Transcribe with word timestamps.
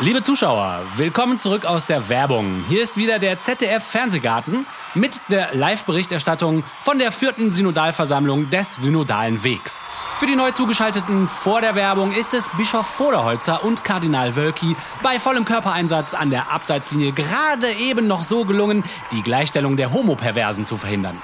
Liebe 0.00 0.22
Zuschauer, 0.22 0.82
willkommen 0.94 1.40
zurück 1.40 1.64
aus 1.64 1.86
der 1.86 2.08
Werbung. 2.08 2.64
Hier 2.68 2.84
ist 2.84 2.96
wieder 2.96 3.18
der 3.18 3.40
ZDF 3.40 3.82
Fernsehgarten 3.82 4.64
mit 4.94 5.20
der 5.26 5.56
Live-Berichterstattung 5.56 6.62
von 6.84 7.00
der 7.00 7.10
vierten 7.10 7.50
Synodalversammlung 7.50 8.48
des 8.48 8.76
Synodalen 8.76 9.42
Wegs. 9.42 9.82
Für 10.18 10.26
die 10.26 10.36
neu 10.36 10.52
zugeschalteten 10.52 11.26
vor 11.26 11.62
der 11.62 11.74
Werbung 11.74 12.12
ist 12.12 12.32
es 12.32 12.48
Bischof 12.50 12.86
Voderholzer 12.86 13.64
und 13.64 13.82
Kardinal 13.82 14.36
Wölki 14.36 14.76
bei 15.02 15.18
vollem 15.18 15.44
Körpereinsatz 15.44 16.14
an 16.14 16.30
der 16.30 16.52
Abseitslinie 16.52 17.10
gerade 17.10 17.72
eben 17.72 18.06
noch 18.06 18.22
so 18.22 18.44
gelungen, 18.44 18.84
die 19.10 19.22
Gleichstellung 19.22 19.76
der 19.76 19.92
Homoperversen 19.92 20.64
zu 20.64 20.76
verhindern. 20.76 21.20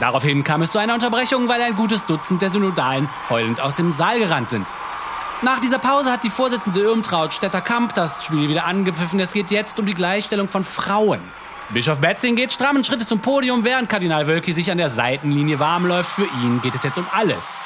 Daraufhin 0.00 0.44
kam 0.44 0.60
es 0.60 0.72
zu 0.72 0.78
einer 0.78 0.92
Unterbrechung, 0.92 1.48
weil 1.48 1.62
ein 1.62 1.76
gutes 1.76 2.04
Dutzend 2.04 2.42
der 2.42 2.50
Synodalen 2.50 3.08
heulend 3.30 3.62
aus 3.62 3.74
dem 3.74 3.90
Saal 3.90 4.18
gerannt 4.18 4.50
sind. 4.50 4.68
Nach 5.42 5.60
dieser 5.60 5.78
Pause 5.78 6.10
hat 6.10 6.24
die 6.24 6.30
Vorsitzende 6.30 6.80
Irmtraut 6.80 7.32
Stetter-Kamp 7.32 7.94
das 7.94 8.24
Spiel 8.24 8.48
wieder 8.48 8.64
angepfiffen. 8.64 9.20
Es 9.20 9.32
geht 9.32 9.52
jetzt 9.52 9.78
um 9.78 9.86
die 9.86 9.94
Gleichstellung 9.94 10.48
von 10.48 10.64
Frauen. 10.64 11.20
Bischof 11.68 12.00
Betzing 12.00 12.34
geht 12.34 12.52
strammen 12.52 12.82
Schrittes 12.82 13.06
zum 13.06 13.20
Podium, 13.20 13.62
während 13.62 13.88
Kardinal 13.88 14.26
Wölki 14.26 14.52
sich 14.52 14.68
an 14.72 14.78
der 14.78 14.88
Seitenlinie 14.88 15.60
warm 15.60 15.86
läuft. 15.86 16.10
Für 16.10 16.24
ihn 16.24 16.60
geht 16.60 16.74
es 16.74 16.82
jetzt 16.82 16.98
um 16.98 17.06
alles. 17.12 17.56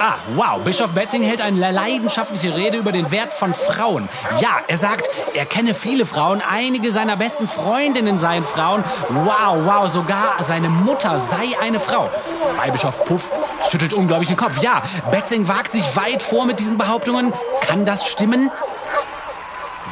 Ah, 0.00 0.16
wow. 0.34 0.60
Bischof 0.62 0.90
Betzing 0.90 1.22
hält 1.22 1.40
eine 1.40 1.70
leidenschaftliche 1.70 2.54
Rede 2.54 2.78
über 2.78 2.92
den 2.92 3.10
Wert 3.10 3.32
von 3.32 3.54
Frauen. 3.54 4.08
Ja, 4.38 4.58
er 4.66 4.76
sagt, 4.76 5.08
er 5.34 5.46
kenne 5.46 5.74
viele 5.74 6.06
Frauen, 6.06 6.42
einige 6.42 6.92
seiner 6.92 7.16
besten 7.16 7.48
Freundinnen 7.48 8.18
seien 8.18 8.44
Frauen. 8.44 8.84
Wow, 9.08 9.64
wow, 9.64 9.90
sogar 9.90 10.42
seine 10.42 10.68
Mutter 10.68 11.18
sei 11.18 11.58
eine 11.60 11.80
Frau. 11.80 12.10
Weihbischof 12.56 13.04
Puff 13.04 13.30
schüttelt 13.70 13.92
unglaublich 13.92 14.28
den 14.28 14.36
Kopf. 14.36 14.60
Ja, 14.62 14.82
Betzing 15.10 15.48
wagt 15.48 15.72
sich 15.72 15.96
weit 15.96 16.22
vor 16.22 16.46
mit 16.46 16.58
diesen 16.60 16.78
Behauptungen. 16.78 17.32
Kann 17.60 17.84
das 17.84 18.06
stimmen? 18.08 18.50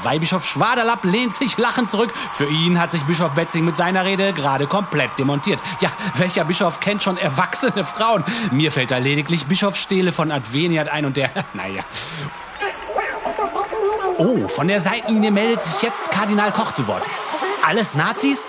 Weihbischof 0.05 0.45
Schwaderlapp 0.45 1.05
lehnt 1.05 1.35
sich 1.35 1.59
lachend 1.59 1.91
zurück. 1.91 2.13
Für 2.33 2.47
ihn 2.47 2.81
hat 2.81 2.93
sich 2.93 3.03
Bischof 3.05 3.33
Betzing 3.33 3.65
mit 3.65 3.77
seiner 3.77 4.05
Rede 4.05 4.33
gerade 4.33 4.67
komplett 4.67 5.19
demontiert. 5.19 5.63
Ja, 5.81 5.91
welcher 6.17 6.45
Bischof 6.45 6.81
kennt 6.81 7.03
schon 7.03 7.17
erwachsene 7.17 7.85
Frauen? 7.85 8.25
Mir 8.51 8.73
fällt 8.73 8.91
da 8.91 8.99
lediglich 8.99 9.47
Bischof 9.47 9.77
Stehle 9.77 10.13
von 10.13 10.31
Adveniat 10.31 10.89
ein 10.89 11.05
und 11.07 11.17
der, 11.17 11.31
naja. 11.55 11.83
Oh, 14.19 14.47
von 14.49 14.69
der 14.69 14.81
Seitenlinie 14.81 15.31
meldet 15.31 15.63
sich 15.63 15.83
jetzt 15.83 16.11
Kardinal 16.11 16.53
Koch 16.53 16.73
zu 16.73 16.87
Wort. 16.87 17.07
Alles 17.67 17.95
Nazis? 17.95 18.45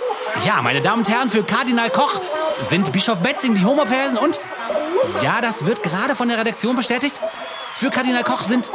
Ja, 0.46 0.62
meine 0.62 0.82
Damen 0.82 1.00
und 1.00 1.10
Herren, 1.10 1.30
für 1.30 1.44
Kardinal 1.44 1.90
Koch 1.90 2.20
sind 2.68 2.92
Bischof 2.92 3.20
Betzing 3.22 3.56
die 3.56 3.66
Homopersen 3.66 4.18
und... 4.18 4.40
Ja, 5.22 5.42
das 5.42 5.66
wird 5.66 5.84
gerade 5.84 6.16
von 6.16 6.28
der 6.28 6.38
Redaktion 6.38 6.76
bestätigt. 6.76 7.20
Für 7.74 7.90
Kardinal 7.90 8.24
Koch 8.24 8.42
sind 8.42 8.72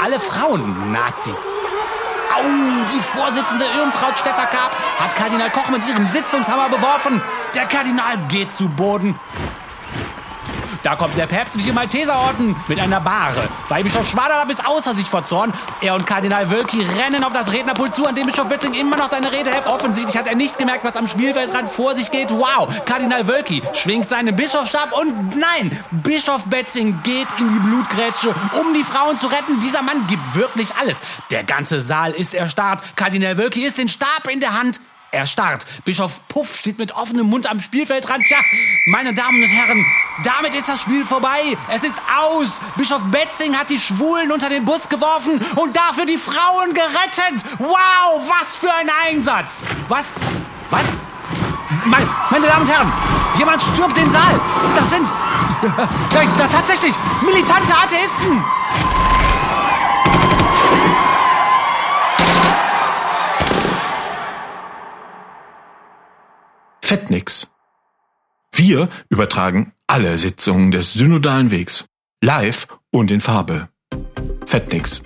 alle 0.00 0.20
Frauen 0.20 0.92
Nazis. 0.92 1.38
Au, 2.38 2.84
die 2.94 3.00
Vorsitzende 3.00 3.64
Irmtraut 3.64 4.16
Stetterkap 4.18 4.76
hat 5.00 5.16
Kardinal 5.16 5.50
Koch 5.50 5.70
mit 5.70 5.86
ihrem 5.88 6.06
Sitzungshammer 6.06 6.68
beworfen. 6.68 7.20
Der 7.54 7.64
Kardinal 7.64 8.18
geht 8.28 8.54
zu 8.54 8.68
Boden. 8.68 9.18
Da 10.88 10.96
kommt 10.96 11.18
der 11.18 11.26
päpstliche 11.26 11.74
Malteserorden 11.74 12.56
mit 12.66 12.80
einer 12.80 12.98
Bahre. 12.98 13.46
Weihbischof 13.68 14.08
Schwaderlapp 14.08 14.48
ist 14.48 14.66
außer 14.66 14.94
sich 14.94 15.06
vor 15.06 15.22
Zorn. 15.22 15.52
Er 15.82 15.94
und 15.94 16.06
Kardinal 16.06 16.50
Wölki 16.50 16.80
rennen 16.80 17.22
auf 17.24 17.34
das 17.34 17.52
Rednerpult 17.52 17.94
zu, 17.94 18.06
an 18.06 18.14
dem 18.14 18.26
Bischof 18.26 18.48
Witzing 18.48 18.72
immer 18.72 18.96
noch 18.96 19.10
seine 19.10 19.30
Rede 19.30 19.50
hält. 19.50 19.66
Offensichtlich 19.66 20.16
hat 20.16 20.26
er 20.26 20.34
nicht 20.34 20.56
gemerkt, 20.58 20.86
was 20.86 20.96
am 20.96 21.06
Spielfeldrand 21.06 21.68
vor 21.68 21.94
sich 21.94 22.10
geht. 22.10 22.30
Wow, 22.30 22.70
Kardinal 22.86 23.28
Wölki 23.28 23.60
schwingt 23.74 24.08
seinen 24.08 24.34
Bischofsstab 24.34 24.98
und 24.98 25.36
nein, 25.36 25.78
Bischof 25.90 26.46
Betzing 26.46 27.02
geht 27.02 27.28
in 27.38 27.48
die 27.48 27.68
Blutgrätsche, 27.68 28.34
um 28.58 28.72
die 28.72 28.82
Frauen 28.82 29.18
zu 29.18 29.26
retten. 29.26 29.60
Dieser 29.60 29.82
Mann 29.82 30.06
gibt 30.06 30.36
wirklich 30.36 30.74
alles. 30.80 31.02
Der 31.30 31.44
ganze 31.44 31.82
Saal 31.82 32.12
ist 32.12 32.32
erstarrt. 32.32 32.82
Kardinal 32.96 33.36
Wölki 33.36 33.62
ist 33.62 33.76
den 33.76 33.90
Stab 33.90 34.26
in 34.30 34.40
der 34.40 34.58
Hand. 34.58 34.80
Erstarrt. 35.10 35.66
Bischof 35.84 36.20
Puff 36.28 36.56
steht 36.56 36.78
mit 36.78 36.92
offenem 36.92 37.26
Mund 37.26 37.48
am 37.48 37.60
Spielfeldrand. 37.60 38.24
Tja, 38.26 38.38
meine 38.86 39.14
Damen 39.14 39.42
und 39.42 39.48
Herren, 39.48 39.84
damit 40.22 40.54
ist 40.54 40.68
das 40.68 40.82
Spiel 40.82 41.04
vorbei. 41.04 41.56
Es 41.72 41.84
ist 41.84 41.94
aus. 42.18 42.60
Bischof 42.76 43.02
Betzing 43.10 43.56
hat 43.56 43.70
die 43.70 43.78
Schwulen 43.78 44.30
unter 44.30 44.48
den 44.48 44.64
Bus 44.64 44.88
geworfen 44.88 45.40
und 45.56 45.76
dafür 45.76 46.06
die 46.06 46.18
Frauen 46.18 46.74
gerettet. 46.74 47.44
Wow, 47.58 48.28
was 48.28 48.56
für 48.56 48.72
ein 48.72 48.90
Einsatz. 49.06 49.62
Was? 49.88 50.14
Was? 50.70 50.84
Meine, 51.84 52.08
meine 52.30 52.46
Damen 52.46 52.62
und 52.62 52.70
Herren, 52.70 52.92
jemand 53.38 53.62
stürmt 53.62 53.96
den 53.96 54.10
Saal. 54.10 54.40
Das 54.74 54.90
sind 54.90 55.08
da, 56.12 56.22
da, 56.38 56.46
tatsächlich 56.48 56.94
militante 57.24 57.72
Atheisten. 57.74 58.44
Fettnix. 66.88 67.48
Wir 68.50 68.88
übertragen 69.10 69.74
alle 69.86 70.16
Sitzungen 70.16 70.70
des 70.70 70.94
Synodalen 70.94 71.50
Wegs 71.50 71.84
live 72.24 72.66
und 72.90 73.10
in 73.10 73.20
Farbe. 73.20 73.68
Fettnix, 74.46 75.02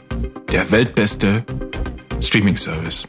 der 0.53 0.71
weltbeste 0.71 1.45
Streaming-Service. 2.21 3.09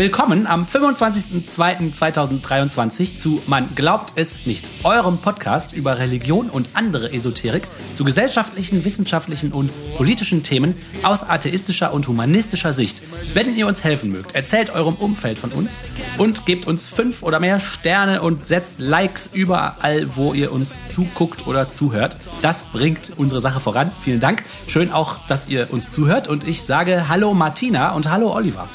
Willkommen 0.00 0.46
am 0.46 0.64
25.02.2023 0.64 3.18
zu 3.18 3.42
Man 3.46 3.74
glaubt 3.74 4.14
es 4.16 4.46
nicht, 4.46 4.70
eurem 4.82 5.18
Podcast 5.18 5.74
über 5.74 5.98
Religion 5.98 6.48
und 6.48 6.70
andere 6.72 7.12
Esoterik 7.12 7.68
zu 7.92 8.04
gesellschaftlichen, 8.04 8.86
wissenschaftlichen 8.86 9.52
und 9.52 9.70
politischen 9.98 10.42
Themen 10.42 10.76
aus 11.02 11.22
atheistischer 11.22 11.92
und 11.92 12.08
humanistischer 12.08 12.72
Sicht. 12.72 13.02
Wenn 13.34 13.54
ihr 13.54 13.66
uns 13.66 13.84
helfen 13.84 14.10
mögt, 14.10 14.34
erzählt 14.34 14.70
eurem 14.70 14.94
Umfeld 14.94 15.36
von 15.36 15.52
uns 15.52 15.82
und 16.16 16.46
gebt 16.46 16.66
uns 16.66 16.88
fünf 16.88 17.22
oder 17.22 17.38
mehr 17.38 17.60
Sterne 17.60 18.22
und 18.22 18.46
setzt 18.46 18.78
Likes 18.78 19.28
überall, 19.30 20.16
wo 20.16 20.32
ihr 20.32 20.50
uns 20.50 20.80
zuguckt 20.88 21.46
oder 21.46 21.68
zuhört. 21.68 22.16
Das 22.40 22.64
bringt 22.64 23.12
unsere 23.18 23.42
Sache 23.42 23.60
voran. 23.60 23.92
Vielen 24.00 24.20
Dank. 24.20 24.44
Schön 24.66 24.92
auch, 24.92 25.18
dass 25.26 25.50
ihr 25.50 25.70
uns 25.70 25.92
zuhört 25.92 26.26
und 26.26 26.48
ich 26.48 26.62
sage 26.62 27.10
Hallo 27.10 27.34
Martina 27.34 27.92
und 27.92 28.10
Hallo 28.10 28.34
Oliver. 28.34 28.66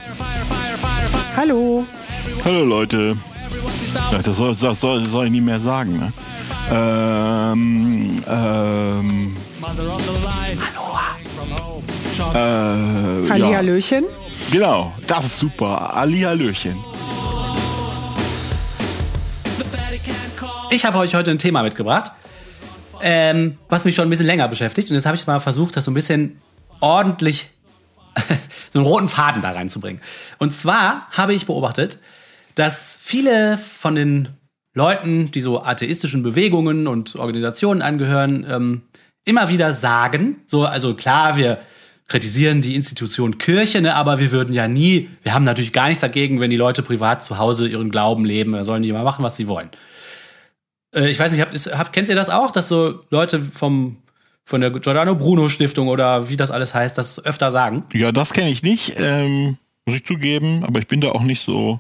Hallo. 1.35 1.85
Hallo 2.46 2.63
Leute. 2.63 3.18
Das, 4.12 4.38
soll, 4.38 4.56
das, 4.56 4.79
soll, 4.79 5.01
das 5.01 5.12
soll 5.12 5.25
ich 5.25 5.31
nie 5.31 5.41
mehr 5.41 5.59
sagen. 5.59 6.00
Ne? 6.00 6.13
Ähm, 6.72 8.23
ähm, 8.28 9.35
Hallo. 9.62 9.97
Äh, 12.34 13.29
Hallihallöchen. 13.29 14.03
Ja. 14.06 14.09
Genau, 14.51 14.94
das 15.07 15.25
ist 15.25 15.40
super. 15.40 15.91
Hallihallöchen. 15.94 16.78
Ich 20.72 20.85
habe 20.85 20.97
euch 21.00 21.16
heute 21.16 21.31
ein 21.31 21.38
Thema 21.38 21.63
mitgebracht, 21.63 22.12
ähm, 23.01 23.57
was 23.68 23.84
mich 23.84 23.95
schon 23.95 24.07
ein 24.07 24.09
bisschen 24.09 24.25
länger 24.25 24.47
beschäftigt. 24.47 24.90
Und 24.90 24.95
jetzt 24.95 25.06
habe 25.06 25.18
ich 25.18 25.28
mal 25.28 25.40
versucht, 25.40 25.75
das 25.75 25.84
so 25.85 25.91
ein 25.91 25.94
bisschen 25.94 26.40
ordentlich 26.79 27.50
so 28.73 28.79
einen 28.79 28.87
roten 28.87 29.09
Faden 29.09 29.41
da 29.41 29.51
reinzubringen. 29.51 30.01
Und 30.37 30.51
zwar 30.51 31.07
habe 31.11 31.33
ich 31.33 31.45
beobachtet, 31.45 31.99
dass 32.55 32.97
viele 33.01 33.57
von 33.57 33.95
den 33.95 34.29
Leuten, 34.73 35.31
die 35.31 35.39
so 35.39 35.63
atheistischen 35.63 36.23
Bewegungen 36.23 36.87
und 36.87 37.15
Organisationen 37.15 37.81
angehören, 37.81 38.45
ähm, 38.49 38.81
immer 39.25 39.49
wieder 39.49 39.73
sagen, 39.73 40.41
so, 40.45 40.65
also 40.65 40.93
klar, 40.93 41.37
wir 41.37 41.59
kritisieren 42.07 42.61
die 42.61 42.75
Institution 42.75 43.37
Kirche, 43.37 43.81
ne, 43.81 43.95
aber 43.95 44.19
wir 44.19 44.31
würden 44.31 44.53
ja 44.53 44.68
nie, 44.68 45.09
wir 45.23 45.33
haben 45.33 45.44
natürlich 45.44 45.73
gar 45.73 45.88
nichts 45.88 46.01
dagegen, 46.01 46.39
wenn 46.39 46.51
die 46.51 46.56
Leute 46.56 46.83
privat 46.83 47.23
zu 47.23 47.39
Hause 47.39 47.68
ihren 47.68 47.89
Glauben 47.89 48.25
leben, 48.25 48.51
da 48.51 48.63
sollen 48.63 48.83
die 48.83 48.89
immer 48.89 49.03
machen, 49.03 49.23
was 49.23 49.35
sie 49.35 49.47
wollen. 49.47 49.69
Äh, 50.94 51.09
ich 51.09 51.19
weiß 51.19 51.31
nicht, 51.31 51.41
habt, 51.41 51.56
habt, 51.77 51.94
kennt 51.94 52.09
ihr 52.09 52.15
das 52.15 52.29
auch, 52.29 52.51
dass 52.51 52.68
so 52.68 53.01
Leute 53.09 53.41
vom 53.41 53.97
von 54.45 54.62
der 54.62 54.69
Giordano 54.69 55.15
Bruno 55.15 55.50
Stiftung 55.50 55.88
oder 55.88 56.30
wie 56.30 56.38
das 56.38 56.51
alles 56.51 56.74
heißt, 56.74 56.97
das 56.97 57.24
öfter 57.24 57.51
sagen? 57.51 57.83
Ja, 57.94 58.12
das 58.12 58.31
kenne 58.31 58.50
ich 58.50 58.62
nicht, 58.63 58.94
ähm, 58.97 59.57
muss 59.86 59.95
ich 59.95 60.06
zugeben, 60.06 60.63
aber 60.63 60.80
ich 60.80 60.88
bin 60.88 61.01
da 61.01 61.09
auch 61.09 61.24
nicht 61.24 61.42
so 61.42 61.80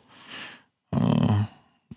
äh, 0.91 0.97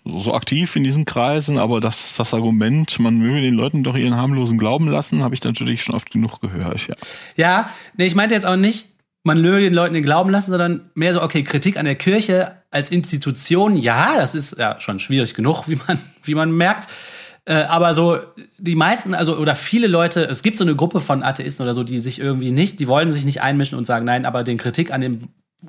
so 0.04 0.32
aktiv 0.34 0.74
in 0.76 0.84
diesen 0.84 1.04
Kreisen, 1.04 1.58
aber 1.58 1.80
das 1.80 2.16
das 2.16 2.34
Argument, 2.34 2.98
man 2.98 3.18
möge 3.18 3.40
den 3.40 3.54
Leuten 3.54 3.82
doch 3.82 3.96
ihren 3.96 4.16
harmlosen 4.16 4.58
Glauben 4.58 4.88
lassen, 4.88 5.22
habe 5.22 5.34
ich 5.34 5.42
natürlich 5.42 5.82
schon 5.82 5.94
oft 5.94 6.10
genug 6.10 6.40
gehört, 6.40 6.86
ja. 6.86 6.94
Ja, 7.36 7.70
nee, 7.96 8.06
ich 8.06 8.14
meinte 8.14 8.34
jetzt 8.34 8.46
auch 8.46 8.56
nicht, 8.56 8.88
man 9.24 9.40
möge 9.40 9.64
den 9.64 9.74
Leuten 9.74 9.94
den 9.94 10.04
Glauben 10.04 10.30
lassen, 10.30 10.50
sondern 10.50 10.90
mehr 10.94 11.12
so, 11.12 11.22
okay, 11.22 11.42
Kritik 11.42 11.76
an 11.76 11.84
der 11.84 11.94
Kirche 11.94 12.56
als 12.70 12.90
Institution, 12.90 13.76
ja, 13.76 14.16
das 14.16 14.34
ist 14.34 14.58
ja 14.58 14.80
schon 14.80 15.00
schwierig 15.00 15.34
genug, 15.34 15.68
wie 15.68 15.76
man, 15.86 15.98
wie 16.22 16.34
man 16.34 16.52
merkt. 16.52 16.88
Äh, 17.48 17.62
aber 17.62 17.94
so 17.94 18.18
die 18.58 18.74
meisten, 18.74 19.14
also 19.14 19.38
oder 19.38 19.54
viele 19.54 19.86
Leute, 19.86 20.24
es 20.24 20.42
gibt 20.42 20.58
so 20.58 20.64
eine 20.64 20.76
Gruppe 20.76 21.00
von 21.00 21.22
Atheisten 21.22 21.62
oder 21.62 21.72
so, 21.72 21.82
die 21.82 21.98
sich 21.98 22.20
irgendwie 22.20 22.50
nicht, 22.50 22.78
die 22.78 22.88
wollen 22.88 23.10
sich 23.10 23.24
nicht 23.24 23.40
einmischen 23.40 23.78
und 23.78 23.86
sagen, 23.86 24.04
nein, 24.04 24.26
aber 24.26 24.44
den 24.44 24.58
Kritik 24.58 24.92
an 24.92 25.00
dem 25.00 25.20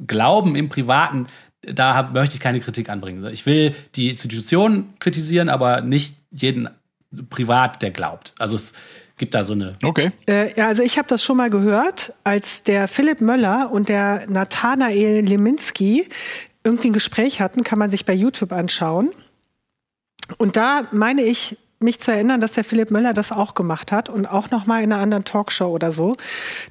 Glauben 0.06 0.58
im 0.58 0.68
Privaten, 0.68 1.28
da 1.62 1.96
hab, 1.96 2.14
möchte 2.14 2.36
ich 2.36 2.42
keine 2.42 2.60
Kritik 2.60 2.90
anbringen. 2.90 3.26
Ich 3.32 3.46
will 3.46 3.74
die 3.96 4.10
Institution 4.10 4.94
kritisieren, 5.00 5.48
aber 5.48 5.80
nicht 5.80 6.18
jeden 6.32 6.68
privat, 7.30 7.82
der 7.82 7.92
glaubt. 7.92 8.34
Also 8.40 8.58
es 8.58 8.74
gibt 9.18 9.34
da 9.34 9.44
so 9.44 9.54
eine. 9.54 9.76
Okay. 9.82 10.12
Äh, 10.28 10.58
ja, 10.58 10.68
also 10.68 10.84
ich 10.84 10.98
habe 10.98 11.08
das 11.08 11.24
schon 11.24 11.38
mal 11.38 11.50
gehört, 11.50 12.14
als 12.26 12.62
der 12.62 12.90
Philipp 12.90 13.22
Möller 13.22 13.72
und 13.72 13.88
der 13.88 14.28
Nathanael 14.28 15.26
Leminski 15.26 16.10
irgendwie 16.66 16.90
ein 16.90 16.94
Gespräch 16.94 17.40
hatten, 17.40 17.64
kann 17.64 17.80
man 17.80 17.90
sich 17.90 18.06
bei 18.06 18.14
YouTube 18.14 18.52
anschauen. 18.52 19.12
Und 20.38 20.58
da 20.58 20.84
meine 20.92 21.22
ich, 21.22 21.58
mich 21.80 22.00
zu 22.00 22.12
erinnern, 22.12 22.42
dass 22.42 22.54
der 22.54 22.64
Philipp 22.64 22.92
Möller 22.92 23.14
das 23.14 23.32
auch 23.32 23.54
gemacht 23.54 23.92
hat 23.92 24.10
und 24.10 24.26
auch 24.26 24.52
noch 24.52 24.66
mal 24.66 24.84
in 24.84 24.92
einer 24.92 25.02
anderen 25.02 25.24
Talkshow 25.24 25.68
oder 25.68 25.92
so, 25.92 26.16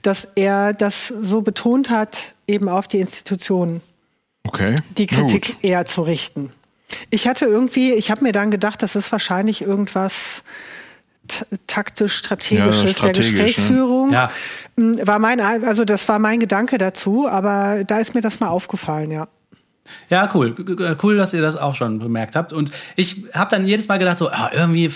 dass 0.03 0.29
er 0.35 0.75
das 0.75 1.09
so 1.09 1.41
betont 1.43 1.91
hat, 1.91 2.35
eben 2.47 2.69
auf 2.69 2.89
die 2.89 3.01
Institutionen 3.01 3.81
okay. 4.47 4.77
die 4.97 5.07
Kritik 5.07 5.57
eher 5.63 5.87
zu 5.87 6.03
richten. 6.03 6.53
Ich 7.11 7.29
hatte 7.29 7.47
irgendwie, 7.47 7.93
ich 7.93 8.11
habe 8.11 8.23
mir 8.23 8.33
dann 8.33 8.51
gedacht, 8.51 8.83
das 8.83 8.97
ist 8.97 9.13
wahrscheinlich 9.13 9.63
irgendwas 9.63 10.43
taktisch 11.67 12.17
strategisches 12.17 12.83
ja, 12.83 12.89
strategisch, 12.89 13.33
der 13.33 13.45
Gesprächsführung. 13.45 14.13
Ja. 14.13 14.31
Hm, 14.77 15.07
war 15.07 15.19
mein, 15.19 15.41
also 15.41 15.85
das 15.85 16.09
war 16.09 16.19
mein 16.19 16.41
Gedanke 16.41 16.79
dazu, 16.79 17.29
aber 17.29 17.85
da 17.85 17.99
ist 17.99 18.15
mir 18.15 18.23
das 18.23 18.41
mal 18.41 18.49
aufgefallen, 18.49 19.11
ja. 19.11 19.29
Ja, 20.11 20.29
cool. 20.35 20.55
Cool, 21.03 21.17
dass 21.17 21.35
ihr 21.35 21.43
das 21.43 21.57
auch 21.57 21.75
schon 21.75 21.99
bemerkt 21.99 22.37
habt. 22.37 22.53
Und 22.53 22.71
ich 22.97 23.25
habe 23.35 23.51
dann 23.51 23.67
jedes 23.67 23.89
Mal 23.89 23.99
gedacht, 23.99 24.19
so, 24.19 24.29
ah, 24.31 24.51
irgendwie 24.53 24.91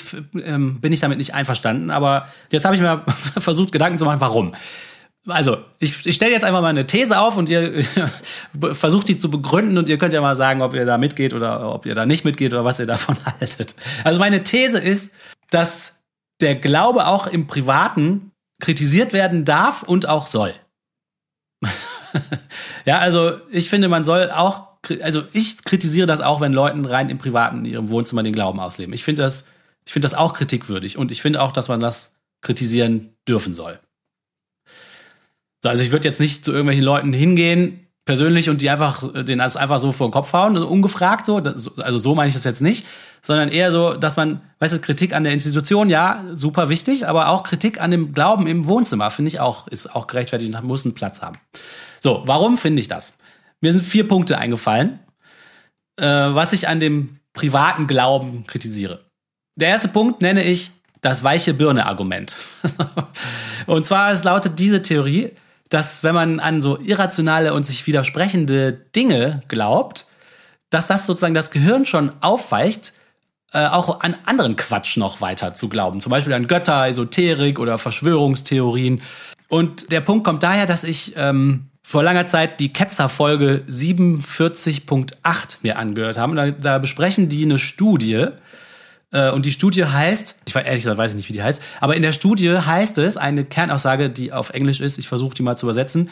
ähm, 0.45 0.81
bin 0.81 0.93
ich 0.93 1.01
damit 1.01 1.19
nicht 1.19 1.35
einverstanden. 1.35 1.91
Aber 1.91 2.29
jetzt 2.51 2.65
habe 2.65 2.75
ich 2.75 2.81
mir 2.81 3.05
versucht, 3.39 3.73
Gedanken 3.73 3.99
zu 3.99 4.05
machen, 4.05 4.21
warum. 4.21 4.55
Also, 5.29 5.59
ich, 5.79 6.05
ich 6.05 6.17
stelle 6.17 6.33
jetzt 6.33 6.43
einfach 6.43 6.63
mal 6.63 6.69
eine 6.69 6.85
These 6.85 7.19
auf 7.19 7.37
und 7.37 7.49
ihr 7.49 7.85
versucht 8.73 9.07
die 9.07 9.19
zu 9.19 9.31
begründen 9.31 9.79
und 9.79 9.89
ihr 9.89 9.97
könnt 9.97 10.15
ja 10.15 10.21
mal 10.21 10.35
sagen, 10.35 10.63
ob 10.63 10.75
ihr 10.75 10.85
da 10.85 10.99
mitgeht 10.99 11.33
oder 11.33 11.73
ob 11.73 11.87
ihr 11.87 11.95
da 11.95 12.07
nicht 12.07 12.25
mitgeht 12.25 12.53
oder 12.53 12.65
was 12.65 12.81
ihr 12.81 12.87
davon 12.87 13.17
haltet. 13.41 13.77
Also 14.03 14.19
meine 14.19 14.43
These 14.43 14.79
ist, 14.79 15.15
dass 15.51 16.01
der 16.41 16.57
Glaube 16.57 17.07
auch 17.07 17.29
im 17.29 17.47
Privaten 17.47 18.33
kritisiert 18.61 19.13
werden 19.13 19.45
darf 19.45 19.85
und 19.85 20.09
auch 20.09 20.27
soll. 20.27 20.55
ja, 22.85 22.99
also 22.99 23.39
ich 23.51 23.71
finde, 23.71 23.89
man 23.89 24.03
soll 24.03 24.31
auch 24.31 24.72
also 25.03 25.23
ich 25.33 25.63
kritisiere 25.65 26.07
das 26.07 26.21
auch, 26.21 26.41
wenn 26.41 26.53
Leuten 26.53 26.85
rein 26.85 27.11
im 27.11 27.19
Privaten 27.19 27.59
in 27.59 27.65
ihrem 27.67 27.89
Wohnzimmer 27.89 28.23
den 28.23 28.33
Glauben 28.33 28.61
ausleben. 28.61 28.93
Ich 28.95 29.05
finde 29.05 29.23
das, 29.23 29.45
ich 29.87 29.93
finde 29.93 30.07
das 30.07 30.15
auch 30.15 30.35
kritikwürdig 30.35 30.99
und 30.99 31.11
ich 31.11 31.23
finde 31.23 31.41
auch, 31.41 31.53
dass 31.53 31.69
man 31.69 31.81
das 31.81 32.13
kritisieren 32.41 33.15
dürfen 33.29 33.55
soll. 33.55 33.79
So, 35.63 35.69
also 35.69 35.85
ich 35.85 35.93
würde 35.93 36.09
jetzt 36.09 36.21
nicht 36.21 36.45
zu 36.45 36.51
irgendwelchen 36.51 36.85
Leuten 36.85 37.13
hingehen, 37.13 37.87
persönlich, 38.05 38.51
und 38.51 38.61
die 38.61 38.71
einfach, 38.71 39.25
den 39.25 39.39
das 39.39 39.57
einfach 39.57 39.79
so 39.79 39.93
vor 39.93 40.09
den 40.09 40.13
Kopf 40.13 40.33
hauen, 40.33 40.57
also 40.57 40.69
ungefragt 40.69 41.25
so, 41.25 41.39
das, 41.39 41.79
also 41.79 41.99
so 42.01 42.15
meine 42.17 42.29
ich 42.29 42.35
das 42.35 42.43
jetzt 42.43 42.61
nicht, 42.61 42.85
sondern 43.23 43.49
eher 43.49 43.71
so, 43.71 43.95
dass 43.95 44.17
man, 44.17 44.41
weißt 44.59 44.75
du, 44.75 44.81
Kritik 44.81 45.15
an 45.15 45.23
der 45.23 45.33
Institution, 45.33 45.89
ja, 45.89 46.25
super 46.33 46.69
wichtig, 46.69 47.07
aber 47.07 47.29
auch 47.29 47.45
Kritik 47.45 47.81
an 47.81 47.93
dem 47.93 48.13
Glauben 48.13 48.49
im 48.49 48.67
Wohnzimmer, 48.67 49.11
finde 49.11 49.29
ich 49.29 49.39
auch, 49.39 49.69
ist 49.69 49.95
auch 49.95 50.09
gerechtfertigt 50.09 50.53
und 50.53 50.65
muss 50.65 50.85
einen 50.85 50.95
Platz 50.95 51.23
haben. 51.23 51.39
So, 52.01 52.23
warum 52.27 52.59
finde 52.59 52.81
ich 52.81 52.89
das? 52.89 53.17
Mir 53.63 53.73
sind 53.73 53.85
vier 53.85 54.07
Punkte 54.07 54.37
eingefallen, 54.37 54.99
äh, 55.97 56.05
was 56.05 56.53
ich 56.53 56.69
an 56.69 56.81
dem 56.81 57.21
privaten 57.33 57.87
Glauben 57.87 58.45
kritisiere. 58.47 59.07
Der 59.57 59.69
erste 59.69 59.89
Punkt 59.89 60.21
nenne 60.21 60.43
ich 60.43 60.73
das 61.01 61.25
weiche 61.25 61.55
Birne-Argument. 61.55 62.37
und 63.67 63.87
zwar 63.87 64.13
es 64.13 64.25
lautet 64.25 64.59
diese 64.59 64.83
Theorie, 64.83 65.31
dass 65.69 66.05
wenn 66.05 66.15
man 66.15 66.41
an 66.41 66.61
so 66.61 66.79
irrationale 66.79 67.55
und 67.55 67.65
sich 67.65 67.87
widersprechende 67.87 68.73
Dinge 68.73 69.43
glaubt, 69.49 70.07
dass 70.71 70.87
das 70.87 71.07
sozusagen 71.07 71.35
das 71.35 71.51
Gehirn 71.51 71.87
schon 71.87 72.13
aufweicht, 72.21 72.93
äh, 73.53 73.67
auch 73.67 74.01
an 74.01 74.17
anderen 74.25 74.57
Quatsch 74.57 74.97
noch 74.97 75.21
weiter 75.21 75.55
zu 75.55 75.69
glauben. 75.69 76.01
Zum 76.01 76.11
Beispiel 76.11 76.33
an 76.33 76.47
Götter, 76.47 76.89
Esoterik 76.89 77.59
oder 77.59 77.79
Verschwörungstheorien. 77.79 79.03
Und 79.53 79.93
der 79.93 80.01
Punkt 80.01 80.25
kommt 80.25 80.43
daher, 80.43 80.65
dass 80.65 80.83
ich 80.83 81.13
ähm, 81.15 81.67
vor 81.83 82.03
langer 82.03 82.27
Zeit 82.27 82.59
die 82.59 82.73
Ketzer-Folge 82.73 83.65
47.8 83.69 85.13
mir 85.61 85.77
angehört 85.77 86.17
haben. 86.17 86.35
Da, 86.37 86.51
da, 86.51 86.79
besprechen 86.79 87.29
die 87.29 87.45
eine 87.45 87.59
Studie. 87.59 88.29
Äh, 89.13 89.31
und 89.31 89.45
die 89.45 89.53
Studie 89.53 89.85
heißt, 89.85 90.41
ich 90.47 90.55
weiß 90.55 90.65
ehrlich 90.65 90.85
gesagt 90.85 90.97
weiß 90.97 91.11
ich 91.11 91.17
nicht, 91.19 91.29
wie 91.29 91.35
die 91.35 91.43
heißt, 91.43 91.61
aber 91.83 91.97
in 91.97 92.01
der 92.01 92.15
Studie 92.15 92.49
heißt 92.57 92.97
es, 92.97 93.19
eine 93.19 93.45
Kernaussage, 93.45 94.09
die 94.09 94.33
auf 94.33 94.55
Englisch 94.55 94.81
ist, 94.81 94.97
ich 94.97 95.07
versuche 95.07 95.35
die 95.35 95.43
mal 95.43 95.59
zu 95.59 95.67
übersetzen. 95.67 96.09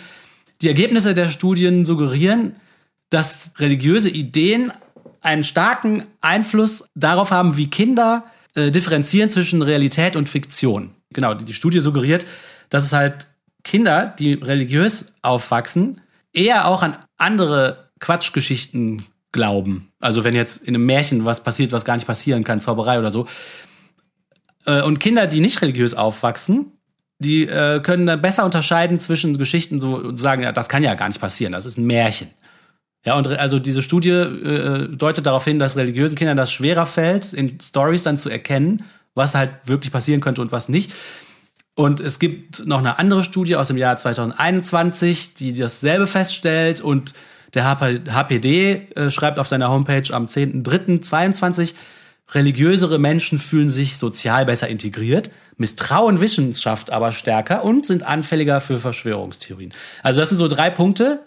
Die 0.61 0.69
Ergebnisse 0.69 1.15
der 1.15 1.31
Studien 1.31 1.87
suggerieren, 1.87 2.57
dass 3.09 3.53
religiöse 3.57 4.11
Ideen 4.11 4.71
einen 5.23 5.45
starken 5.45 6.03
Einfluss 6.21 6.85
darauf 6.95 7.31
haben, 7.31 7.57
wie 7.57 7.71
Kinder 7.71 8.25
äh, 8.55 8.71
differenzieren 8.71 9.31
zwischen 9.31 9.63
Realität 9.63 10.15
und 10.15 10.29
Fiktion. 10.29 10.91
Genau, 11.15 11.33
die, 11.33 11.47
die 11.47 11.55
Studie 11.55 11.81
suggeriert, 11.81 12.27
dass 12.69 12.85
es 12.85 12.93
halt 12.93 13.30
Kinder, 13.65 14.15
die 14.19 14.35
religiös 14.35 15.15
aufwachsen, 15.23 16.01
eher 16.33 16.67
auch 16.67 16.83
an 16.83 16.97
andere 17.19 17.91
Quatschgeschichten 17.99 19.05
glauben. 19.33 19.93
Also 20.01 20.25
wenn 20.25 20.35
jetzt 20.35 20.63
in 20.63 20.75
einem 20.75 20.87
Märchen 20.87 21.25
was 21.25 21.45
passiert, 21.45 21.73
was 21.73 21.85
gar 21.85 21.95
nicht 21.95 22.07
passieren 22.07 22.45
kann, 22.45 22.61
Zauberei 22.61 22.99
oder 22.99 23.11
so. 23.11 23.27
Äh, 24.67 24.83
und 24.83 24.99
Kinder, 24.99 25.27
die 25.27 25.41
nicht 25.41 25.63
religiös 25.63 25.95
aufwachsen, 25.95 26.73
die 27.19 27.47
äh, 27.47 27.81
können 27.81 28.07
dann 28.07 28.23
besser 28.23 28.45
unterscheiden 28.45 28.99
zwischen 28.99 29.39
Geschichten 29.39 29.81
so 29.81 29.97
und 29.97 30.17
sagen, 30.17 30.43
ja, 30.43 30.53
das 30.53 30.69
kann 30.69 30.83
ja 30.83 30.95
gar 30.95 31.09
nicht 31.09 31.21
passieren, 31.21 31.53
das 31.53 31.67
ist 31.67 31.79
ein 31.79 31.87
Märchen. 31.87 32.31
Ja, 33.05 33.17
und 33.17 33.29
also 33.29 33.59
diese 33.59 33.83
Studie 33.83 34.11
äh, 34.11 34.89
deutet 34.89 35.25
darauf 35.25 35.45
hin, 35.45 35.59
dass 35.59 35.77
religiösen 35.77 36.17
Kindern 36.17 36.37
das 36.37 36.53
schwerer 36.53 36.87
fällt, 36.87 37.33
in 37.33 37.59
Stories 37.61 38.03
dann 38.03 38.19
zu 38.19 38.29
erkennen, 38.29 38.85
was 39.15 39.35
halt 39.35 39.53
wirklich 39.65 39.93
passieren 39.93 40.21
könnte 40.21 40.43
und 40.43 40.53
was 40.53 40.69
nicht. 40.69 40.93
Und 41.81 41.99
es 41.99 42.19
gibt 42.19 42.67
noch 42.67 42.81
eine 42.81 42.99
andere 42.99 43.25
Studie 43.25 43.57
aus 43.57 43.69
dem 43.69 43.79
Jahr 43.79 43.97
2021, 43.97 45.33
die 45.33 45.57
dasselbe 45.57 46.07
feststellt. 46.07 46.83
Und 46.83 47.15
der 47.55 47.65
HPD 47.65 48.87
äh, 48.95 49.11
schreibt 49.11 49.39
auf 49.39 49.49
seiner 49.49 49.71
Homepage 49.71 50.13
am 50.13 50.27
10.03.22, 50.27 51.73
religiösere 52.33 52.99
Menschen 52.99 53.39
fühlen 53.39 53.71
sich 53.71 53.97
sozial 53.97 54.45
besser 54.45 54.69
integriert, 54.69 55.31
misstrauen 55.57 56.21
Wissenschaft 56.21 56.93
aber 56.93 57.13
stärker 57.13 57.65
und 57.65 57.87
sind 57.87 58.03
anfälliger 58.03 58.61
für 58.61 58.79
Verschwörungstheorien. 58.79 59.73
Also 60.03 60.21
das 60.21 60.29
sind 60.29 60.37
so 60.37 60.49
drei 60.49 60.69
Punkte, 60.69 61.25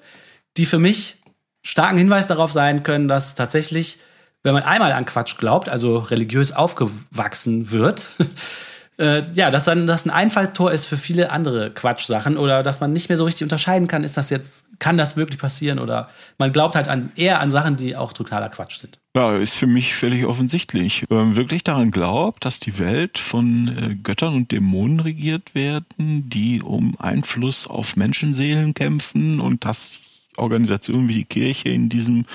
die 0.58 0.68
für 0.68 0.78
mich 0.78 1.16
starken 1.64 1.98
Hinweis 1.98 2.28
darauf 2.28 2.52
sein 2.52 2.84
können, 2.84 3.08
dass 3.08 3.34
tatsächlich, 3.34 3.98
wenn 4.44 4.54
man 4.54 4.62
einmal 4.62 4.92
an 4.92 5.06
Quatsch 5.06 5.36
glaubt, 5.40 5.68
also 5.68 5.98
religiös 5.98 6.52
aufgewachsen 6.52 7.72
wird, 7.72 8.10
äh, 9.00 9.24
ja, 9.34 9.50
dass 9.50 9.66
dann 9.66 9.88
das 9.88 10.06
ein 10.06 10.12
Einfalltor 10.12 10.72
ist 10.72 10.86
für 10.86 10.98
viele 10.98 11.32
andere 11.32 11.72
Quatschsachen 11.72 12.38
oder 12.38 12.62
dass 12.62 12.80
man 12.80 12.94
nicht 12.94 13.10
mehr 13.10 13.18
so 13.18 13.26
richtig 13.26 13.44
unterscheiden 13.44 13.88
kann, 13.88 14.04
ist 14.04 14.18
das 14.18 14.30
jetzt, 14.30 14.80
kann 14.80 14.98
das 14.98 15.18
wirklich 15.18 15.40
passieren 15.40 15.80
oder 15.80 16.10
man 16.38 16.52
glaubt 16.52 16.76
halt 16.76 16.88
an, 16.88 17.12
eher 17.16 17.40
an 17.40 17.52
Sachen, 17.52 17.76
die 17.76 17.96
auch 17.96 18.14
totaler 18.14 18.50
Quatsch 18.50 18.78
sind. 18.78 19.00
Ja, 19.16 19.36
ist 19.36 19.56
für 19.56 19.68
mich 19.68 19.96
völlig 19.96 20.26
offensichtlich. 20.26 21.04
Wenn 21.10 21.18
man 21.18 21.36
wirklich 21.36 21.64
daran 21.64 21.92
glaubt, 21.92 22.46
dass 22.46 22.60
die 22.60 22.80
Welt 22.80 23.18
von 23.18 23.68
äh, 23.68 23.96
Göttern 23.96 24.36
und 24.36 24.52
Dämonen 24.52 25.00
regiert 25.00 25.56
werden, 25.56 26.30
die 26.30 26.62
um 26.62 26.96
Einfluss 27.00 27.68
auf 27.68 27.96
Menschenseelen 27.96 28.74
kämpfen 28.74 29.40
und 29.40 29.66
dass 29.66 30.00
Organisationen 30.38 31.08
wie 31.10 31.16
die 31.16 31.26
Kirche 31.26 31.70
in 31.70 31.90
diesem, 31.90 32.26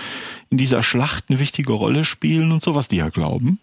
in 0.51 0.59
dieser 0.59 0.83
Schlacht 0.83 1.27
eine 1.29 1.39
wichtige 1.39 1.73
Rolle 1.73 2.05
spielen 2.05 2.53
und 2.53 2.63
so, 2.63 2.75
was 2.75 2.89
die 2.89 2.97
ja 2.97 3.09
glauben, 3.09 3.59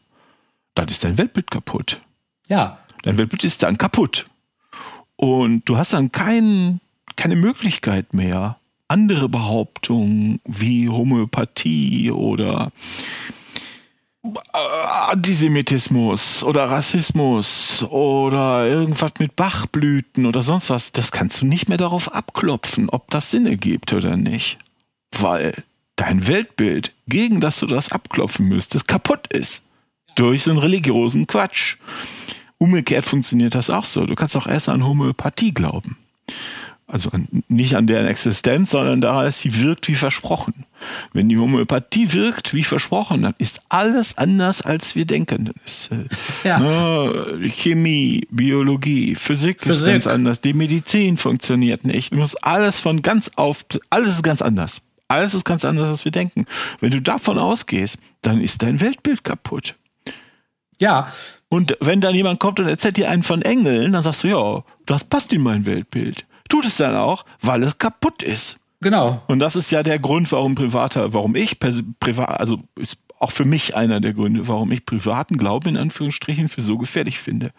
dann 0.75 0.87
ist 0.87 1.03
dein 1.03 1.17
Weltbild 1.17 1.51
kaputt. 1.51 2.01
Ja, 2.47 2.79
Dein 3.05 3.19
Weltbild 3.19 3.43
ist 3.43 3.61
dann 3.63 3.77
kaputt. 3.77 4.25
Und 5.15 5.69
du 5.69 5.77
hast 5.77 5.93
dann 5.93 6.11
kein, 6.11 6.81
keine 7.15 7.35
Möglichkeit 7.35 8.13
mehr, 8.13 8.57
andere 8.87 9.29
Behauptungen 9.29 10.39
wie 10.43 10.89
Homöopathie 10.89 12.11
oder 12.11 12.71
äh, 14.23 14.57
Antisemitismus 15.11 16.43
oder 16.43 16.69
Rassismus 16.69 17.83
oder 17.83 18.65
irgendwas 18.65 19.13
mit 19.19 19.35
Bachblüten 19.35 20.25
oder 20.25 20.41
sonst 20.41 20.71
was, 20.71 20.91
das 20.91 21.11
kannst 21.11 21.41
du 21.41 21.45
nicht 21.45 21.69
mehr 21.69 21.77
darauf 21.77 22.11
abklopfen, 22.13 22.89
ob 22.89 23.11
das 23.11 23.29
Sinn 23.29 23.45
ergibt 23.45 23.93
oder 23.93 24.17
nicht. 24.17 24.57
Weil 25.11 25.63
dein 25.95 26.27
Weltbild, 26.27 26.91
gegen 27.07 27.39
das 27.39 27.59
du 27.59 27.67
das 27.67 27.91
abklopfen 27.91 28.47
müsstest, 28.47 28.87
kaputt 28.87 29.27
ist. 29.27 29.61
Durch 30.15 30.43
so 30.43 30.51
einen 30.51 30.59
religiösen 30.59 31.27
Quatsch. 31.27 31.77
Umgekehrt 32.57 33.05
funktioniert 33.05 33.55
das 33.55 33.69
auch 33.69 33.85
so. 33.85 34.05
Du 34.05 34.15
kannst 34.15 34.35
auch 34.37 34.47
erst 34.47 34.69
an 34.69 34.85
Homöopathie 34.85 35.53
glauben. 35.53 35.97
Also 36.87 37.09
an, 37.09 37.27
nicht 37.47 37.75
an 37.75 37.87
deren 37.87 38.05
Existenz, 38.05 38.69
sondern 38.69 39.01
daran, 39.01 39.25
dass 39.25 39.41
sie 39.41 39.59
wirkt 39.59 39.87
wie 39.87 39.95
versprochen. 39.95 40.65
Wenn 41.13 41.29
die 41.29 41.37
Homöopathie 41.37 42.13
wirkt 42.13 42.53
wie 42.53 42.63
versprochen, 42.63 43.23
dann 43.23 43.33
ist 43.39 43.59
alles 43.69 44.19
anders, 44.19 44.61
als 44.61 44.95
wir 44.95 45.05
denken. 45.05 45.45
Dann 45.45 45.55
ist, 45.65 45.91
äh, 45.91 46.05
ja. 46.43 46.59
ne, 46.59 47.49
Chemie, 47.49 48.27
Biologie, 48.29 49.15
Physik, 49.15 49.61
Physik, 49.61 49.79
ist 49.79 49.85
ganz 49.85 50.07
anders. 50.07 50.41
Die 50.41 50.53
Medizin 50.53 51.17
funktioniert 51.17 51.85
nicht. 51.85 52.13
Du 52.13 52.17
musst 52.17 52.43
alles 52.43 52.79
von 52.79 53.01
ganz 53.01 53.31
auf, 53.35 53.65
alles 53.89 54.09
ist 54.09 54.23
ganz 54.23 54.43
anders. 54.43 54.81
Alles 55.07 55.33
ist 55.33 55.45
ganz 55.45 55.65
anders, 55.65 55.89
als 55.89 56.05
wir 56.05 56.11
denken. 56.11 56.45
Wenn 56.79 56.91
du 56.91 57.01
davon 57.01 57.39
ausgehst, 57.39 57.97
dann 58.21 58.41
ist 58.41 58.61
dein 58.61 58.79
Weltbild 58.79 59.23
kaputt. 59.23 59.75
Ja, 60.77 61.11
Und 61.55 61.77
wenn 61.79 62.01
dann 62.01 62.13
jemand 62.13 62.41
kommt 62.41 62.59
und 62.59 62.67
erzählt 62.67 62.97
dir 62.97 63.09
einen 63.09 63.23
von 63.23 63.41
Engeln, 63.41 63.93
dann 63.93 64.03
sagst 64.03 64.25
du, 64.25 64.27
ja, 64.27 64.61
das 64.85 65.05
passt 65.05 65.31
in 65.31 65.41
mein 65.41 65.65
Weltbild. 65.65 66.25
Tut 66.49 66.65
es 66.65 66.75
dann 66.75 66.97
auch, 66.97 67.23
weil 67.39 67.63
es 67.63 67.77
kaputt 67.77 68.21
ist. 68.21 68.57
genau. 68.81 69.21
Und 69.27 69.39
das 69.39 69.55
ist 69.55 69.71
ja 69.71 69.81
der 69.81 69.97
Grund, 69.97 70.29
warum 70.33 70.55
privater, 70.55 71.13
warum 71.13 71.33
ich 71.33 71.57
privat, 71.57 72.41
also 72.41 72.59
ist 72.77 72.97
auch 73.19 73.31
für 73.31 73.45
mich 73.45 73.75
einer 73.75 74.01
der 74.01 74.13
Gründe, 74.13 74.47
warum 74.47 74.71
ich 74.71 74.85
privaten 74.85 75.37
Glauben 75.37 75.69
in 75.69 75.77
Anführungsstrichen 75.77 76.49
für 76.49 76.61
so 76.61 76.77
gefährlich 76.77 77.19
finde. 77.19 77.51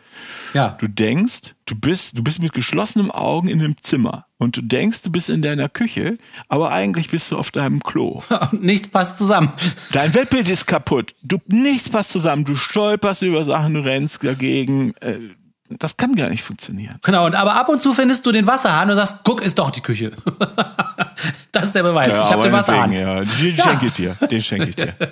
Ja. 0.55 0.77
Du 0.79 0.87
denkst, 0.87 1.55
du 1.65 1.75
bist, 1.75 2.19
du 2.19 2.23
bist 2.23 2.41
mit 2.41 2.53
geschlossenen 2.53 3.11
Augen 3.11 3.49
in 3.49 3.61
einem 3.61 3.77
Zimmer 3.81 4.27
und 4.39 4.57
du 4.57 4.63
denkst, 4.63 5.03
du 5.03 5.11
bist 5.11 5.31
in 5.31 5.41
deiner 5.41 5.69
Küche, 5.69 6.19
aber 6.49 6.73
eigentlich 6.73 7.09
bist 7.09 7.31
du 7.31 7.39
auf 7.39 7.51
deinem 7.51 7.81
Klo. 7.81 8.23
Und 8.53 8.63
nichts 8.63 8.89
passt 8.89 9.17
zusammen. 9.17 9.51
Dein 9.93 10.15
Weltbild 10.15 10.49
ist 10.51 10.67
kaputt. 10.67 11.15
Du, 11.23 11.39
nichts 11.47 11.89
passt 11.89 12.13
zusammen. 12.13 12.45
Du 12.45 12.55
stolperst 12.55 13.23
über 13.23 13.45
Sachen, 13.45 13.75
du 13.75 13.81
rennst 13.81 14.23
dagegen. 14.25 14.95
Äh, 15.01 15.19
das 15.69 15.97
kann 15.97 16.15
gar 16.15 16.29
nicht 16.29 16.43
funktionieren. 16.43 16.99
Genau, 17.03 17.27
und 17.27 17.35
aber 17.35 17.55
ab 17.55 17.69
und 17.69 17.83
zu 17.83 17.95
findest 17.95 18.25
du 18.27 18.33
den 18.33 18.47
Wasserhahn 18.47 18.91
und 18.91 18.97
sagst, 18.97 19.19
guck, 19.25 19.43
ist 19.43 19.59
doch 19.59 19.71
die 19.71 19.81
Küche. 19.81 20.13
das 21.53 21.67
ist 21.67 21.75
der 21.75 21.83
Beweis. 21.83 22.09
ich 22.09 22.15
habe 22.15 22.43
den 22.43 22.53
Wasserhahn. 22.53 22.93
Ja, 22.93 23.21
den 23.21 23.57
schenke 23.57 23.87
ich 23.87 23.93
dir. 23.93 24.15
Den 24.31 24.43
schenke 24.43 24.69
ich 24.69 24.77
dir. 24.77 24.95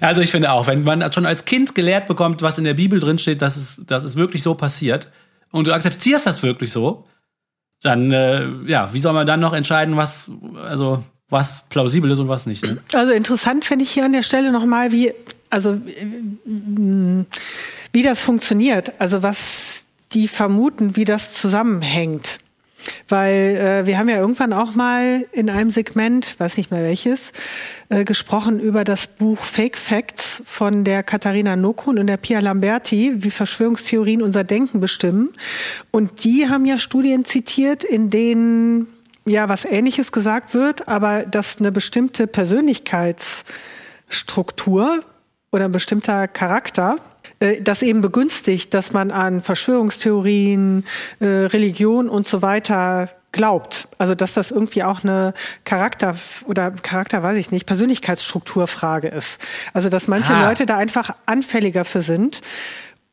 Also 0.00 0.22
ich 0.22 0.30
finde 0.30 0.52
auch, 0.52 0.68
wenn 0.68 0.84
man 0.84 1.12
schon 1.12 1.26
als 1.26 1.44
Kind 1.44 1.74
gelehrt 1.74 2.06
bekommt, 2.06 2.40
was 2.40 2.56
in 2.56 2.64
der 2.64 2.74
Bibel 2.74 3.00
drin 3.00 3.18
steht, 3.18 3.42
dass 3.42 3.56
es, 3.56 3.82
dass 3.84 4.04
es 4.04 4.14
wirklich 4.14 4.44
so 4.44 4.54
passiert 4.54 5.10
und 5.50 5.66
du 5.66 5.74
akzeptierst 5.74 6.24
das 6.24 6.44
wirklich 6.44 6.70
so, 6.70 7.04
dann 7.82 8.12
äh, 8.12 8.46
ja, 8.66 8.92
wie 8.92 9.00
soll 9.00 9.12
man 9.12 9.26
dann 9.26 9.40
noch 9.40 9.52
entscheiden, 9.52 9.96
was 9.96 10.30
also 10.68 11.02
was 11.30 11.68
plausibel 11.68 12.10
ist 12.10 12.18
und 12.18 12.28
was 12.28 12.46
nicht? 12.46 12.64
Ne? 12.64 12.78
Also 12.92 13.12
interessant 13.12 13.64
finde 13.64 13.84
ich 13.84 13.90
hier 13.90 14.04
an 14.04 14.12
der 14.12 14.22
Stelle 14.22 14.50
nochmal, 14.50 14.92
wie, 14.92 15.12
also, 15.50 15.72
äh, 15.74 17.24
wie 17.92 18.02
das 18.02 18.22
funktioniert. 18.22 19.00
Also 19.00 19.22
was 19.22 19.86
die 20.12 20.28
vermuten, 20.28 20.96
wie 20.96 21.04
das 21.04 21.34
zusammenhängt. 21.34 22.38
Weil 23.08 23.56
äh, 23.56 23.86
wir 23.86 23.98
haben 23.98 24.08
ja 24.08 24.18
irgendwann 24.18 24.52
auch 24.52 24.74
mal 24.74 25.26
in 25.32 25.50
einem 25.50 25.70
Segment, 25.70 26.38
weiß 26.38 26.56
nicht 26.56 26.70
mehr 26.70 26.82
welches, 26.82 27.32
äh, 27.88 28.04
gesprochen 28.04 28.60
über 28.60 28.84
das 28.84 29.06
Buch 29.06 29.38
Fake 29.38 29.76
Facts 29.76 30.42
von 30.46 30.84
der 30.84 31.02
Katharina 31.02 31.56
Nokun 31.56 31.98
und 31.98 32.06
der 32.06 32.18
Pia 32.18 32.40
Lamberti, 32.40 33.14
wie 33.16 33.30
Verschwörungstheorien 33.30 34.22
unser 34.22 34.44
Denken 34.44 34.80
bestimmen. 34.80 35.30
Und 35.90 36.24
die 36.24 36.48
haben 36.48 36.64
ja 36.64 36.78
Studien 36.78 37.24
zitiert, 37.24 37.84
in 37.84 38.10
denen 38.10 38.86
ja 39.26 39.48
was 39.48 39.64
Ähnliches 39.64 40.12
gesagt 40.12 40.54
wird, 40.54 40.88
aber 40.88 41.24
dass 41.24 41.58
eine 41.58 41.72
bestimmte 41.72 42.26
Persönlichkeitsstruktur 42.26 45.04
oder 45.50 45.64
ein 45.66 45.72
bestimmter 45.72 46.28
Charakter 46.28 46.96
äh, 47.40 47.60
das 47.60 47.82
eben 47.82 48.00
begünstigt, 48.00 48.74
dass 48.74 48.92
man 48.92 49.10
an 49.10 49.40
Verschwörungstheorien, 49.40 50.84
äh, 51.20 51.26
Religion 51.26 52.08
und 52.08 52.26
so 52.26 52.42
weiter 52.42 53.10
glaubt. 53.32 53.88
Also 53.98 54.14
dass 54.14 54.32
das 54.32 54.50
irgendwie 54.50 54.82
auch 54.82 55.02
eine 55.04 55.34
Charakter 55.64 56.16
oder 56.46 56.70
Charakter 56.70 57.22
weiß 57.22 57.36
ich 57.36 57.50
nicht, 57.50 57.66
Persönlichkeitsstrukturfrage 57.66 59.08
ist. 59.08 59.40
Also 59.74 59.88
dass 59.88 60.08
manche 60.08 60.34
Ah. 60.34 60.48
Leute 60.48 60.66
da 60.66 60.76
einfach 60.76 61.14
anfälliger 61.26 61.84
für 61.84 62.02
sind 62.02 62.40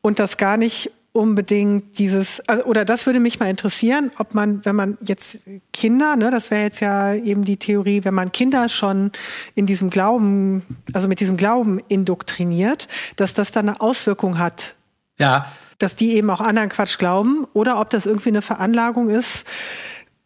und 0.00 0.18
das 0.18 0.36
gar 0.36 0.56
nicht 0.56 0.90
unbedingt 1.16 1.98
dieses, 1.98 2.40
also, 2.46 2.64
oder 2.64 2.84
das 2.84 3.06
würde 3.06 3.18
mich 3.18 3.40
mal 3.40 3.48
interessieren, 3.50 4.12
ob 4.18 4.34
man, 4.34 4.64
wenn 4.64 4.76
man 4.76 4.98
jetzt 5.00 5.40
Kinder, 5.72 6.16
ne, 6.16 6.30
das 6.30 6.50
wäre 6.50 6.62
jetzt 6.62 6.80
ja 6.80 7.14
eben 7.14 7.44
die 7.44 7.56
Theorie, 7.56 8.04
wenn 8.04 8.14
man 8.14 8.30
Kinder 8.30 8.68
schon 8.68 9.10
in 9.54 9.66
diesem 9.66 9.90
Glauben, 9.90 10.62
also 10.92 11.08
mit 11.08 11.20
diesem 11.20 11.36
Glauben 11.36 11.80
indoktriniert, 11.88 12.86
dass 13.16 13.34
das 13.34 13.50
dann 13.50 13.68
eine 13.68 13.80
Auswirkung 13.80 14.38
hat, 14.38 14.74
Ja, 15.18 15.46
dass 15.78 15.96
die 15.96 16.14
eben 16.14 16.30
auch 16.30 16.40
anderen 16.40 16.68
Quatsch 16.68 16.98
glauben, 16.98 17.46
oder 17.52 17.80
ob 17.80 17.90
das 17.90 18.06
irgendwie 18.06 18.30
eine 18.30 18.42
Veranlagung 18.42 19.10
ist 19.10 19.44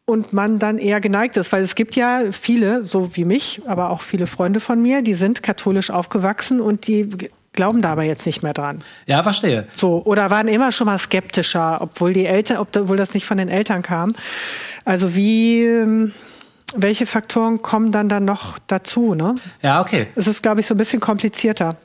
und 0.04 0.32
man 0.32 0.59
dann 0.59 0.78
eher 0.78 1.00
geneigt 1.00 1.37
ist, 1.37 1.52
weil 1.52 1.62
es 1.62 1.75
gibt 1.75 1.97
ja 1.97 2.32
viele, 2.32 2.82
so 2.82 3.16
wie 3.16 3.25
mich, 3.25 3.62
aber 3.66 3.90
auch 3.90 4.02
viele 4.02 4.26
Freunde 4.26 4.61
von 4.61 4.80
mir, 4.82 5.02
die 5.02 5.14
sind 5.14 5.42
katholisch 5.42 5.90
aufgewachsen 5.90 6.61
und 6.61 6.87
die 6.87 7.09
glauben 7.52 7.83
da 7.83 7.92
aber 7.92 8.04
jetzt 8.04 8.26
nicht 8.26 8.42
mehr 8.42 8.54
dran. 8.54 8.83
ja, 9.07 9.23
verstehe. 9.23 9.66
So, 9.76 10.02
oder 10.04 10.30
waren 10.30 10.49
immer 10.49 10.73
schon 10.73 10.87
mal 10.87 10.99
skeptischer, 10.99 11.78
obwohl 11.80 12.12
die 12.12 12.26
Eltern, 12.26 12.59
obwohl 12.59 12.97
das 12.97 13.14
nicht 13.14 13.26
von 13.26 13.37
den 13.37 13.49
Eltern 13.49 13.83
kam. 13.83 14.14
Also 14.85 15.14
wie, 15.14 15.64
ähm, 15.64 16.12
welche 16.75 17.07
Faktoren 17.07 17.62
kommen 17.62 17.92
dann 17.92 18.09
dann 18.09 18.25
noch 18.25 18.59
dazu, 18.66 19.14
ne? 19.14 19.35
Ja, 19.62 19.80
okay. 19.80 20.07
Es 20.14 20.26
ist, 20.26 20.42
glaube 20.42 20.61
ich, 20.61 20.66
so 20.66 20.75
ein 20.75 20.78
bisschen 20.78 21.00
komplizierter. 21.00 21.76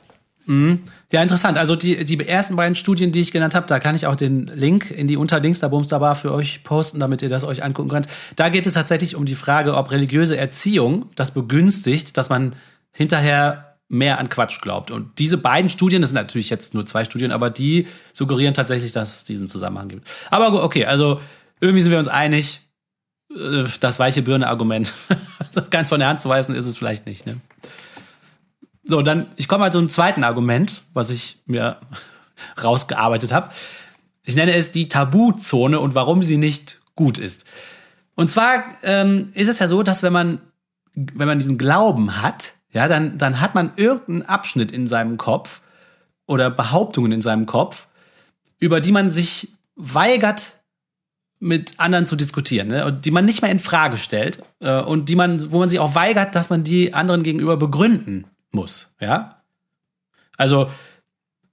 Ja, 0.48 1.22
interessant. 1.22 1.58
Also 1.58 1.74
die, 1.74 2.04
die 2.04 2.20
ersten 2.24 2.54
beiden 2.54 2.76
Studien, 2.76 3.10
die 3.10 3.20
ich 3.20 3.32
genannt 3.32 3.56
habe, 3.56 3.66
da 3.66 3.80
kann 3.80 3.96
ich 3.96 4.06
auch 4.06 4.14
den 4.14 4.46
Link 4.46 4.92
in 4.92 5.08
die 5.08 5.16
Unterlinks 5.16 5.58
da 5.58 5.66
Bums 5.66 5.88
da 5.88 5.98
Bar 5.98 6.14
für 6.14 6.32
euch 6.32 6.62
posten, 6.62 7.00
damit 7.00 7.20
ihr 7.22 7.28
das 7.28 7.42
euch 7.42 7.64
angucken 7.64 7.88
könnt. 7.88 8.06
Da 8.36 8.48
geht 8.48 8.64
es 8.66 8.74
tatsächlich 8.74 9.16
um 9.16 9.24
die 9.24 9.34
Frage, 9.34 9.74
ob 9.74 9.90
religiöse 9.90 10.36
Erziehung 10.36 11.10
das 11.16 11.32
begünstigt, 11.32 12.16
dass 12.16 12.28
man 12.28 12.54
hinterher 12.92 13.75
mehr 13.88 14.18
an 14.18 14.28
Quatsch 14.28 14.60
glaubt. 14.60 14.90
Und 14.90 15.18
diese 15.18 15.38
beiden 15.38 15.70
Studien, 15.70 16.02
das 16.02 16.10
sind 16.10 16.16
natürlich 16.16 16.50
jetzt 16.50 16.74
nur 16.74 16.86
zwei 16.86 17.04
Studien, 17.04 17.30
aber 17.30 17.50
die 17.50 17.86
suggerieren 18.12 18.54
tatsächlich, 18.54 18.92
dass 18.92 19.16
es 19.16 19.24
diesen 19.24 19.48
Zusammenhang 19.48 19.88
gibt. 19.88 20.08
Aber 20.30 20.64
okay, 20.64 20.86
also 20.86 21.20
irgendwie 21.60 21.82
sind 21.82 21.92
wir 21.92 21.98
uns 21.98 22.08
einig, 22.08 22.60
äh, 23.30 23.64
das 23.80 23.98
weiche 23.98 24.22
Birne-Argument. 24.22 24.92
Ganz 25.70 25.88
von 25.88 26.00
der 26.00 26.08
Hand 26.08 26.20
zu 26.20 26.28
weisen 26.28 26.54
ist 26.54 26.66
es 26.66 26.76
vielleicht 26.76 27.06
nicht. 27.06 27.26
Ne? 27.26 27.40
So, 28.84 29.02
dann, 29.02 29.28
ich 29.36 29.48
komme 29.48 29.60
mal 29.60 29.76
einem 29.76 29.90
zweiten 29.90 30.24
Argument, 30.24 30.82
was 30.92 31.10
ich 31.10 31.38
mir 31.46 31.80
rausgearbeitet 32.62 33.32
habe. 33.32 33.50
Ich 34.24 34.34
nenne 34.34 34.54
es 34.54 34.72
die 34.72 34.88
Tabuzone 34.88 35.78
und 35.78 35.94
warum 35.94 36.22
sie 36.22 36.36
nicht 36.36 36.80
gut 36.96 37.18
ist. 37.18 37.44
Und 38.16 38.28
zwar 38.28 38.64
ähm, 38.82 39.30
ist 39.34 39.48
es 39.48 39.60
ja 39.60 39.68
so, 39.68 39.82
dass 39.82 40.02
wenn 40.02 40.12
man, 40.12 40.40
wenn 40.94 41.28
man 41.28 41.38
diesen 41.38 41.58
Glauben 41.58 42.22
hat, 42.22 42.54
ja, 42.76 42.88
dann, 42.88 43.16
dann 43.16 43.40
hat 43.40 43.54
man 43.54 43.72
irgendeinen 43.76 44.20
Abschnitt 44.20 44.70
in 44.70 44.86
seinem 44.86 45.16
Kopf 45.16 45.62
oder 46.26 46.50
Behauptungen 46.50 47.10
in 47.10 47.22
seinem 47.22 47.46
Kopf, 47.46 47.86
über 48.58 48.82
die 48.82 48.92
man 48.92 49.10
sich 49.10 49.48
weigert, 49.76 50.52
mit 51.38 51.80
anderen 51.80 52.06
zu 52.06 52.16
diskutieren, 52.16 52.68
ne? 52.68 52.84
und 52.84 53.06
die 53.06 53.10
man 53.10 53.24
nicht 53.24 53.40
mehr 53.40 53.50
in 53.50 53.60
Frage 53.60 53.96
stellt 53.96 54.42
äh, 54.60 54.80
und 54.80 55.08
die 55.08 55.16
man, 55.16 55.52
wo 55.52 55.58
man 55.58 55.70
sich 55.70 55.78
auch 55.78 55.94
weigert, 55.94 56.34
dass 56.34 56.50
man 56.50 56.64
die 56.64 56.92
anderen 56.92 57.22
gegenüber 57.22 57.56
begründen 57.56 58.26
muss, 58.50 58.94
ja. 59.00 59.40
Also 60.36 60.70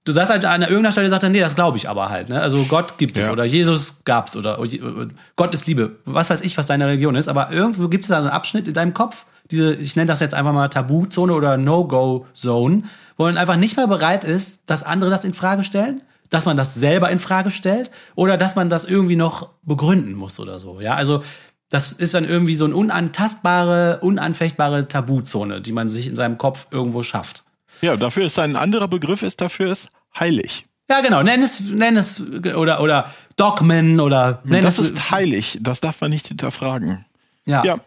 du 0.04 0.12
sagst 0.12 0.30
halt 0.30 0.44
an 0.44 0.60
irgendeiner 0.60 0.92
Stelle 0.92 1.08
sagt 1.08 1.22
er, 1.22 1.30
nee, 1.30 1.40
das 1.40 1.54
glaube 1.54 1.78
ich 1.78 1.88
aber 1.88 2.10
halt, 2.10 2.28
ne? 2.28 2.38
Also 2.38 2.64
Gott 2.64 2.98
gibt 2.98 3.16
es 3.16 3.26
Ja. 3.26 3.32
oder 3.32 3.44
Jesus 3.44 4.04
gab's 4.04 4.36
oder 4.36 4.58
äh, 4.58 5.08
Gott 5.36 5.54
ist 5.54 5.66
Liebe, 5.66 5.96
was 6.04 6.28
weiß 6.28 6.42
ich, 6.42 6.58
was 6.58 6.66
deine 6.66 6.86
Religion 6.86 7.14
ist, 7.14 7.28
aber 7.28 7.50
irgendwo 7.50 7.88
gibt 7.88 8.04
es 8.04 8.08
da 8.08 8.18
einen 8.18 8.28
Abschnitt 8.28 8.68
in 8.68 8.74
deinem 8.74 8.92
Kopf, 8.92 9.24
diese, 9.50 9.74
ich 9.74 9.96
nenne 9.96 10.06
das 10.06 10.20
jetzt 10.20 10.34
einfach 10.34 10.52
mal 10.52 10.68
Tabuzone 10.68 11.32
oder 11.32 11.56
No-Go-Zone, 11.56 12.82
wo 13.16 13.24
man 13.24 13.36
einfach 13.36 13.56
nicht 13.56 13.76
mehr 13.76 13.86
bereit 13.86 14.24
ist, 14.24 14.62
dass 14.66 14.82
andere 14.82 15.10
das 15.10 15.24
in 15.24 15.34
Frage 15.34 15.64
stellen, 15.64 16.02
dass 16.30 16.46
man 16.46 16.56
das 16.56 16.74
selber 16.74 17.10
in 17.10 17.18
Frage 17.18 17.50
stellt 17.50 17.90
oder 18.14 18.36
dass 18.36 18.56
man 18.56 18.70
das 18.70 18.84
irgendwie 18.84 19.16
noch 19.16 19.50
begründen 19.62 20.14
muss 20.14 20.40
oder 20.40 20.58
so. 20.58 20.80
Ja, 20.80 20.94
also 20.94 21.22
das 21.68 21.92
ist 21.92 22.14
dann 22.14 22.24
irgendwie 22.24 22.54
so 22.54 22.64
eine 22.64 22.76
unantastbare, 22.76 23.98
unanfechtbare 24.00 24.88
Tabuzone, 24.88 25.60
die 25.60 25.72
man 25.72 25.90
sich 25.90 26.06
in 26.06 26.16
seinem 26.16 26.38
Kopf 26.38 26.68
irgendwo 26.70 27.02
schafft. 27.02 27.44
Ja, 27.80 27.96
dafür 27.96 28.26
ist 28.26 28.38
ein 28.38 28.56
anderer 28.56 28.88
Begriff 28.88 29.22
ist 29.22 29.40
dafür 29.40 29.72
ist 29.72 29.88
heilig. 30.18 30.66
Ja, 30.88 31.00
genau. 31.00 31.22
Nenn 31.22 31.42
es, 31.42 31.60
nenn 31.60 31.96
es 31.96 32.22
oder 32.54 32.80
oder 32.80 33.12
Dogmen 33.36 34.00
oder 34.00 34.40
nenn 34.44 34.62
das 34.62 34.78
es, 34.78 34.92
ist 34.92 35.10
heilig. 35.10 35.58
Das 35.60 35.80
darf 35.80 36.00
man 36.00 36.10
nicht 36.10 36.28
hinterfragen. 36.28 37.04
ja. 37.46 37.64
Ja, 37.64 37.78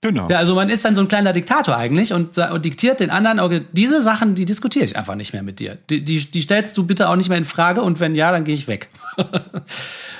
genau. 0.00 0.28
Ja, 0.28 0.38
also 0.38 0.54
man 0.54 0.68
ist 0.68 0.84
dann 0.84 0.94
so 0.94 1.00
ein 1.00 1.08
kleiner 1.08 1.32
Diktator 1.32 1.76
eigentlich 1.76 2.12
und, 2.12 2.38
und 2.38 2.64
diktiert 2.64 3.00
den 3.00 3.10
anderen, 3.10 3.40
okay, 3.40 3.62
diese 3.72 4.02
Sachen, 4.02 4.34
die 4.34 4.44
diskutiere 4.44 4.84
ich 4.84 4.96
einfach 4.96 5.14
nicht 5.14 5.32
mehr 5.32 5.42
mit 5.42 5.60
dir. 5.60 5.78
Die, 5.90 6.04
die, 6.04 6.30
die 6.30 6.42
stellst 6.42 6.76
du 6.76 6.86
bitte 6.86 7.08
auch 7.08 7.16
nicht 7.16 7.28
mehr 7.28 7.38
in 7.38 7.44
Frage 7.44 7.82
und 7.82 8.00
wenn 8.00 8.14
ja, 8.14 8.30
dann 8.32 8.44
gehe 8.44 8.54
ich 8.54 8.68
weg. 8.68 8.88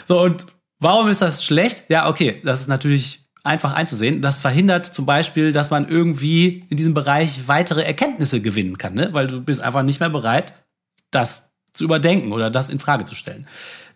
so, 0.06 0.20
und 0.20 0.46
warum 0.80 1.08
ist 1.08 1.22
das 1.22 1.44
schlecht? 1.44 1.84
Ja, 1.88 2.08
okay, 2.08 2.40
das 2.44 2.60
ist 2.60 2.68
natürlich 2.68 3.28
einfach 3.44 3.72
einzusehen. 3.72 4.20
Das 4.20 4.36
verhindert 4.36 4.86
zum 4.86 5.06
Beispiel, 5.06 5.52
dass 5.52 5.70
man 5.70 5.88
irgendwie 5.88 6.64
in 6.68 6.76
diesem 6.76 6.94
Bereich 6.94 7.48
weitere 7.48 7.82
Erkenntnisse 7.82 8.40
gewinnen 8.40 8.78
kann, 8.78 8.94
ne? 8.94 9.08
weil 9.12 9.26
du 9.26 9.40
bist 9.40 9.60
einfach 9.60 9.82
nicht 9.82 10.00
mehr 10.00 10.10
bereit, 10.10 10.54
das 11.10 11.50
zu 11.72 11.84
überdenken 11.84 12.32
oder 12.32 12.50
das 12.50 12.70
in 12.70 12.80
Frage 12.80 13.04
zu 13.04 13.14
stellen. 13.14 13.46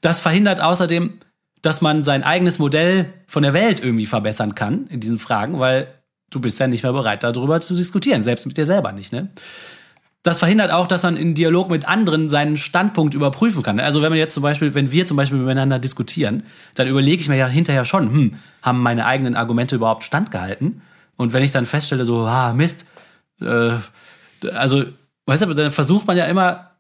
Das 0.01 0.21
verhindert 0.21 0.61
außerdem, 0.61 1.19
dass 1.63 1.81
man 1.81 2.05
sein 2.05 2.23
eigenes 2.25 2.59
Modell 2.59 3.13
von 3.27 3.43
der 3.43 3.55
Welt 3.55 3.83
irgendwie 3.83 4.07
verbessern 4.07 4.55
kann 4.55 4.87
in 4.89 5.01
diesen 5.01 5.19
Fragen, 5.19 5.59
weil 5.59 5.89
du 6.31 6.41
bist 6.41 6.59
ja 6.59 6.67
nicht 6.67 6.83
mehr 6.83 6.93
bereit, 6.93 7.25
darüber 7.25 7.61
zu 7.61 7.75
diskutieren, 7.75 8.23
selbst 8.23 8.47
mit 8.47 8.57
dir 8.57 8.67
selber 8.67 8.93
nicht, 8.93 9.13
ne? 9.13 9.29
Das 10.25 10.39
verhindert 10.39 10.71
auch, 10.71 10.87
dass 10.87 11.03
man 11.03 11.17
in 11.17 11.35
Dialog 11.35 11.69
mit 11.69 11.89
anderen 11.89 12.29
seinen 12.29 12.57
Standpunkt 12.57 13.13
überprüfen 13.13 13.65
kann. 13.65 13.81
Also 13.81 14.03
wenn 14.03 14.11
man 14.11 14.21
jetzt 14.21 14.35
zum 14.35 14.45
Beispiel, 14.45 14.73
wenn 14.73 14.93
wir 14.93 15.05
zum 15.05 15.17
Beispiel 15.17 15.39
miteinander 15.39 15.81
diskutieren, 15.81 16.45
dann 16.77 16.87
überlege 16.87 17.21
ich 17.21 17.29
mir 17.29 17.37
ja 17.37 17.49
hinterher 17.49 17.85
schon, 17.85 18.09
hm, 18.09 18.31
haben 18.63 18.81
meine 18.81 19.05
eigenen 19.05 19.35
Argumente 19.35 19.75
überhaupt 19.75 20.05
standgehalten? 20.05 20.83
Und 21.17 21.33
wenn 21.33 21.43
ich 21.43 21.51
dann 21.51 21.67
feststelle, 21.67 22.05
so, 22.05 22.21
ah, 22.21 22.53
Mist, 22.53 22.87
äh, 23.41 23.73
also, 24.55 24.85
weißt 25.27 25.43
du, 25.43 25.55
dann 25.55 25.73
versucht 25.73 26.07
man 26.07 26.17
ja 26.17 26.27
immer 26.27 26.72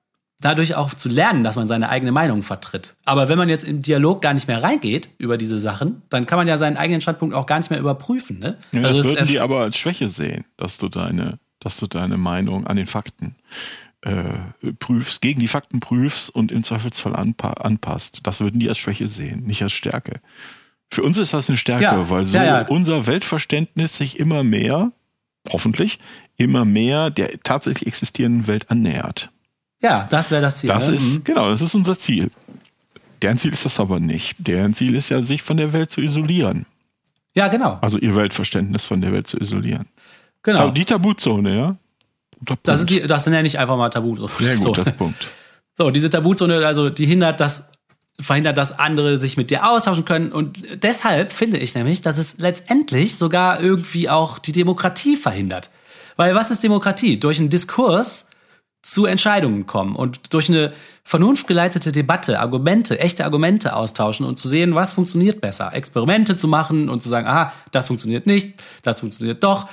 dadurch 0.42 0.74
auch 0.74 0.92
zu 0.92 1.08
lernen, 1.08 1.44
dass 1.44 1.56
man 1.56 1.68
seine 1.68 1.88
eigene 1.88 2.12
Meinung 2.12 2.42
vertritt. 2.42 2.94
Aber 3.04 3.28
wenn 3.28 3.38
man 3.38 3.48
jetzt 3.48 3.64
im 3.64 3.80
Dialog 3.80 4.20
gar 4.20 4.34
nicht 4.34 4.48
mehr 4.48 4.62
reingeht 4.62 5.08
über 5.18 5.38
diese 5.38 5.58
Sachen, 5.58 6.02
dann 6.10 6.26
kann 6.26 6.36
man 6.38 6.48
ja 6.48 6.58
seinen 6.58 6.76
eigenen 6.76 7.00
Standpunkt 7.00 7.34
auch 7.34 7.46
gar 7.46 7.58
nicht 7.58 7.70
mehr 7.70 7.80
überprüfen. 7.80 8.38
Ne? 8.38 8.58
Ja, 8.72 8.82
also 8.82 9.02
das 9.02 9.12
würden 9.12 9.26
die 9.26 9.40
aber 9.40 9.60
als 9.60 9.76
Schwäche 9.76 10.08
sehen, 10.08 10.44
dass 10.56 10.78
du 10.78 10.88
deine, 10.88 11.38
dass 11.60 11.78
du 11.78 11.86
deine 11.86 12.18
Meinung 12.18 12.66
an 12.66 12.76
den 12.76 12.86
Fakten 12.86 13.36
äh, 14.02 14.72
prüfst, 14.78 15.22
gegen 15.22 15.40
die 15.40 15.48
Fakten 15.48 15.80
prüfst 15.80 16.30
und 16.30 16.52
im 16.52 16.64
Zweifelsfall 16.64 17.14
anpa 17.16 17.52
anpasst. 17.52 18.20
Das 18.24 18.40
würden 18.40 18.60
die 18.60 18.68
als 18.68 18.78
Schwäche 18.78 19.08
sehen, 19.08 19.44
nicht 19.44 19.62
als 19.62 19.72
Stärke. 19.72 20.20
Für 20.92 21.02
uns 21.02 21.16
ist 21.16 21.32
das 21.32 21.48
eine 21.48 21.56
Stärke, 21.56 21.84
Ja, 21.84 22.10
weil 22.10 22.26
so 22.26 22.36
ja. 22.36 22.66
unser 22.66 23.06
Weltverständnis 23.06 23.96
sich 23.96 24.18
immer 24.18 24.42
mehr, 24.42 24.92
hoffentlich, 25.50 25.98
immer 26.36 26.64
mehr 26.64 27.10
der 27.10 27.40
tatsächlich 27.42 27.86
existierenden 27.86 28.46
Welt 28.46 28.70
annähert. 28.70 29.30
Ja, 29.82 30.06
das 30.10 30.30
wäre 30.30 30.42
das 30.42 30.56
Ziel. 30.56 30.68
Das 30.68 30.88
ne? 30.88 30.94
ist, 30.94 31.14
Mhm. 31.18 31.24
genau, 31.24 31.50
das 31.50 31.60
ist 31.60 31.74
unser 31.74 31.98
Ziel. 31.98 32.30
Deren 33.20 33.38
Ziel 33.38 33.52
ist 33.52 33.64
das 33.64 33.78
aber 33.78 34.00
nicht. 34.00 34.34
Deren 34.38 34.74
Ziel 34.74 34.94
ist 34.94 35.08
ja, 35.10 35.22
sich 35.22 35.42
von 35.42 35.56
der 35.56 35.72
Welt 35.72 35.90
zu 35.90 36.00
isolieren. 36.00 36.66
Ja, 37.34 37.48
genau. 37.48 37.78
Also 37.80 37.98
ihr 37.98 38.14
Weltverständnis 38.14 38.84
von 38.84 39.00
der 39.00 39.12
Welt 39.12 39.26
zu 39.26 39.38
isolieren. 39.38 39.86
genau. 40.42 40.70
Die 40.70 40.84
Tabuzone, 40.84 41.56
ja? 41.56 41.76
Das, 42.64 42.80
ist 42.80 42.90
die, 42.90 43.00
das 43.02 43.26
nenne 43.26 43.46
ich 43.46 43.58
einfach 43.58 43.76
mal 43.76 43.88
Tabu. 43.90 44.16
Sehr 44.38 44.58
so. 44.58 44.72
guter 44.72 44.90
Punkt. 44.90 45.28
so, 45.78 45.90
diese 45.90 46.10
Tabuzone, 46.10 46.66
also 46.66 46.90
die 46.90 47.06
hindert 47.06 47.38
das, 47.40 47.64
verhindert, 48.18 48.58
dass 48.58 48.78
andere 48.78 49.16
sich 49.16 49.36
mit 49.36 49.50
dir 49.50 49.68
austauschen 49.68 50.04
können. 50.04 50.32
Und 50.32 50.58
deshalb 50.82 51.32
finde 51.32 51.58
ich 51.58 51.74
nämlich, 51.76 52.02
dass 52.02 52.18
es 52.18 52.38
letztendlich 52.38 53.16
sogar 53.16 53.60
irgendwie 53.60 54.10
auch 54.10 54.38
die 54.40 54.52
Demokratie 54.52 55.16
verhindert. 55.16 55.70
Weil 56.16 56.34
was 56.34 56.50
ist 56.50 56.62
Demokratie? 56.64 57.18
Durch 57.20 57.38
einen 57.38 57.48
Diskurs 57.50 58.26
zu 58.82 59.06
Entscheidungen 59.06 59.66
kommen 59.66 59.94
und 59.94 60.34
durch 60.34 60.48
eine 60.48 60.72
vernunftgeleitete 61.04 61.92
Debatte 61.92 62.40
Argumente, 62.40 62.98
echte 62.98 63.24
Argumente 63.24 63.76
austauschen 63.76 64.26
und 64.26 64.38
zu 64.38 64.48
sehen, 64.48 64.74
was 64.74 64.92
funktioniert 64.92 65.40
besser. 65.40 65.72
Experimente 65.72 66.36
zu 66.36 66.48
machen 66.48 66.88
und 66.88 67.02
zu 67.02 67.08
sagen, 67.08 67.26
aha, 67.26 67.52
das 67.70 67.86
funktioniert 67.86 68.26
nicht, 68.26 68.62
das 68.82 69.00
funktioniert 69.00 69.42
doch. 69.44 69.68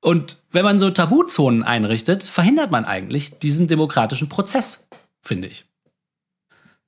Und 0.00 0.38
wenn 0.50 0.64
man 0.64 0.78
so 0.78 0.90
Tabuzonen 0.90 1.62
einrichtet, 1.62 2.22
verhindert 2.22 2.70
man 2.70 2.84
eigentlich 2.84 3.38
diesen 3.38 3.68
demokratischen 3.68 4.28
Prozess, 4.28 4.86
finde 5.22 5.48
ich. 5.48 5.66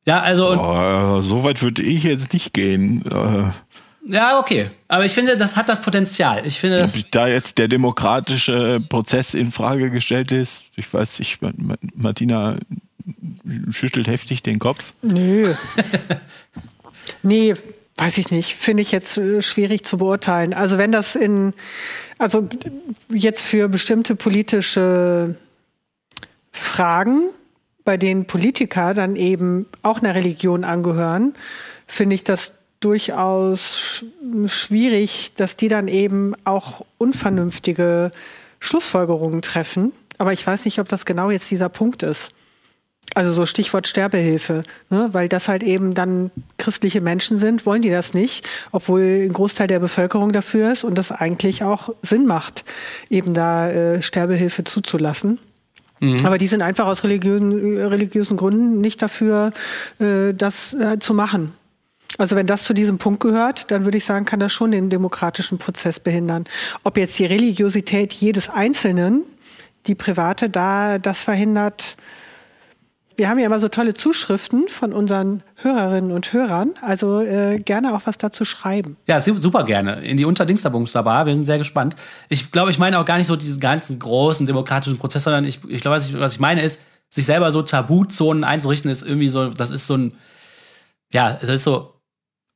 Ja, 0.06 0.20
also, 0.20 0.58
Oh, 0.58 1.20
so 1.20 1.44
weit 1.44 1.60
würde 1.60 1.82
ich 1.82 2.04
jetzt 2.04 2.32
nicht 2.32 2.54
gehen. 2.54 3.04
Äh, 3.04 3.50
ja, 4.06 4.38
okay. 4.38 4.68
Aber 4.88 5.04
ich 5.04 5.12
finde, 5.12 5.36
das 5.36 5.56
hat 5.56 5.68
das 5.68 5.80
Potenzial. 5.82 6.46
Ich 6.46 6.58
finde 6.60 6.82
ob 6.82 7.10
da 7.10 7.26
jetzt 7.28 7.58
der 7.58 7.68
demokratische 7.68 8.80
Prozess 8.88 9.34
in 9.34 9.52
Frage 9.52 9.90
gestellt 9.90 10.32
ist, 10.32 10.66
ich 10.76 10.92
weiß 10.92 11.18
nicht, 11.18 11.42
Ma- 11.42 11.52
Ma- 11.56 11.76
Martina 11.94 12.56
schüttelt 13.70 14.06
heftig 14.06 14.42
den 14.42 14.58
Kopf. 14.58 14.92
Nö. 15.02 15.54
nee, 17.22 17.54
weiß 17.96 18.18
ich 18.18 18.30
nicht. 18.30 18.54
Finde 18.54 18.82
ich 18.82 18.92
jetzt 18.92 19.16
äh, 19.18 19.42
schwierig 19.42 19.84
zu 19.84 19.98
beurteilen. 19.98 20.54
Also 20.54 20.78
wenn 20.78 20.92
das 20.92 21.16
in, 21.16 21.52
also 22.18 22.48
jetzt 23.08 23.44
für 23.44 23.68
bestimmte 23.68 24.16
politische 24.16 25.34
Fragen, 26.52 27.30
bei 27.84 27.96
denen 27.96 28.26
Politiker 28.26 28.94
dann 28.94 29.16
eben 29.16 29.66
auch 29.82 30.00
einer 30.00 30.14
Religion 30.14 30.64
angehören, 30.64 31.34
finde 31.86 32.14
ich 32.14 32.24
das 32.24 32.52
durchaus 32.80 33.78
sch 33.78 34.04
schwierig, 34.46 35.32
dass 35.36 35.56
die 35.56 35.68
dann 35.68 35.88
eben 35.88 36.34
auch 36.44 36.84
unvernünftige 36.98 38.12
Schlussfolgerungen 38.58 39.42
treffen. 39.42 39.92
Aber 40.18 40.32
ich 40.32 40.46
weiß 40.46 40.64
nicht, 40.64 40.78
ob 40.78 40.88
das 40.88 41.04
genau 41.04 41.30
jetzt 41.30 41.50
dieser 41.50 41.68
Punkt 41.68 42.02
ist. 42.02 42.32
Also 43.14 43.32
so 43.32 43.44
Stichwort 43.44 43.88
Sterbehilfe, 43.88 44.62
ne? 44.88 45.08
weil 45.12 45.28
das 45.28 45.48
halt 45.48 45.62
eben 45.62 45.94
dann 45.94 46.30
christliche 46.58 47.00
Menschen 47.00 47.38
sind, 47.38 47.66
wollen 47.66 47.82
die 47.82 47.90
das 47.90 48.14
nicht, 48.14 48.48
obwohl 48.70 49.26
ein 49.26 49.32
Großteil 49.32 49.66
der 49.66 49.80
Bevölkerung 49.80 50.32
dafür 50.32 50.70
ist 50.70 50.84
und 50.84 50.96
das 50.96 51.10
eigentlich 51.10 51.64
auch 51.64 51.92
Sinn 52.02 52.26
macht, 52.26 52.64
eben 53.08 53.34
da 53.34 53.68
äh, 53.68 54.02
Sterbehilfe 54.02 54.62
zuzulassen. 54.62 55.38
Aber 56.24 56.38
die 56.38 56.46
sind 56.46 56.62
einfach 56.62 56.86
aus 56.86 57.04
religiösen, 57.04 57.76
religiösen 57.76 58.36
Gründen 58.36 58.80
nicht 58.80 59.02
dafür, 59.02 59.52
äh, 59.98 60.32
das 60.32 60.72
äh, 60.72 60.98
zu 60.98 61.12
machen. 61.12 61.52
Also 62.18 62.36
wenn 62.36 62.46
das 62.46 62.64
zu 62.64 62.74
diesem 62.74 62.98
Punkt 62.98 63.20
gehört, 63.20 63.70
dann 63.70 63.84
würde 63.84 63.96
ich 63.98 64.04
sagen, 64.04 64.24
kann 64.24 64.40
das 64.40 64.52
schon 64.52 64.72
den 64.72 64.90
demokratischen 64.90 65.58
Prozess 65.58 66.00
behindern. 66.00 66.44
Ob 66.84 66.96
jetzt 66.96 67.18
die 67.18 67.26
Religiosität 67.26 68.12
jedes 68.12 68.48
Einzelnen, 68.48 69.22
die 69.86 69.94
private, 69.94 70.50
da 70.50 70.98
das 70.98 71.20
verhindert, 71.20 71.96
wir 73.16 73.28
haben 73.28 73.38
ja 73.38 73.46
immer 73.46 73.58
so 73.60 73.68
tolle 73.68 73.92
Zuschriften 73.92 74.68
von 74.68 74.92
unseren 74.94 75.42
Hörerinnen 75.56 76.10
und 76.10 76.32
Hörern. 76.32 76.72
Also 76.80 77.20
äh, 77.20 77.58
gerne 77.58 77.94
auch 77.94 78.02
was 78.06 78.16
dazu 78.16 78.46
schreiben. 78.46 78.96
ja, 79.06 79.20
su- 79.20 79.36
super 79.36 79.64
gerne. 79.64 80.00
In 80.00 80.16
die 80.16 80.24
Unterdingsterbungsbar. 80.24 81.26
Wir 81.26 81.34
sind 81.34 81.44
sehr 81.44 81.58
gespannt. 81.58 81.96
Ich 82.30 82.50
glaube, 82.50 82.70
ich 82.70 82.78
meine 82.78 82.98
auch 82.98 83.04
gar 83.04 83.18
nicht 83.18 83.26
so 83.26 83.36
diesen 83.36 83.60
ganzen 83.60 83.98
großen 83.98 84.46
demokratischen 84.46 84.98
Prozess, 84.98 85.24
sondern 85.24 85.44
ich, 85.44 85.60
ich 85.68 85.82
glaube, 85.82 85.98
was 85.98 86.08
ich, 86.08 86.18
was 86.18 86.32
ich 86.32 86.40
meine 86.40 86.62
ist, 86.62 86.80
sich 87.10 87.26
selber 87.26 87.52
so 87.52 87.60
Tabuzonen 87.62 88.42
einzurichten, 88.42 88.90
ist 88.90 89.02
irgendwie 89.02 89.28
so, 89.28 89.48
das 89.50 89.70
ist 89.70 89.86
so 89.86 89.96
ein, 89.96 90.12
ja, 91.12 91.38
es 91.42 91.48
ist 91.50 91.64
so 91.64 91.99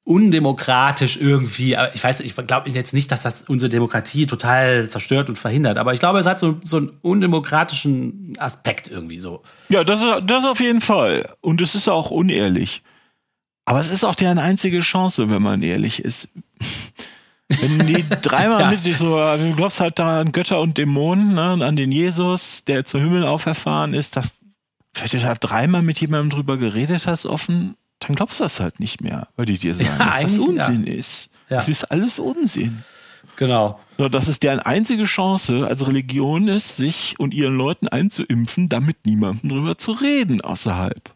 undemokratisch 0.04 1.16
irgendwie. 1.16 1.76
Aber 1.76 1.94
ich 1.94 2.04
weiß, 2.04 2.20
ich 2.20 2.34
glaube 2.36 2.70
jetzt 2.70 2.92
nicht, 2.92 3.10
dass 3.10 3.22
das 3.22 3.42
unsere 3.42 3.70
Demokratie 3.70 4.26
total 4.26 4.88
zerstört 4.88 5.28
und 5.30 5.38
verhindert. 5.38 5.78
Aber 5.78 5.94
ich 5.94 6.00
glaube, 6.00 6.18
es 6.18 6.26
hat 6.26 6.40
so, 6.40 6.60
so 6.62 6.76
einen 6.76 6.90
undemokratischen 7.00 8.36
Aspekt 8.38 8.88
irgendwie 8.88 9.18
so. 9.18 9.42
Ja, 9.70 9.82
das, 9.82 10.02
das 10.26 10.44
auf 10.44 10.60
jeden 10.60 10.82
Fall. 10.82 11.34
Und 11.40 11.60
es 11.62 11.74
ist 11.74 11.88
auch 11.88 12.10
unehrlich. 12.10 12.82
Aber 13.64 13.80
es 13.80 13.90
ist 13.90 14.04
auch 14.04 14.14
deren 14.14 14.38
einzige 14.38 14.80
Chance, 14.80 15.30
wenn 15.30 15.42
man 15.42 15.62
ehrlich 15.62 16.00
ist. 16.04 16.28
Wenn 17.48 17.86
die 17.86 18.02
dreimal 18.22 18.60
Ja. 18.60 18.70
mit 18.70 18.82
so, 18.96 19.18
du 19.18 19.54
glaubst 19.54 19.78
halt 19.78 19.98
da 19.98 20.20
an 20.20 20.32
Götter 20.32 20.60
und 20.62 20.78
Dämonen, 20.78 21.34
ne, 21.34 21.52
und 21.52 21.62
an 21.62 21.76
den 21.76 21.92
Jesus, 21.92 22.64
der 22.64 22.86
zum 22.86 23.02
Himmel 23.02 23.24
auferfahren 23.26 23.92
ist, 23.92 24.16
dass, 24.16 24.30
wenn 24.94 25.08
du 25.10 25.18
da 25.18 25.34
dreimal 25.34 25.82
mit 25.82 26.00
jemandem 26.00 26.30
drüber 26.30 26.56
geredet 26.56 27.06
hast, 27.06 27.26
offen, 27.26 27.76
dann 28.06 28.16
glaubst 28.16 28.40
du 28.40 28.44
das 28.44 28.60
halt 28.60 28.80
nicht 28.80 29.00
mehr, 29.02 29.28
weil 29.36 29.46
die 29.46 29.58
dir 29.58 29.74
sagen, 29.74 29.88
Ja, 29.98 29.98
dass 29.98 30.06
das 30.06 30.16
eigentlich, 30.16 30.56
ja. 30.56 30.66
Unsinn 30.66 30.84
ist. 30.84 31.30
Ja. 31.48 31.56
Das 31.58 31.68
ist 31.68 31.84
alles 31.84 32.18
Unsinn. 32.18 32.84
Genau. 33.36 33.80
So, 33.98 34.08
dass 34.08 34.28
es 34.28 34.38
deren 34.40 34.60
einzige 34.60 35.04
Chance 35.04 35.66
als 35.66 35.86
Religion 35.86 36.48
ist, 36.48 36.76
sich 36.76 37.16
und 37.18 37.34
ihren 37.34 37.56
Leuten 37.56 37.88
einzuimpfen, 37.88 38.68
damit 38.68 39.06
niemandem 39.06 39.50
drüber 39.50 39.76
zu 39.78 39.92
reden 39.92 40.40
außerhalb. 40.40 41.10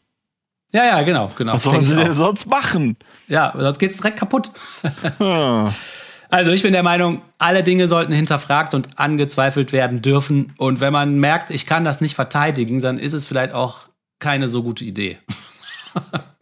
Ja, 0.72 0.85
ja, 0.85 1.03
genau, 1.03 1.31
genau. 1.37 1.55
Was 1.55 1.62
sollen 1.64 1.85
sie 1.85 1.96
denn 1.96 2.14
sonst 2.14 2.46
machen? 2.46 2.96
Ja, 3.27 3.55
sonst 3.57 3.79
geht's 3.79 3.96
direkt 3.96 4.18
kaputt. 4.18 4.51
Also 6.31 6.51
ich 6.51 6.62
bin 6.62 6.72
der 6.72 6.83
Meinung, 6.83 7.22
alle 7.38 7.62
Dinge 7.62 7.88
sollten 7.88 8.12
hinterfragt 8.12 8.74
und 8.74 8.98
angezweifelt 8.98 9.72
werden 9.72 10.03
dürfen. 10.03 10.53
Und 10.59 10.79
wenn 10.81 10.92
man 10.92 11.18
merkt, 11.18 11.51
ich 11.51 11.64
kann 11.64 11.85
das 11.85 12.03
nicht 12.03 12.14
verteidigen, 12.14 12.83
dann 12.83 12.98
ist 12.98 13.14
es 13.14 13.24
vielleicht 13.24 13.55
auch 13.55 13.88
keine 14.18 14.48
so 14.51 14.62
gute 14.62 14.85
Idee. 14.85 15.18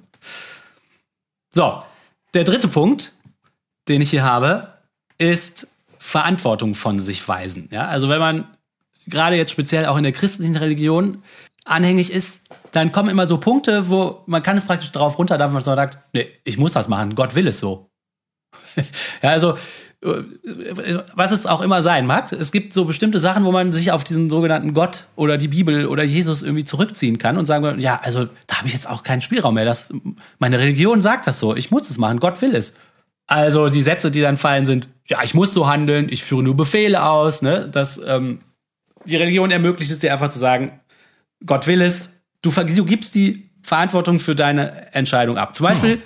so, 1.57 1.83
der 2.35 2.45
dritte 2.45 2.69
Punkt, 2.69 3.13
den 3.89 4.03
ich 4.03 4.11
hier 4.11 4.25
habe, 4.25 4.75
ist 5.19 5.69
Verantwortung 5.99 6.75
von 6.75 7.01
sich 7.01 7.27
weisen. 7.27 7.69
Ja, 7.73 7.89
also 7.89 8.09
wenn 8.11 8.21
man 8.21 8.57
gerade 9.07 9.37
jetzt 9.37 9.53
speziell 9.53 9.87
auch 9.87 9.97
in 9.97 10.03
der 10.03 10.13
christlichen 10.13 10.57
Religion 10.57 11.23
anhängig 11.65 12.13
ist, 12.13 12.43
dann 12.73 12.93
kommen 12.93 13.09
immer 13.09 13.27
so 13.27 13.39
Punkte, 13.39 13.89
wo 13.89 14.23
man 14.27 14.43
kann 14.43 14.59
es 14.59 14.67
praktisch 14.67 14.93
darauf 14.93 15.19
runterdampfen, 15.19 15.57
dass 15.57 15.67
man 15.67 15.77
sagt, 15.77 15.99
nee, 16.13 16.29
ich 16.45 16.59
muss 16.59 16.73
das 16.73 16.89
machen, 16.89 17.15
Gott 17.15 17.35
will 17.35 17.47
es 17.49 17.59
so. 17.59 17.91
Ja, 19.23 19.31
also 19.31 19.57
was 20.03 21.33
es 21.33 21.47
auch 21.47 21.61
immer 21.63 21.83
sein 21.83 22.07
mag, 22.07 22.31
es 22.33 22.53
gibt 22.53 22.73
so 22.75 22.85
bestimmte 22.85 23.19
Sachen, 23.19 23.45
wo 23.45 23.53
man 23.53 23.73
sich 23.73 23.91
auf 23.93 24.05
diesen 24.05 24.29
sogenannten 24.29 24.75
Gott 24.75 25.07
oder 25.17 25.39
die 25.39 25.49
Bibel 25.49 25.87
oder 25.87 26.03
Jesus 26.03 26.43
irgendwie 26.43 26.65
zurückziehen 26.65 27.19
kann 27.19 27.39
und 27.39 27.47
sagen, 27.47 27.65
kann, 27.65 27.81
ja, 27.81 27.99
also 28.03 28.29
da 28.47 28.59
habe 28.59 28.69
ich 28.69 28.75
jetzt 28.75 28.89
auch 28.89 29.03
keinen 29.03 29.23
Spielraum 29.23 29.55
mehr. 29.55 29.65
Das, 29.65 29.93
meine 30.39 30.59
Religion 30.59 31.03
sagt 31.03 31.27
das 31.27 31.41
so, 31.41 31.57
ich 31.57 31.71
muss 31.71 31.89
es 31.89 31.99
machen, 31.99 32.21
Gott 32.21 32.41
will 32.43 32.55
es. 32.55 32.75
Also 33.27 33.69
die 33.69 33.83
Sätze, 33.83 34.11
die 34.11 34.21
dann 34.21 34.37
fallen, 34.37 34.67
sind, 34.67 34.89
ja, 35.07 35.23
ich 35.25 35.35
muss 35.35 35.53
so 35.53 35.67
handeln, 35.67 36.09
ich 36.11 36.23
führe 36.23 36.43
nur 36.43 36.57
Befehle 36.57 37.03
aus, 37.03 37.43
ne? 37.43 37.69
Das, 37.69 38.01
ähm, 38.07 38.41
die 39.05 39.17
Religion 39.17 39.51
ermöglicht 39.51 39.91
es 39.91 39.99
dir 39.99 40.13
einfach 40.13 40.29
zu 40.29 40.39
sagen, 40.39 40.81
Gott 41.45 41.67
will 41.67 41.81
es, 41.81 42.11
du, 42.43 42.51
du 42.51 42.85
gibst 42.85 43.15
die 43.15 43.51
Verantwortung 43.63 44.19
für 44.21 44.35
deine 44.35 44.95
Entscheidung 44.95 45.39
ab. 45.39 45.57
Zum 45.57 45.67
Beispiel 45.67 46.01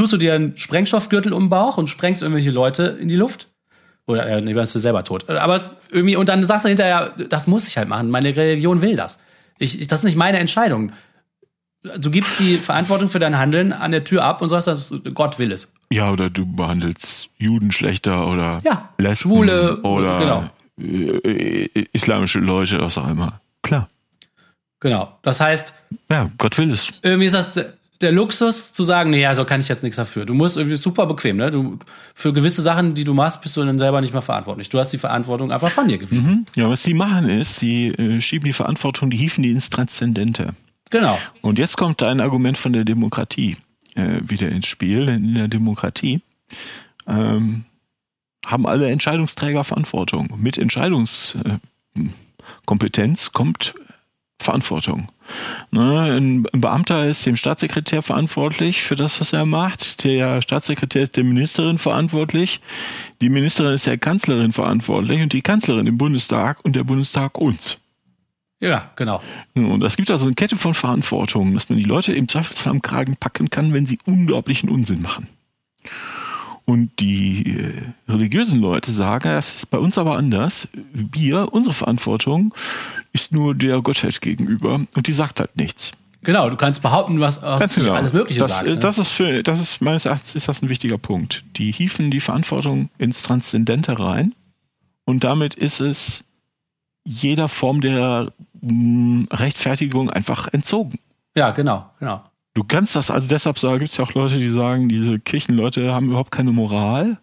tust 0.00 0.14
du 0.14 0.16
dir 0.16 0.32
einen 0.34 0.56
Sprengstoffgürtel 0.56 1.32
um 1.34 1.44
den 1.44 1.48
Bauch 1.50 1.76
und 1.76 1.88
sprengst 1.88 2.22
irgendwelche 2.22 2.50
Leute 2.50 2.96
in 3.00 3.08
die 3.08 3.16
Luft. 3.16 3.48
Oder 4.06 4.26
äh, 4.26 4.40
nee, 4.40 4.54
bist 4.54 4.74
du 4.74 4.78
selber 4.78 5.04
tot. 5.04 5.28
Aber 5.28 5.76
irgendwie, 5.90 6.16
und 6.16 6.28
dann 6.30 6.42
sagst 6.42 6.64
du 6.64 6.68
hinterher, 6.68 7.12
das 7.28 7.46
muss 7.46 7.68
ich 7.68 7.76
halt 7.76 7.88
machen. 7.88 8.08
Meine 8.10 8.34
Religion 8.34 8.80
will 8.80 8.96
das. 8.96 9.18
Ich, 9.58 9.78
ich, 9.78 9.88
das 9.88 10.00
ist 10.00 10.04
nicht 10.06 10.16
meine 10.16 10.38
Entscheidung. 10.38 10.92
Du 11.98 12.10
gibst 12.10 12.38
die 12.40 12.56
Verantwortung 12.56 13.08
für 13.10 13.18
dein 13.18 13.36
Handeln 13.38 13.72
an 13.74 13.90
der 13.92 14.04
Tür 14.04 14.24
ab 14.24 14.40
und 14.40 14.48
sagst, 14.48 14.66
das, 14.68 14.94
Gott 15.14 15.38
will 15.38 15.52
es. 15.52 15.72
Ja, 15.92 16.10
oder 16.10 16.30
du 16.30 16.46
behandelst 16.46 17.28
Juden 17.36 17.70
schlechter 17.70 18.26
oder 18.26 18.58
Ja, 18.64 18.88
Lesben 18.96 19.28
Schwule, 19.28 19.80
oder 19.82 20.50
äh, 20.78 21.68
islamische 21.92 22.38
Leute, 22.38 22.80
was 22.80 22.96
auch 22.96 23.08
immer. 23.08 23.40
Klar. 23.62 23.88
Genau. 24.80 25.18
Das 25.22 25.40
heißt, 25.40 25.74
Ja, 26.10 26.30
Gott 26.38 26.56
will 26.56 26.70
es. 26.70 26.90
irgendwie 27.02 27.26
ist 27.26 27.34
das 27.34 27.60
der 28.00 28.12
Luxus 28.12 28.72
zu 28.72 28.82
sagen, 28.82 29.10
nee, 29.10 29.26
also 29.26 29.44
kann 29.44 29.60
ich 29.60 29.68
jetzt 29.68 29.82
nichts 29.82 29.96
dafür. 29.96 30.24
Du 30.24 30.32
musst 30.32 30.56
irgendwie 30.56 30.76
super 30.76 31.06
bequem, 31.06 31.36
ne? 31.36 31.50
Du, 31.50 31.78
für 32.14 32.32
gewisse 32.32 32.62
Sachen, 32.62 32.94
die 32.94 33.04
du 33.04 33.12
machst, 33.12 33.42
bist 33.42 33.56
du 33.56 33.64
dann 33.64 33.78
selber 33.78 34.00
nicht 34.00 34.12
mehr 34.12 34.22
verantwortlich. 34.22 34.70
Du 34.70 34.78
hast 34.78 34.90
die 34.90 34.98
Verantwortung 34.98 35.52
einfach 35.52 35.70
von 35.70 35.86
dir 35.86 35.98
gewiesen. 35.98 36.46
Ja, 36.56 36.70
was 36.70 36.82
sie 36.82 36.94
machen 36.94 37.28
ist, 37.28 37.56
sie 37.56 37.88
äh, 37.88 38.20
schieben 38.20 38.46
die 38.46 38.54
Verantwortung, 38.54 39.10
die 39.10 39.18
hieven 39.18 39.42
die 39.42 39.50
ins 39.50 39.68
Transzendente. 39.68 40.54
Genau. 40.90 41.18
Und 41.42 41.58
jetzt 41.58 41.76
kommt 41.76 42.02
ein 42.02 42.20
Argument 42.20 42.56
von 42.56 42.72
der 42.72 42.84
Demokratie 42.84 43.56
äh, 43.94 44.20
wieder 44.22 44.48
ins 44.48 44.66
Spiel. 44.66 45.06
Denn 45.06 45.24
in 45.24 45.34
der 45.34 45.48
Demokratie 45.48 46.20
ähm, 47.06 47.64
haben 48.46 48.66
alle 48.66 48.90
Entscheidungsträger 48.90 49.62
Verantwortung. 49.62 50.34
Mit 50.38 50.58
Entscheidungskompetenz 50.58 53.32
kommt 53.32 53.74
Verantwortung. 54.40 55.08
Ne, 55.70 56.16
ein 56.16 56.42
Beamter 56.52 57.06
ist 57.06 57.24
dem 57.26 57.36
Staatssekretär 57.36 58.02
verantwortlich 58.02 58.82
für 58.82 58.96
das, 58.96 59.20
was 59.20 59.32
er 59.32 59.46
macht. 59.46 60.02
Der 60.04 60.40
Staatssekretär 60.42 61.02
ist 61.02 61.16
der 61.16 61.24
Ministerin 61.24 61.78
verantwortlich. 61.78 62.60
Die 63.20 63.28
Ministerin 63.28 63.74
ist 63.74 63.86
der 63.86 63.98
Kanzlerin 63.98 64.52
verantwortlich 64.52 65.20
und 65.20 65.32
die 65.32 65.42
Kanzlerin 65.42 65.86
im 65.86 65.98
Bundestag 65.98 66.64
und 66.64 66.74
der 66.74 66.84
Bundestag 66.84 67.38
uns. 67.38 67.78
Ja, 68.60 68.90
genau. 68.96 69.22
Und 69.54 69.82
es 69.84 69.96
gibt 69.96 70.10
also 70.10 70.26
eine 70.26 70.34
Kette 70.34 70.56
von 70.56 70.74
Verantwortung, 70.74 71.54
dass 71.54 71.68
man 71.68 71.78
die 71.78 71.84
Leute 71.84 72.12
im 72.12 72.28
Zweifelsfall 72.28 72.72
am 72.72 72.82
Kragen 72.82 73.16
packen 73.16 73.50
kann, 73.50 73.72
wenn 73.72 73.86
sie 73.86 73.98
unglaublichen 74.04 74.68
Unsinn 74.68 75.02
machen. 75.02 75.28
Und 76.70 77.00
die 77.00 77.58
äh, 77.58 78.12
religiösen 78.12 78.60
Leute 78.60 78.92
sagen, 78.92 79.24
das 79.24 79.56
ist 79.56 79.70
bei 79.70 79.78
uns 79.78 79.98
aber 79.98 80.16
anders. 80.16 80.68
Wir, 80.92 81.52
unsere 81.52 81.74
Verantwortung 81.74 82.54
ist 83.12 83.32
nur 83.32 83.56
der 83.56 83.82
Gottheit 83.82 84.20
gegenüber 84.20 84.74
und 84.94 85.06
die 85.08 85.12
sagt 85.12 85.40
halt 85.40 85.56
nichts. 85.56 85.90
Genau, 86.22 86.48
du 86.48 86.54
kannst 86.54 86.80
behaupten, 86.80 87.18
was 87.18 87.40
Ganz 87.40 87.74
genau. 87.74 87.94
alles 87.94 88.12
Mögliche 88.12 88.38
das, 88.38 88.60
sagt. 88.60 88.68
ne? 88.68 88.78
das 88.78 88.98
ist 88.98 89.10
für, 89.10 89.42
das 89.42 89.60
ist 89.60 89.80
meines 89.80 90.04
Erachtens 90.04 90.36
ist 90.36 90.46
das 90.46 90.62
ein 90.62 90.68
wichtiger 90.68 90.96
Punkt. 90.96 91.42
Die 91.56 91.72
hieven 91.72 92.12
die 92.12 92.20
Verantwortung 92.20 92.88
ins 92.98 93.24
Transzendente 93.24 93.98
rein 93.98 94.32
und 95.06 95.24
damit 95.24 95.54
ist 95.54 95.80
es 95.80 96.22
jeder 97.04 97.48
Form 97.48 97.80
der 97.80 98.32
mh, 98.60 99.26
Rechtfertigung 99.32 100.08
einfach 100.08 100.46
entzogen. 100.52 101.00
ja, 101.34 101.50
genau, 101.50 101.90
genau. 101.98 102.22
Du 102.54 102.64
kannst 102.64 102.96
das, 102.96 103.10
also 103.10 103.28
deshalb 103.28 103.56
gibt 103.78 103.90
es 103.90 103.96
ja 103.96 104.04
auch 104.04 104.14
Leute, 104.14 104.38
die 104.38 104.48
sagen, 104.48 104.88
diese 104.88 105.18
Kirchenleute 105.18 105.92
haben 105.92 106.08
überhaupt 106.08 106.32
keine 106.32 106.50
Moral, 106.50 107.18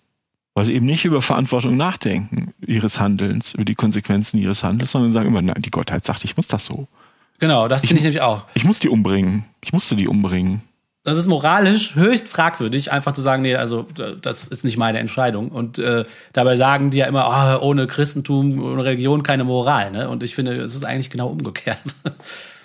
weil 0.54 0.66
sie 0.66 0.74
eben 0.74 0.86
nicht 0.86 1.06
über 1.06 1.22
Verantwortung 1.22 1.76
nachdenken, 1.76 2.54
ihres 2.66 3.00
Handelns, 3.00 3.54
über 3.54 3.66
die 3.66 3.76
Konsequenzen 3.76 4.38
ihres 4.40 4.64
Handelns, 4.64 4.92
sondern 4.92 5.12
sagen 5.12 5.28
immer, 5.28 5.42
nein, 5.42 5.62
die 5.62 5.72
Gottheit 5.72 6.06
sagt, 6.06 6.24
ich 6.24 6.38
muss 6.38 6.48
das 6.48 6.66
so. 6.66 6.88
Genau, 7.40 7.68
das 7.68 7.82
finde 7.82 7.98
ich 7.98 8.04
nämlich 8.04 8.22
auch. 8.22 8.46
Ich 8.54 8.64
muss 8.64 8.80
die 8.80 8.90
umbringen. 8.90 9.46
Ich 9.62 9.74
musste 9.74 9.96
die 9.96 10.08
umbringen. 10.08 10.62
Das 11.04 11.18
ist 11.18 11.28
moralisch 11.28 11.96
höchst 11.96 12.28
fragwürdig, 12.28 12.92
einfach 12.92 13.14
zu 13.14 13.22
sagen, 13.22 13.42
nee, 13.42 13.56
also 13.56 13.88
das 14.22 14.48
ist 14.48 14.66
nicht 14.66 14.76
meine 14.76 15.00
Entscheidung. 15.00 15.50
Und 15.50 15.80
äh, 15.80 16.04
dabei 16.34 16.56
sagen 16.56 16.90
die 16.90 16.98
ja 16.98 17.06
immer, 17.06 17.26
ah, 17.26 17.60
ohne 17.60 17.88
Christentum, 17.88 18.62
ohne 18.62 18.84
Religion 18.84 19.24
keine 19.24 19.44
Moral. 19.44 19.92
Ne? 19.92 20.10
Und 20.10 20.24
ich 20.24 20.36
finde, 20.36 20.58
es 20.58 20.76
ist 20.76 20.84
eigentlich 20.84 21.10
genau 21.10 21.28
umgekehrt. 21.28 21.78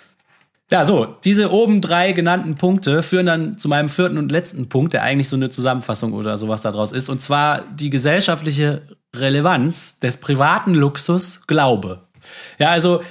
ja, 0.73 0.85
so, 0.85 1.05
diese 1.23 1.51
oben 1.51 1.81
drei 1.81 2.13
genannten 2.13 2.55
Punkte 2.55 3.03
führen 3.03 3.27
dann 3.27 3.59
zu 3.59 3.69
meinem 3.69 3.89
vierten 3.89 4.17
und 4.17 4.31
letzten 4.31 4.69
Punkt, 4.69 4.93
der 4.93 5.03
eigentlich 5.03 5.29
so 5.29 5.35
eine 5.35 5.51
Zusammenfassung 5.51 6.13
oder 6.13 6.35
sowas 6.39 6.61
daraus 6.61 6.91
ist. 6.91 7.09
Und 7.09 7.21
zwar 7.21 7.61
die 7.75 7.91
gesellschaftliche 7.91 8.81
Relevanz 9.15 9.99
des 9.99 10.17
privaten 10.17 10.73
Luxus 10.73 11.41
Glaube. 11.45 11.99
Ja, 12.57 12.71
also 12.71 13.01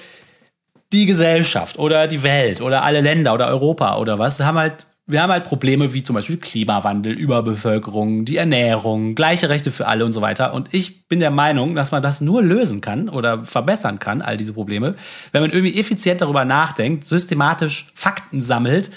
die 0.93 1.07
Gesellschaft 1.07 1.79
oder 1.79 2.09
die 2.09 2.25
Welt 2.25 2.61
oder 2.61 2.83
alle 2.83 3.01
Länder 3.01 3.33
oder 3.33 3.47
Europa 3.47 3.97
oder 3.99 4.19
was 4.19 4.41
haben 4.41 4.59
halt 4.59 4.89
wir 5.07 5.21
haben 5.21 5.33
halt 5.33 5.45
Probleme 5.45 5.93
wie 5.95 6.05
zum 6.05 6.15
Beispiel 6.15 6.37
Klimawandel, 6.37 7.13
Überbevölkerung, 7.13 8.25
die 8.25 8.37
Ernährung, 8.37 9.15
gleiche 9.15 9.49
Rechte 9.49 9.73
für 9.73 9.89
alle 9.89 10.05
und 10.05 10.13
so 10.13 10.21
weiter. 10.21 10.55
Und 10.55 10.73
ich 10.73 11.09
bin 11.09 11.19
der 11.19 11.31
Meinung, 11.31 11.75
dass 11.75 11.91
man 11.91 12.03
das 12.03 12.21
nur 12.21 12.43
lösen 12.43 12.81
kann 12.81 13.09
oder 13.09 13.45
verbessern 13.45 13.99
kann, 13.99 14.23
all 14.23 14.37
diese 14.37 14.53
Probleme, 14.53 14.95
wenn 15.33 15.43
man 15.43 15.51
irgendwie 15.51 15.79
effizient 15.79 16.21
darüber 16.21 16.45
nachdenkt, 16.45 17.07
systematisch 17.07 17.89
Fakten 17.95 18.43
sammelt, 18.43 18.91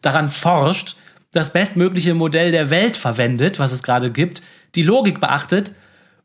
daran 0.00 0.30
forscht, 0.30 0.96
das 1.32 1.52
bestmögliche 1.52 2.14
Modell 2.14 2.52
der 2.52 2.70
Welt 2.70 2.96
verwendet, 2.96 3.58
was 3.58 3.72
es 3.72 3.82
gerade 3.82 4.10
gibt, 4.10 4.42
die 4.74 4.82
Logik 4.82 5.20
beachtet 5.20 5.72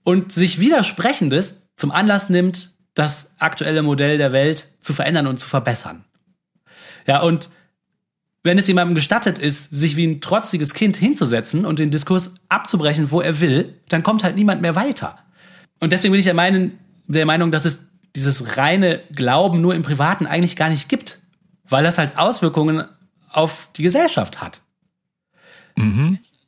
und 0.04 0.32
sich 0.34 0.60
Widersprechendes 0.60 1.62
zum 1.76 1.92
Anlass 1.92 2.30
nimmt, 2.30 2.70
das 2.94 3.34
aktuelle 3.40 3.84
Modell 3.84 4.18
der 4.18 4.32
Welt 4.32 4.70
zu 4.80 4.94
verändern 4.94 5.28
und 5.28 5.40
zu 5.40 5.48
verbessern. 5.48 6.06
Ja, 7.06 7.22
und 7.22 7.50
wenn 8.46 8.60
es 8.60 8.68
jemandem 8.68 8.94
gestattet 8.94 9.40
ist, 9.40 9.76
sich 9.76 9.96
wie 9.96 10.06
ein 10.06 10.22
trotziges 10.22 10.76
Kind 10.76 10.98
hinzusetzen 10.98 11.66
und 11.66 11.80
den 11.80 11.90
Diskurs 11.90 12.36
abzubrechen, 12.48 13.10
wo 13.10 13.20
er 13.20 13.40
will, 13.42 13.74
dann 13.90 14.04
kommt 14.04 14.24
halt 14.24 14.36
niemand 14.36 14.62
mehr 14.62 14.76
weiter. 14.76 15.18
Und 15.80 15.92
deswegen 15.92 16.12
bin 16.12 16.20
ich 16.20 16.26
der 16.26 16.36
Meinung, 16.36 16.74
der 17.08 17.26
Meinung, 17.26 17.52
dass 17.52 17.66
es 17.66 17.86
dieses 18.16 18.56
reine 18.56 19.02
Glauben 19.12 19.62
nur 19.62 19.74
im 19.74 19.82
Privaten 19.82 20.28
eigentlich 20.28 20.56
gar 20.56 20.70
nicht 20.70 20.90
gibt, 20.90 21.20
weil 21.68 21.84
das 21.84 21.98
halt 21.98 22.20
Auswirkungen 22.20 22.86
auf 23.32 23.68
die 23.78 23.84
Gesellschaft 23.84 24.42
hat. 24.42 24.62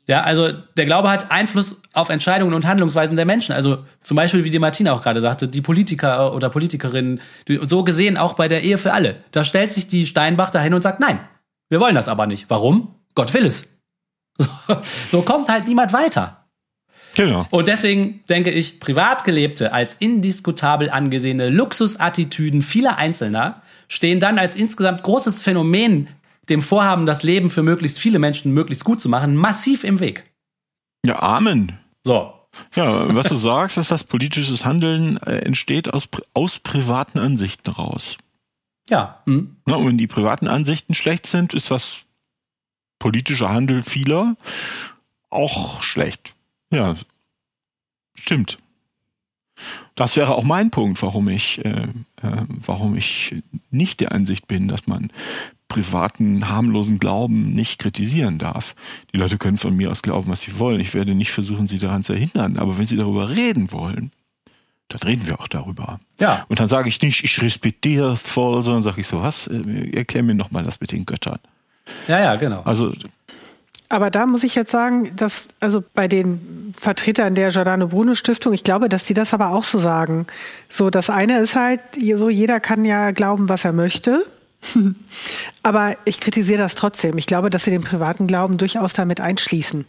Ja, 0.06 0.22
also 0.22 0.52
der 0.52 0.86
Glaube 0.86 1.10
hat 1.10 1.32
Einfluss 1.32 1.78
auf 1.94 2.10
Entscheidungen 2.10 2.54
und 2.54 2.68
Handlungsweisen 2.68 3.16
der 3.16 3.26
Menschen. 3.26 3.54
Also 3.54 3.80
zum 4.04 4.16
Beispiel, 4.16 4.44
wie 4.44 4.52
die 4.52 4.60
Martina 4.60 4.94
auch 4.94 5.02
gerade 5.02 5.20
sagte, 5.20 5.48
die 5.48 5.62
Politiker 5.62 6.36
oder 6.36 6.50
Politikerinnen, 6.50 7.20
so 7.64 7.84
gesehen 7.84 8.18
auch 8.18 8.36
bei 8.36 8.48
der 8.48 8.62
Ehe 8.62 8.78
für 8.78 8.94
alle. 8.94 9.16
Da 9.32 9.44
stellt 9.44 9.74
sich 9.74 9.88
die 9.88 10.06
Steinbach 10.06 10.52
dahin 10.52 10.76
und 10.76 10.84
sagt, 10.84 11.00
nein, 11.00 11.20
wir 11.70 11.80
wollen 11.80 11.96
das 11.96 12.08
aber 12.08 12.28
nicht. 12.28 12.50
Warum? 12.50 12.96
Gott 13.16 13.34
will 13.34 13.46
es. 13.46 13.70
So, 14.38 14.48
so 15.10 15.22
kommt 15.22 15.50
halt 15.50 15.68
niemand 15.68 15.94
weiter. 15.94 16.46
Genau. 17.16 17.48
Und 17.50 17.68
deswegen 17.68 18.24
denke 18.30 18.52
ich, 18.52 18.80
privat 18.80 19.24
gelebte, 19.24 19.74
als 19.74 19.96
indiskutabel 19.96 20.92
angesehene 20.92 21.50
Luxusattitüden 21.50 22.62
vieler 22.62 22.98
Einzelner 22.98 23.64
stehen 23.88 24.20
dann 24.20 24.38
als 24.38 24.56
insgesamt 24.56 25.02
großes 25.02 25.42
Phänomen 25.42 26.10
dem 26.50 26.62
Vorhaben, 26.62 27.06
das 27.06 27.24
Leben 27.24 27.50
für 27.50 27.64
möglichst 27.64 28.00
viele 28.00 28.20
Menschen 28.20 28.54
möglichst 28.54 28.86
gut 28.86 29.02
zu 29.02 29.10
machen, 29.10 29.36
massiv 29.36 29.84
im 29.84 30.00
Weg. 30.00 30.24
Ja, 31.06 31.22
Amen. 31.22 31.80
So. 32.06 32.34
Ja, 32.76 33.14
was 33.14 33.30
du 33.30 33.36
sagst, 33.36 33.78
ist, 33.78 33.92
dass 33.92 34.04
politisches 34.04 34.66
Handeln 34.66 35.18
äh, 35.18 35.40
entsteht 35.40 35.94
aus, 35.94 36.08
aus 36.34 36.60
privaten 36.60 37.20
Ansichten 37.20 37.70
raus. 37.70 38.18
Ja. 38.90 39.22
Hm. 39.26 39.58
Na, 39.66 39.76
und 39.76 39.88
wenn 39.88 39.98
die 39.98 40.08
privaten 40.08 40.48
Ansichten 40.48 40.94
schlecht 40.94 41.28
sind, 41.28 41.54
ist 41.54 41.72
das 41.72 42.06
politische 43.00 43.50
Handeln 43.50 43.84
vieler 43.84 44.36
auch 45.30 45.82
schlecht. 45.82 46.36
Ja, 46.72 46.96
stimmt. 48.16 48.58
Das 49.96 50.16
wäre 50.16 50.36
auch 50.36 50.44
mein 50.44 50.70
Punkt, 50.70 51.02
warum 51.02 51.28
ich, 51.30 51.64
äh, 51.66 51.88
äh, 52.22 52.46
warum 52.48 52.96
ich 52.96 53.36
nicht 53.72 54.00
der 54.00 54.12
Ansicht 54.12 54.48
bin, 54.48 54.68
dass 54.68 54.86
man 54.86 55.12
privaten, 55.68 56.48
harmlosen 56.48 57.00
Glauben 57.00 57.54
nicht 57.54 57.80
kritisieren 57.80 58.38
darf. 58.38 58.76
Die 59.14 59.18
Leute 59.18 59.38
können 59.38 59.58
von 59.58 59.76
mir 59.76 59.92
aus 59.92 60.02
glauben, 60.02 60.30
was 60.30 60.42
sie 60.42 60.60
wollen. 60.60 60.80
Ich 60.80 60.94
werde 60.94 61.16
nicht 61.16 61.32
versuchen, 61.32 61.68
sie 61.68 61.80
daran 61.80 62.04
zu 62.04 62.14
hindern. 62.14 62.58
Aber 62.58 62.78
wenn 62.78 62.88
sie 62.88 62.96
darüber 62.96 63.30
reden 63.30 63.72
wollen, 63.72 64.12
dann 64.90 65.02
reden 65.02 65.28
wir 65.28 65.40
auch 65.40 65.48
darüber. 65.48 66.00
Ja. 66.20 66.46
Und 66.48 66.60
dann 66.60 66.68
sage 66.68 66.90
ich 66.90 67.02
nicht, 67.02 67.24
ich 67.24 67.42
respektiere 67.42 68.14
es 68.14 68.22
voll, 68.22 68.64
sondern 68.64 68.82
sage 68.84 69.02
ich 69.02 69.08
so, 69.08 69.22
was? 69.22 69.48
Äh, 69.48 69.92
Erklär 69.96 70.24
mir 70.24 70.36
nochmal 70.36 70.64
das 70.64 70.80
mit 70.80 70.92
den 70.92 71.06
Göttern. 71.06 71.40
Ja, 72.08 72.20
ja, 72.20 72.36
genau. 72.36 72.62
Also, 72.64 72.94
Aber 73.90 74.12
da 74.12 74.26
muss 74.26 74.44
ich 74.44 74.56
jetzt 74.56 74.72
sagen, 74.72 75.16
dass 75.16 75.50
also 75.60 75.84
bei 75.94 76.08
den 76.08 76.74
Vertretern 76.80 77.36
der 77.36 77.50
Giordano 77.50 77.88
Bruno 77.88 78.16
Stiftung, 78.16 78.54
ich 78.54 78.64
glaube, 78.64 78.90
dass 78.90 79.04
die 79.04 79.14
das 79.14 79.34
aber 79.34 79.52
auch 79.52 79.64
so 79.64 79.80
sagen. 79.80 80.28
So, 80.70 80.90
das 80.90 81.10
eine 81.10 81.40
ist 81.40 81.56
halt, 81.56 81.82
so 82.16 82.30
jeder 82.30 82.60
kann 82.60 82.86
ja 82.86 83.12
glauben, 83.12 83.50
was 83.50 83.66
er 83.66 83.74
möchte. 83.74 84.26
Aber 85.64 85.98
ich 86.06 86.20
kritisiere 86.20 86.60
das 86.60 86.76
trotzdem. 86.76 87.18
Ich 87.18 87.26
glaube, 87.26 87.50
dass 87.50 87.64
sie 87.64 87.72
den 87.72 87.84
privaten 87.84 88.28
Glauben 88.28 88.58
durchaus 88.58 88.94
damit 88.94 89.22
einschließen. 89.22 89.86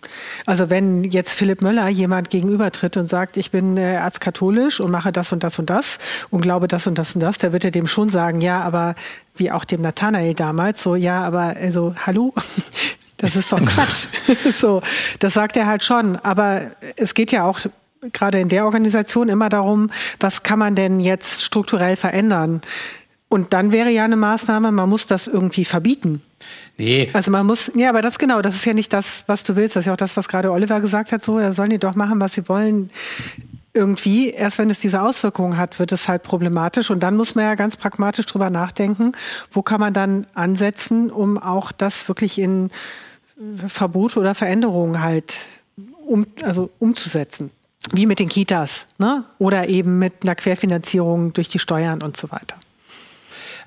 Also 0.46 0.70
wenn 0.70 1.04
jetzt 1.04 1.32
Philipp 1.32 1.62
Möller 1.62 1.88
jemand 1.88 2.30
gegenübertritt 2.30 2.96
und 2.96 3.08
sagt, 3.08 3.36
ich 3.36 3.50
bin 3.50 3.76
äh, 3.76 3.94
erzkatholisch 3.94 4.80
und 4.80 4.90
mache 4.90 5.12
das 5.12 5.32
und 5.32 5.42
das 5.42 5.58
und 5.58 5.70
das 5.70 5.98
und 6.30 6.40
glaube 6.40 6.68
das 6.68 6.86
und 6.86 6.96
das 6.96 7.14
und 7.14 7.20
das, 7.20 7.38
der 7.38 7.52
wird 7.52 7.64
er 7.64 7.70
dem 7.70 7.86
schon 7.86 8.08
sagen, 8.08 8.40
ja, 8.40 8.60
aber 8.62 8.94
wie 9.36 9.50
auch 9.52 9.64
dem 9.64 9.80
Nathanael 9.80 10.34
damals, 10.34 10.82
so, 10.82 10.94
ja, 10.96 11.22
aber 11.22 11.56
also, 11.60 11.94
hallo, 12.06 12.34
das 13.16 13.36
ist 13.36 13.52
doch 13.52 13.62
Quatsch. 13.64 14.08
so, 14.54 14.82
das 15.18 15.34
sagt 15.34 15.56
er 15.56 15.66
halt 15.66 15.84
schon. 15.84 16.16
Aber 16.16 16.72
es 16.96 17.14
geht 17.14 17.32
ja 17.32 17.44
auch 17.44 17.60
gerade 18.12 18.40
in 18.40 18.48
der 18.48 18.64
Organisation 18.64 19.28
immer 19.28 19.48
darum, 19.48 19.90
was 20.20 20.42
kann 20.42 20.58
man 20.58 20.74
denn 20.74 21.00
jetzt 21.00 21.42
strukturell 21.42 21.96
verändern? 21.96 22.62
Und 23.28 23.52
dann 23.52 23.72
wäre 23.72 23.90
ja 23.90 24.04
eine 24.04 24.16
Maßnahme, 24.16 24.72
man 24.72 24.88
muss 24.88 25.06
das 25.06 25.26
irgendwie 25.26 25.66
verbieten. 25.66 26.22
Nee. 26.78 27.10
Also 27.12 27.30
man 27.30 27.46
muss, 27.46 27.70
ja, 27.74 27.90
aber 27.90 28.00
das 28.00 28.18
genau, 28.18 28.40
das 28.40 28.54
ist 28.54 28.64
ja 28.64 28.72
nicht 28.72 28.92
das, 28.92 29.24
was 29.26 29.44
du 29.44 29.54
willst. 29.54 29.76
Das 29.76 29.82
ist 29.82 29.86
ja 29.86 29.92
auch 29.92 29.98
das, 29.98 30.16
was 30.16 30.28
gerade 30.28 30.50
Oliver 30.50 30.80
gesagt 30.80 31.12
hat. 31.12 31.22
So, 31.22 31.38
da 31.38 31.52
sollen 31.52 31.70
die 31.70 31.78
doch 31.78 31.94
machen, 31.94 32.20
was 32.20 32.32
sie 32.32 32.48
wollen. 32.48 32.90
Irgendwie, 33.74 34.30
erst 34.30 34.58
wenn 34.58 34.70
es 34.70 34.78
diese 34.78 35.02
Auswirkungen 35.02 35.58
hat, 35.58 35.78
wird 35.78 35.92
es 35.92 36.08
halt 36.08 36.22
problematisch. 36.22 36.90
Und 36.90 37.00
dann 37.00 37.16
muss 37.16 37.34
man 37.34 37.44
ja 37.44 37.54
ganz 37.54 37.76
pragmatisch 37.76 38.26
drüber 38.26 38.48
nachdenken, 38.48 39.12
wo 39.50 39.62
kann 39.62 39.80
man 39.80 39.92
dann 39.92 40.26
ansetzen, 40.34 41.10
um 41.10 41.36
auch 41.36 41.70
das 41.70 42.08
wirklich 42.08 42.38
in 42.38 42.70
Verbote 43.66 44.18
oder 44.18 44.34
Veränderungen 44.34 45.02
halt 45.02 45.34
um, 46.06 46.26
also 46.42 46.70
umzusetzen. 46.78 47.50
Wie 47.92 48.06
mit 48.06 48.18
den 48.18 48.28
Kitas, 48.28 48.86
ne? 48.98 49.24
Oder 49.38 49.68
eben 49.68 49.98
mit 49.98 50.14
einer 50.22 50.34
Querfinanzierung 50.34 51.32
durch 51.32 51.48
die 51.48 51.58
Steuern 51.58 52.02
und 52.02 52.16
so 52.16 52.30
weiter. 52.30 52.56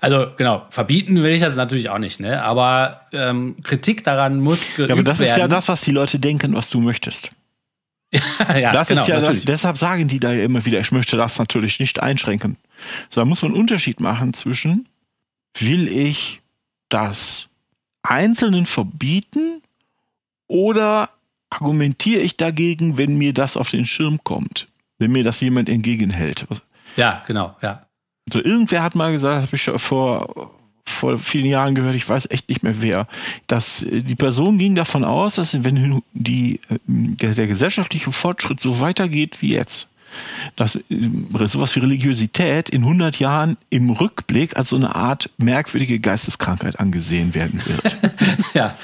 Also 0.02 0.32
genau, 0.36 0.66
verbieten 0.72 1.22
will 1.22 1.32
ich 1.32 1.42
das 1.42 1.56
natürlich 1.56 1.90
auch 1.92 2.00
nicht, 2.00 2.20
ne? 2.20 2.44
Aber 2.44 3.02
ähm, 3.14 3.56
Kritik 3.62 4.04
daran 4.04 4.40
muss 4.40 4.60
geübt 4.76 4.90
Ja, 4.90 4.96
aber 4.96 5.04
das 5.04 5.20
werden. 5.20 5.30
ist 5.30 5.38
ja 5.38 5.48
das, 5.48 5.68
was 5.70 5.82
die 5.82 5.92
Leute 5.92 6.18
denken, 6.18 6.56
was 6.56 6.72
du 6.72 6.82
möchtest. 6.82 7.30
ja, 8.12 8.74
Das 8.74 8.88
genau, 8.90 9.04
ist 9.04 9.08
ja 9.08 9.20
das, 9.22 9.46
deshalb 9.46 9.78
sagen 9.78 10.08
die 10.08 10.20
da 10.20 10.34
ja 10.34 10.44
immer 10.44 10.66
wieder, 10.66 10.80
ich 10.80 10.92
möchte 10.92 11.18
das 11.18 11.38
natürlich 11.38 11.80
nicht 11.80 12.02
einschränken. 12.02 12.58
So, 13.12 13.22
da 13.22 13.26
muss 13.26 13.44
man 13.44 13.52
einen 13.52 13.62
Unterschied 13.62 14.00
machen 14.00 14.34
zwischen, 14.34 14.90
will 15.60 15.88
ich 15.88 16.42
das 16.90 17.48
Einzelnen 18.02 18.66
verbieten 18.66 19.62
oder 20.48 21.10
argumentiere 21.52 22.22
ich 22.22 22.38
dagegen, 22.38 22.98
wenn 22.98 23.18
mir 23.18 23.34
das 23.34 23.56
auf 23.56 23.70
den 23.70 23.86
Schirm 23.86 24.20
kommt, 24.24 24.68
wenn 24.98 25.12
mir 25.12 25.24
das 25.24 25.40
jemand 25.42 25.70
entgegenhält. 25.70 26.48
Ja, 26.98 27.24
genau, 27.28 27.56
ja. 27.62 27.86
Also 28.30 28.44
irgendwer 28.44 28.84
hat 28.84 28.96
mal 28.96 29.12
gesagt, 29.12 29.42
habe 29.48 29.56
ich 29.56 29.64
schon 29.64 29.80
vor, 29.80 30.52
vor 30.86 31.18
vielen 31.18 31.46
Jahren 31.46 31.76
gehört, 31.76 31.96
ich 31.96 32.08
weiß 32.08 32.30
echt 32.32 32.50
nicht 32.50 32.64
mehr 32.64 32.82
wer, 32.82 33.08
dass 33.48 33.84
äh, 33.84 34.02
die 34.02 34.16
Person 34.16 34.58
ging 34.58 34.76
davon 34.76 35.04
aus, 35.04 35.36
dass 35.36 35.64
wenn 35.64 36.02
die, 36.14 36.60
äh, 36.70 36.78
der, 36.86 37.34
der 37.34 37.48
gesellschaftliche 37.48 38.12
Fortschritt 38.12 38.60
so 38.60 38.80
weitergeht 38.80 39.42
wie 39.42 39.54
jetzt, 39.54 39.88
dass 40.56 40.76
äh, 40.76 40.82
sowas 41.46 41.76
wie 41.76 41.80
Religiosität 41.80 42.70
in 42.70 42.82
100 42.84 43.20
Jahren 43.20 43.58
im 43.70 43.90
Rückblick 43.90 44.56
als 44.58 44.70
so 44.70 44.76
eine 44.76 44.96
Art 44.96 45.30
merkwürdige 45.38 46.00
Geisteskrankheit 46.00 46.80
angesehen 46.80 47.34
werden 47.34 47.62
wird. 47.66 47.98
Ja. 48.54 48.78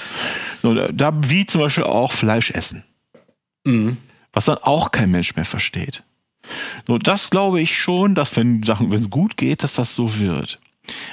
So, 0.62 0.74
da, 0.74 0.88
da 0.88 1.14
wie 1.30 1.46
zum 1.46 1.62
Beispiel 1.62 1.84
auch 1.84 2.12
Fleisch 2.12 2.52
essen, 2.52 2.84
Mhm. 3.66 3.98
was 4.34 4.46
dann 4.46 4.58
auch 4.60 4.92
kein 4.92 5.12
Mensch 5.12 5.36
mehr 5.36 5.46
versteht. 5.46 6.04
So, 6.88 6.98
das 6.98 7.30
glaube 7.30 7.62
ich 7.62 7.78
schon, 7.78 8.16
dass 8.16 8.36
wenn 8.36 8.64
Sachen, 8.64 8.92
wenn 8.92 9.02
es 9.02 9.10
gut 9.10 9.38
geht, 9.38 9.64
dass 9.64 9.76
das 9.76 9.96
so 9.96 10.20
wird. 10.20 10.60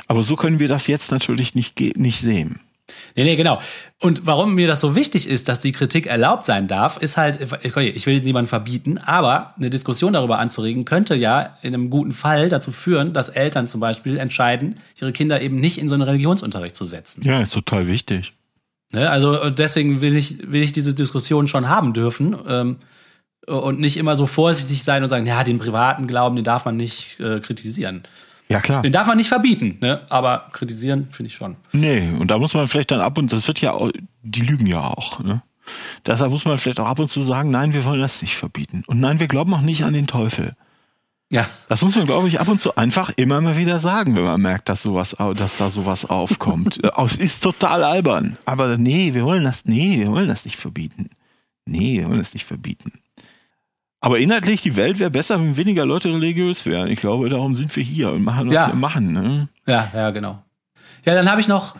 Aber 0.07 0.23
so 0.23 0.37
können 0.37 0.59
wir 0.59 0.69
das 0.69 0.87
jetzt 0.87 1.11
natürlich 1.11 1.55
nicht, 1.55 1.81
nicht 1.97 2.21
sehen. 2.21 2.61
Nee, 3.17 3.25
nee, 3.25 3.37
genau. 3.37 3.61
Und 4.01 4.27
warum 4.27 4.55
mir 4.55 4.67
das 4.67 4.81
so 4.81 4.95
wichtig 4.95 5.29
ist, 5.29 5.49
dass 5.49 5.61
die 5.61 5.73
Kritik 5.73 6.07
erlaubt 6.07 6.47
sein 6.47 6.69
darf, 6.69 6.99
ist 6.99 7.17
halt, 7.17 7.39
ich 7.63 8.07
will 8.07 8.21
niemanden 8.21 8.49
verbieten, 8.49 8.99
aber 8.99 9.55
eine 9.57 9.71
Diskussion 9.71 10.13
darüber 10.13 10.39
anzuregen, 10.39 10.85
könnte 10.85 11.15
ja 11.15 11.57
in 11.63 11.75
einem 11.75 11.91
guten 11.91 12.13
Fall 12.13 12.49
dazu 12.51 12.73
führen, 12.73 13.15
dass 13.15 13.31
Eltern 13.31 13.69
zum 13.69 13.81
Beispiel 13.81 14.19
entscheiden, 14.19 14.81
ihre 15.01 15.13
Kinder 15.13 15.41
eben 15.41 15.61
nicht 15.61 15.79
in 15.79 15.89
so 15.89 15.95
einen 15.95 16.03
Religionsunterricht 16.03 16.77
zu 16.77 16.85
setzen. 16.85 17.23
Ja, 17.25 17.41
ist 17.41 17.55
total 17.55 17.87
wichtig. 17.87 18.33
Ne? 18.93 19.09
Also 19.09 19.49
deswegen 19.51 20.01
will 20.01 20.17
ich, 20.17 20.53
will 20.53 20.63
ich 20.63 20.73
diese 20.73 20.95
Diskussion 20.95 21.49
schon 21.49 21.69
haben 21.69 21.93
dürfen 21.95 22.37
ähm, 22.47 22.77
und 23.47 23.81
nicht 23.81 23.97
immer 23.97 24.17
so 24.17 24.27
vorsichtig 24.27 24.83
sein 24.83 25.03
und 25.03 25.09
sagen, 25.11 25.27
ja, 25.27 25.45
den 25.45 25.59
privaten 25.59 26.07
Glauben, 26.07 26.37
den 26.37 26.45
darf 26.45 26.65
man 26.65 26.77
nicht 26.77 27.19
äh, 27.21 27.41
kritisieren. 27.41 28.03
Ja, 28.49 28.61
klar. 28.61 28.83
Den 28.83 28.93
darf 28.93 29.07
man 29.07 29.17
nicht 29.17 29.29
verbieten, 29.29 29.79
ne? 29.81 30.03
aber 30.11 30.49
kritisieren 30.53 31.09
finde 31.11 31.29
ich 31.29 31.35
schon. 31.37 31.57
Nee, 31.73 32.11
und 32.19 32.31
da 32.31 32.39
muss 32.39 32.53
man 32.55 32.69
vielleicht 32.69 32.91
dann 32.91 33.01
ab 33.01 33.17
und 33.17 33.33
das 33.33 33.47
wird 33.49 33.61
ja, 33.61 33.73
auch- 33.73 33.91
die 34.23 34.43
lügen 34.43 34.67
ja 34.67 34.81
auch. 34.83 35.21
Ne? 35.25 35.43
Deshalb 36.05 36.31
muss 36.31 36.45
man 36.45 36.59
vielleicht 36.59 36.79
auch 36.79 36.87
ab 36.87 36.99
und 36.99 37.09
zu 37.09 37.23
sagen, 37.23 37.49
nein, 37.51 37.73
wir 37.73 37.85
wollen 37.87 38.01
das 38.03 38.21
nicht 38.21 38.37
verbieten. 38.37 38.83
Und 38.87 39.01
nein, 39.01 39.19
wir 39.19 39.29
glauben 39.29 39.55
auch 39.55 39.63
nicht 39.63 39.83
an 39.85 39.95
den 39.95 40.07
Teufel. 40.07 40.55
Ja, 41.33 41.47
Das 41.69 41.81
muss 41.81 41.97
man, 41.97 42.05
glaube 42.07 42.29
ich, 42.29 42.39
ab 42.39 42.49
und 42.49 42.61
zu 42.61 42.77
einfach 42.77 43.11
immer 43.17 43.41
mal 43.41 43.57
wieder 43.57 43.81
sagen, 43.81 44.15
wenn 44.15 44.25
man 44.25 44.41
merkt, 44.43 44.69
dass 44.69 44.83
sowas, 44.83 45.17
dass 45.37 45.57
da 45.57 45.71
sowas 45.71 46.05
aufkommt. 46.09 46.81
Äh, 46.85 46.91
Es 47.03 47.17
ist 47.17 47.43
total 47.43 47.83
albern. 47.83 48.37
Aber 48.45 48.77
nee, 48.77 49.15
wir 49.15 49.25
wollen 49.25 49.43
das, 49.43 49.65
nee, 49.65 49.99
wir 50.01 50.11
wollen 50.13 50.29
das 50.29 50.45
nicht 50.45 50.57
verbieten. 50.57 51.09
Nee, 51.65 52.01
wir 52.01 52.09
wollen 52.09 52.19
das 52.19 52.35
nicht 52.35 52.45
verbieten. 52.45 52.93
Aber 54.05 54.19
inhaltlich, 54.19 54.61
die 54.61 54.77
Welt 54.77 54.99
wäre 54.99 55.11
besser, 55.11 55.39
wenn 55.41 55.57
weniger 55.57 55.87
Leute 55.87 56.09
religiös 56.13 56.67
wären. 56.67 56.89
Ich 56.89 56.99
glaube, 57.01 57.31
darum 57.31 57.55
sind 57.55 57.75
wir 57.75 57.83
hier 57.83 58.11
und 58.13 58.23
machen, 58.23 58.49
was 58.49 58.55
Ja. 58.55 58.67
wir 58.69 58.75
machen. 58.75 59.13
Ne? 59.15 59.49
Ja, 59.67 59.91
ja, 59.95 60.11
genau. 60.11 60.43
Ja, 61.07 61.15
dann 61.15 61.31
habe 61.31 61.41
ich 61.41 61.49
noch 61.49 61.75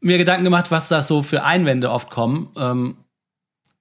mir 0.00 0.18
Gedanken 0.18 0.44
gemacht, 0.44 0.70
was 0.70 0.88
da 0.88 1.00
so 1.00 1.22
für 1.22 1.44
Einwände 1.44 1.90
oft 1.90 2.10
kommen. 2.10 2.50
Ähm, 2.58 2.96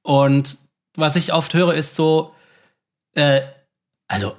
und 0.04 0.58
was 0.96 1.18
ich 1.18 1.34
oft 1.34 1.54
höre, 1.54 1.74
ist 1.74 1.98
so, 1.98 2.34
äh, 3.16 3.42
also 4.08 4.38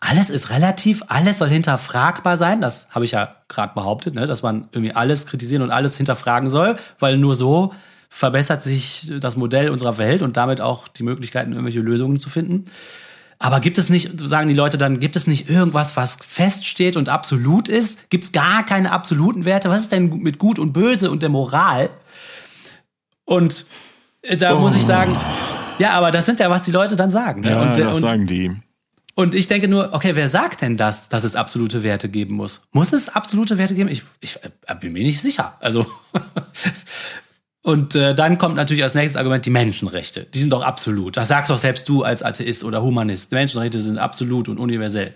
alles 0.00 0.28
ist 0.28 0.50
relativ, 0.50 1.02
alles 1.08 1.38
soll 1.38 1.48
hinterfragbar 1.48 2.36
sein. 2.36 2.60
Das 2.60 2.88
habe 2.90 3.06
ich 3.06 3.12
ja 3.12 3.36
gerade 3.48 3.72
behauptet, 3.72 4.14
ne? 4.14 4.26
dass 4.26 4.42
man 4.42 4.68
irgendwie 4.72 4.94
alles 4.94 5.24
kritisieren 5.26 5.62
und 5.62 5.70
alles 5.70 5.96
hinterfragen 5.96 6.50
soll, 6.50 6.76
weil 6.98 7.16
nur 7.16 7.34
so 7.36 7.72
verbessert 8.14 8.62
sich 8.62 9.10
das 9.18 9.34
Modell 9.34 9.70
unserer 9.70 9.98
Welt 9.98 10.22
und 10.22 10.36
damit 10.36 10.60
auch 10.60 10.86
die 10.86 11.02
Möglichkeiten, 11.02 11.50
irgendwelche 11.50 11.80
Lösungen 11.80 12.20
zu 12.20 12.30
finden. 12.30 12.66
Aber 13.40 13.58
gibt 13.58 13.76
es 13.76 13.90
nicht, 13.90 14.20
sagen 14.20 14.46
die 14.46 14.54
Leute 14.54 14.78
dann, 14.78 15.00
gibt 15.00 15.16
es 15.16 15.26
nicht 15.26 15.50
irgendwas, 15.50 15.96
was 15.96 16.18
feststeht 16.24 16.96
und 16.96 17.08
absolut 17.08 17.68
ist? 17.68 18.08
Gibt 18.10 18.22
es 18.22 18.30
gar 18.30 18.64
keine 18.64 18.92
absoluten 18.92 19.44
Werte? 19.44 19.68
Was 19.68 19.80
ist 19.80 19.92
denn 19.92 20.18
mit 20.18 20.38
Gut 20.38 20.60
und 20.60 20.72
Böse 20.72 21.10
und 21.10 21.22
der 21.22 21.28
Moral? 21.28 21.90
Und 23.24 23.66
äh, 24.22 24.36
da 24.36 24.54
muss 24.54 24.76
ich 24.76 24.84
sagen, 24.84 25.16
ja, 25.80 25.90
aber 25.90 26.12
das 26.12 26.24
sind 26.24 26.38
ja, 26.38 26.48
was 26.48 26.62
die 26.62 26.70
Leute 26.70 26.94
dann 26.94 27.10
sagen. 27.10 27.40
Ne? 27.40 27.50
Ja, 27.50 27.62
und, 27.62 27.76
äh, 27.76 27.80
das 27.80 27.96
und, 27.96 28.02
sagen 28.02 28.26
die. 28.28 28.52
und 29.16 29.34
ich 29.34 29.48
denke 29.48 29.66
nur, 29.66 29.92
okay, 29.92 30.14
wer 30.14 30.28
sagt 30.28 30.62
denn 30.62 30.76
das, 30.76 31.08
dass 31.08 31.24
es 31.24 31.34
absolute 31.34 31.82
Werte 31.82 32.08
geben 32.08 32.36
muss? 32.36 32.68
Muss 32.70 32.92
es 32.92 33.08
absolute 33.08 33.58
Werte 33.58 33.74
geben? 33.74 33.88
Ich, 33.88 34.04
ich 34.20 34.38
äh, 34.44 34.74
bin 34.76 34.92
mir 34.92 35.02
nicht 35.02 35.20
sicher. 35.20 35.56
Also 35.58 35.84
und 37.64 37.94
äh, 37.94 38.14
dann 38.14 38.36
kommt 38.36 38.56
natürlich 38.56 38.82
als 38.82 38.92
nächstes 38.92 39.16
Argument 39.16 39.46
die 39.46 39.50
Menschenrechte. 39.50 40.24
Die 40.24 40.38
sind 40.38 40.50
doch 40.50 40.62
absolut. 40.62 41.16
Das 41.16 41.28
sagst 41.28 41.50
doch 41.50 41.56
selbst 41.56 41.88
du 41.88 42.02
als 42.02 42.22
Atheist 42.22 42.62
oder 42.62 42.82
Humanist. 42.82 43.32
Menschenrechte 43.32 43.80
sind 43.80 43.96
absolut 43.98 44.50
und 44.50 44.58
universell. 44.58 45.14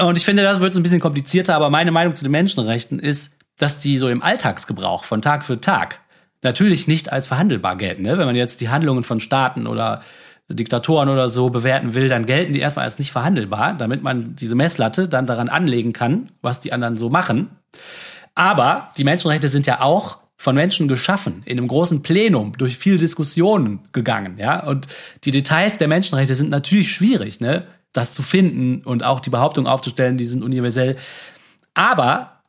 Und 0.00 0.16
ich 0.16 0.24
finde, 0.24 0.44
das 0.44 0.60
wird 0.60 0.76
ein 0.76 0.82
bisschen 0.84 1.00
komplizierter, 1.00 1.56
aber 1.56 1.70
meine 1.70 1.90
Meinung 1.90 2.14
zu 2.14 2.24
den 2.24 2.30
Menschenrechten 2.30 3.00
ist, 3.00 3.36
dass 3.56 3.80
die 3.80 3.98
so 3.98 4.08
im 4.08 4.22
Alltagsgebrauch 4.22 5.02
von 5.02 5.20
Tag 5.20 5.44
für 5.44 5.60
Tag 5.60 5.98
natürlich 6.42 6.86
nicht 6.86 7.12
als 7.12 7.26
verhandelbar 7.26 7.76
gelten. 7.76 8.02
Ne? 8.02 8.16
Wenn 8.16 8.26
man 8.26 8.36
jetzt 8.36 8.60
die 8.60 8.68
Handlungen 8.68 9.02
von 9.02 9.18
Staaten 9.18 9.66
oder 9.66 10.02
Diktatoren 10.48 11.08
oder 11.08 11.28
so 11.28 11.50
bewerten 11.50 11.94
will, 11.94 12.08
dann 12.08 12.26
gelten 12.26 12.52
die 12.52 12.60
erstmal 12.60 12.84
als 12.84 13.00
nicht 13.00 13.10
verhandelbar, 13.10 13.74
damit 13.74 14.04
man 14.04 14.36
diese 14.36 14.54
Messlatte 14.54 15.08
dann 15.08 15.26
daran 15.26 15.48
anlegen 15.48 15.92
kann, 15.92 16.30
was 16.42 16.60
die 16.60 16.72
anderen 16.72 16.96
so 16.96 17.10
machen. 17.10 17.50
Aber 18.36 18.90
die 18.96 19.02
Menschenrechte 19.02 19.48
sind 19.48 19.66
ja 19.66 19.80
auch 19.80 20.18
von 20.38 20.54
Menschen 20.54 20.86
geschaffen, 20.86 21.42
in 21.44 21.58
einem 21.58 21.66
großen 21.66 22.00
Plenum, 22.02 22.52
durch 22.56 22.78
viele 22.78 22.96
Diskussionen 22.96 23.80
gegangen, 23.92 24.38
ja. 24.38 24.64
Und 24.64 24.86
die 25.24 25.32
Details 25.32 25.78
der 25.78 25.88
Menschenrechte 25.88 26.36
sind 26.36 26.48
natürlich 26.48 26.92
schwierig, 26.92 27.40
ne, 27.40 27.66
das 27.92 28.14
zu 28.14 28.22
finden 28.22 28.82
und 28.84 29.02
auch 29.02 29.18
die 29.18 29.30
Behauptung 29.30 29.66
aufzustellen, 29.66 30.16
die 30.16 30.26
sind 30.26 30.44
universell. 30.44 30.96
Aber 31.74 32.40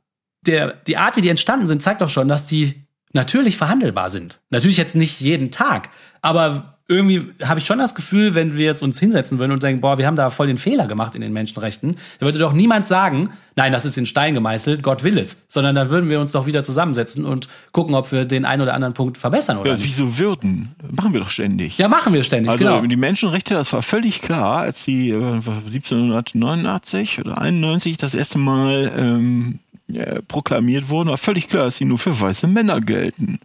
der, 0.46 0.74
die 0.74 0.98
Art, 0.98 1.18
wie 1.18 1.22
die 1.22 1.30
entstanden 1.30 1.68
sind, 1.68 1.82
zeigt 1.82 2.02
doch 2.02 2.10
schon, 2.10 2.28
dass 2.28 2.46
die 2.46 2.86
natürlich 3.12 3.58
verhandelbar 3.58 4.12
sind. 4.12 4.40
Natürlich 4.52 4.78
jetzt 4.78 4.96
nicht 4.96 5.20
jeden 5.20 5.50
Tag, 5.50 5.90
aber 6.22 6.79
irgendwie 6.90 7.22
habe 7.46 7.60
ich 7.60 7.68
schon 7.68 7.78
das 7.78 7.94
Gefühl, 7.94 8.34
wenn 8.34 8.58
wir 8.58 8.66
jetzt 8.66 8.82
uns 8.82 9.00
hinsetzen 9.00 9.38
würden 9.38 9.52
und 9.52 9.62
denken, 9.62 9.80
boah, 9.80 10.00
wir 10.00 10.08
haben 10.08 10.16
da 10.16 10.32
voll 10.32 10.48
den 10.48 10.58
Fehler 10.58 10.88
gemacht 10.88 11.14
in 11.14 11.22
den 11.22 11.32
Menschenrechten, 11.32 11.92
dann 12.20 12.26
würde 12.28 12.40
doch 12.40 12.52
niemand 12.52 12.88
sagen, 12.88 13.30
nein, 13.56 13.72
das 13.72 13.86
ist 13.86 13.96
in 14.00 14.08
Stein 14.08 14.34
gemeißelt, 14.34 14.82
Gott 14.82 15.04
will 15.04 15.20
es, 15.20 15.38
sondern 15.48 15.76
dann 15.76 15.92
würden 15.92 16.10
wir 16.10 16.20
uns 16.20 16.32
doch 16.32 16.48
wieder 16.48 16.64
zusammensetzen 16.64 17.26
und 17.26 17.48
gucken, 17.74 17.94
ob 17.94 18.12
wir 18.12 18.26
den 18.26 18.44
einen 18.44 18.64
oder 18.64 18.74
anderen 18.74 18.96
Punkt 18.96 19.20
verbessern 19.20 19.58
oder 19.60 19.70
Ja, 19.72 19.76
nicht. 19.78 19.86
wieso 19.86 20.18
würden? 20.18 20.70
Machen 20.92 21.14
wir 21.14 21.20
doch 21.20 21.30
ständig. 21.30 21.78
Ja, 21.78 21.88
machen 21.88 22.12
wir 22.12 22.24
ständig, 22.24 22.52
Also 22.52 22.66
genau. 22.66 22.82
die 22.82 22.96
Menschenrechte, 22.96 23.54
das 23.54 23.72
war 23.72 23.84
völlig 23.84 24.22
klar, 24.22 24.62
als 24.62 24.84
die 24.86 25.12
äh, 25.12 25.16
1789 25.16 27.20
oder 27.20 27.40
91 27.40 27.98
das 27.98 28.16
erste 28.16 28.40
Mal 28.40 28.92
ähm, 28.98 29.60
äh, 29.94 30.22
proklamiert 30.28 30.90
wurden, 30.90 31.10
war 31.10 31.18
völlig 31.18 31.48
klar, 31.50 31.66
dass 31.66 31.78
sie 31.78 31.86
nur 31.86 32.00
für 32.00 32.20
weiße 32.20 32.48
Männer 32.48 32.82
gelten. 32.82 33.40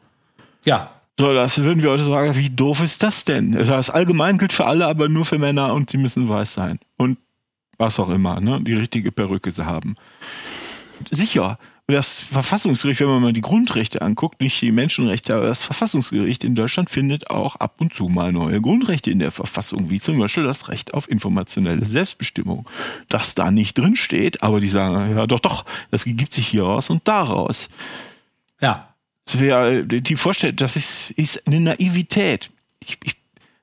Ja, 0.64 0.90
So, 1.18 1.32
das 1.32 1.58
würden 1.58 1.82
wir 1.82 1.90
heute 1.90 2.04
sagen, 2.04 2.34
wie 2.36 2.50
doof 2.50 2.82
ist 2.82 3.02
das 3.02 3.24
denn? 3.24 3.56
Also 3.56 3.72
Das 3.72 3.90
allgemein 3.90 4.36
gilt 4.38 4.52
für 4.52 4.66
alle, 4.66 4.86
aber 4.86 5.08
nur 5.08 5.24
für 5.24 5.38
Männer 5.38 5.72
und 5.72 5.90
sie 5.90 5.96
müssen 5.96 6.28
weiß 6.28 6.54
sein. 6.54 6.80
Und 6.96 7.18
was 7.78 8.00
auch 8.00 8.08
immer, 8.08 8.40
ne? 8.40 8.60
Die 8.62 8.74
richtige 8.74 9.12
Perücke 9.12 9.50
sie 9.50 9.64
haben. 9.64 9.96
Sicher. 11.10 11.58
Das 11.86 12.18
Verfassungsgericht, 12.18 13.00
wenn 13.00 13.08
man 13.08 13.22
mal 13.22 13.32
die 13.34 13.42
Grundrechte 13.42 14.00
anguckt, 14.00 14.40
nicht 14.40 14.58
die 14.62 14.72
Menschenrechte, 14.72 15.34
aber 15.34 15.46
das 15.46 15.58
Verfassungsgericht 15.58 16.42
in 16.42 16.54
Deutschland 16.54 16.88
findet 16.88 17.28
auch 17.28 17.56
ab 17.56 17.74
und 17.78 17.92
zu 17.92 18.08
mal 18.08 18.32
neue 18.32 18.62
Grundrechte 18.62 19.10
in 19.10 19.18
der 19.18 19.30
Verfassung, 19.30 19.90
wie 19.90 20.00
zum 20.00 20.18
Beispiel 20.18 20.44
das 20.44 20.68
Recht 20.70 20.94
auf 20.94 21.10
informationelle 21.10 21.84
Selbstbestimmung. 21.84 22.66
Das 23.10 23.34
da 23.34 23.50
nicht 23.50 23.76
drin 23.76 23.96
steht, 23.96 24.42
aber 24.42 24.60
die 24.60 24.70
sagen, 24.70 25.14
ja 25.14 25.26
doch, 25.26 25.40
doch, 25.40 25.66
das 25.90 26.04
gibt 26.04 26.32
sich 26.32 26.48
hier 26.48 26.62
raus 26.62 26.88
und 26.88 27.06
daraus. 27.06 27.68
Ja. 28.62 28.93
Das 29.26 29.40
wäre 29.40 29.84
die 29.84 30.16
Vorstellung, 30.16 30.56
das 30.56 30.76
ist, 30.76 31.10
ist 31.12 31.46
eine 31.46 31.60
Naivität. 31.60 32.50
Ich, 32.80 32.98
ich 33.04 33.16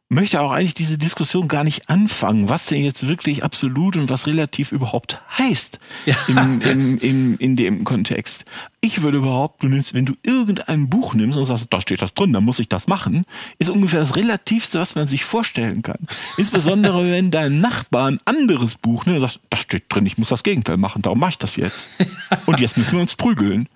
möchte 0.09 0.41
auch 0.41 0.51
eigentlich 0.51 0.73
diese 0.73 0.97
Diskussion 0.97 1.47
gar 1.47 1.63
nicht 1.63 1.87
anfangen, 1.89 2.49
was 2.49 2.65
denn 2.65 2.83
jetzt 2.83 3.07
wirklich 3.07 3.43
absolut 3.45 3.95
und 3.95 4.09
was 4.09 4.27
relativ 4.27 4.73
überhaupt 4.73 5.21
heißt 5.37 5.79
Ja. 6.05 6.17
in, 6.27 6.59
in, 6.61 6.97
in, 6.97 7.37
in 7.37 7.55
dem 7.55 7.83
Kontext. 7.85 8.43
Ich 8.81 9.03
würde 9.03 9.21
behaupten, 9.21 9.67
du 9.67 9.73
nimmst, 9.73 9.93
wenn 9.93 10.05
du 10.05 10.13
irgendein 10.23 10.89
Buch 10.89 11.13
nimmst 11.13 11.37
und 11.37 11.45
sagst, 11.45 11.67
da 11.69 11.79
steht 11.79 12.01
das 12.01 12.13
drin, 12.13 12.33
dann 12.33 12.43
muss 12.43 12.59
ich 12.59 12.67
das 12.67 12.87
machen, 12.87 13.23
ist 13.59 13.69
ungefähr 13.69 14.01
das 14.01 14.15
Relativste, 14.17 14.79
was 14.79 14.95
man 14.95 15.07
sich 15.07 15.23
vorstellen 15.23 15.81
kann. 15.81 15.99
Insbesondere, 16.35 17.03
wenn 17.11 17.31
dein 17.31 17.61
Nachbar 17.61 18.07
ein 18.09 18.19
anderes 18.25 18.75
Buch 18.75 19.05
nimmt 19.05 19.21
und 19.21 19.29
sagt, 19.29 19.39
da 19.49 19.59
steht 19.59 19.83
drin, 19.89 20.05
ich 20.07 20.17
muss 20.17 20.29
das 20.29 20.43
Gegenteil 20.43 20.75
machen, 20.77 21.03
darum 21.03 21.19
mache 21.19 21.31
ich 21.31 21.37
das 21.37 21.55
jetzt. 21.55 21.87
Und 22.47 22.59
jetzt 22.59 22.77
müssen 22.77 22.93
wir 22.93 23.01
uns 23.01 23.15
prügeln. 23.15 23.69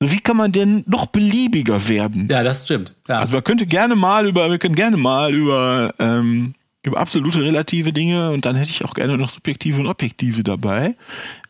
Wie 0.00 0.20
kann 0.20 0.36
man 0.36 0.52
denn 0.52 0.84
noch 0.86 1.06
beliebiger 1.06 1.88
werden? 1.88 2.28
Ja, 2.30 2.42
das 2.42 2.64
stimmt. 2.64 2.94
Ja. 3.08 3.20
Also 3.20 3.32
man 3.32 3.44
könnte 3.44 3.66
gerne 3.66 3.94
mal 3.94 4.26
über, 4.26 4.50
wir 4.50 4.58
können 4.58 4.74
gerne 4.74 4.98
mal 4.98 5.34
über, 5.34 5.94
ähm, 5.98 6.54
über 6.82 6.98
absolute 7.00 7.40
relative 7.42 7.92
Dinge 7.92 8.30
und 8.30 8.44
dann 8.44 8.56
hätte 8.56 8.70
ich 8.70 8.84
auch 8.84 8.92
gerne 8.92 9.16
noch 9.16 9.30
subjektive 9.30 9.80
und 9.80 9.86
objektive 9.86 10.44
dabei. 10.44 10.96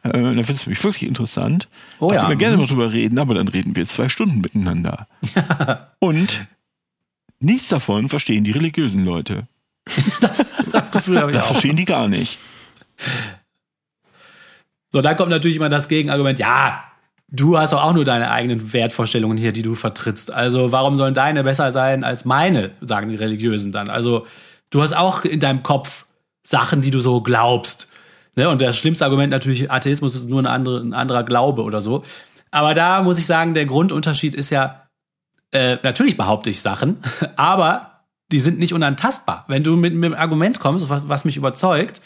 Äh, 0.04 0.12
dann 0.12 0.36
wird 0.36 0.48
es 0.50 0.64
nämlich 0.64 0.82
wirklich 0.84 1.08
interessant. 1.08 1.68
Oh 1.98 2.08
da 2.08 2.14
ja, 2.14 2.20
können 2.20 2.30
wir 2.30 2.36
gerne 2.36 2.56
mhm. 2.56 2.62
mal 2.62 2.68
drüber 2.68 2.92
reden, 2.92 3.18
aber 3.18 3.34
dann 3.34 3.48
reden 3.48 3.74
wir 3.74 3.86
zwei 3.86 4.08
Stunden 4.08 4.40
miteinander. 4.40 5.08
Und 5.98 6.46
nichts 7.40 7.68
davon 7.68 8.08
verstehen 8.08 8.44
die 8.44 8.52
religiösen 8.52 9.04
Leute. 9.04 9.48
das, 10.20 10.44
das 10.70 10.92
Gefühl 10.92 11.18
habe 11.18 11.32
ich 11.32 11.36
Das 11.36 11.46
auch. 11.46 11.50
verstehen 11.50 11.76
die 11.76 11.84
gar 11.84 12.06
nicht. 12.08 12.38
So, 14.90 15.02
dann 15.02 15.16
kommt 15.16 15.30
natürlich 15.30 15.56
immer 15.56 15.68
das 15.68 15.88
Gegenargument, 15.88 16.38
ja, 16.38 16.84
du 17.28 17.58
hast 17.58 17.74
auch 17.74 17.92
nur 17.92 18.04
deine 18.04 18.30
eigenen 18.30 18.72
Wertvorstellungen 18.72 19.36
hier, 19.36 19.52
die 19.52 19.62
du 19.62 19.74
vertrittst. 19.74 20.32
Also 20.32 20.72
warum 20.72 20.96
sollen 20.96 21.14
deine 21.14 21.44
besser 21.44 21.72
sein 21.72 22.04
als 22.04 22.24
meine, 22.24 22.70
sagen 22.80 23.08
die 23.08 23.16
Religiösen 23.16 23.72
dann. 23.72 23.88
Also 23.88 24.26
du 24.70 24.82
hast 24.82 24.96
auch 24.96 25.24
in 25.24 25.40
deinem 25.40 25.62
Kopf 25.62 26.06
Sachen, 26.46 26.80
die 26.80 26.90
du 26.90 27.00
so 27.00 27.20
glaubst. 27.22 27.88
Ne? 28.36 28.48
Und 28.48 28.62
das 28.62 28.78
schlimmste 28.78 29.04
Argument 29.04 29.30
natürlich, 29.30 29.70
Atheismus 29.70 30.14
ist 30.14 30.28
nur 30.28 30.44
andere, 30.46 30.80
ein 30.80 30.94
anderer 30.94 31.24
Glaube 31.24 31.62
oder 31.62 31.82
so. 31.82 32.04
Aber 32.52 32.74
da 32.74 33.02
muss 33.02 33.18
ich 33.18 33.26
sagen, 33.26 33.54
der 33.54 33.66
Grundunterschied 33.66 34.34
ist 34.34 34.50
ja, 34.50 34.86
äh, 35.52 35.78
natürlich 35.82 36.16
behaupte 36.16 36.50
ich 36.50 36.60
Sachen, 36.60 36.98
aber 37.36 38.04
die 38.30 38.40
sind 38.40 38.58
nicht 38.58 38.74
unantastbar. 38.74 39.44
Wenn 39.48 39.64
du 39.64 39.76
mit, 39.76 39.94
mit 39.94 40.12
einem 40.12 40.20
Argument 40.20 40.60
kommst, 40.60 40.88
was, 40.88 41.08
was 41.08 41.24
mich 41.24 41.36
überzeugt, 41.36 42.00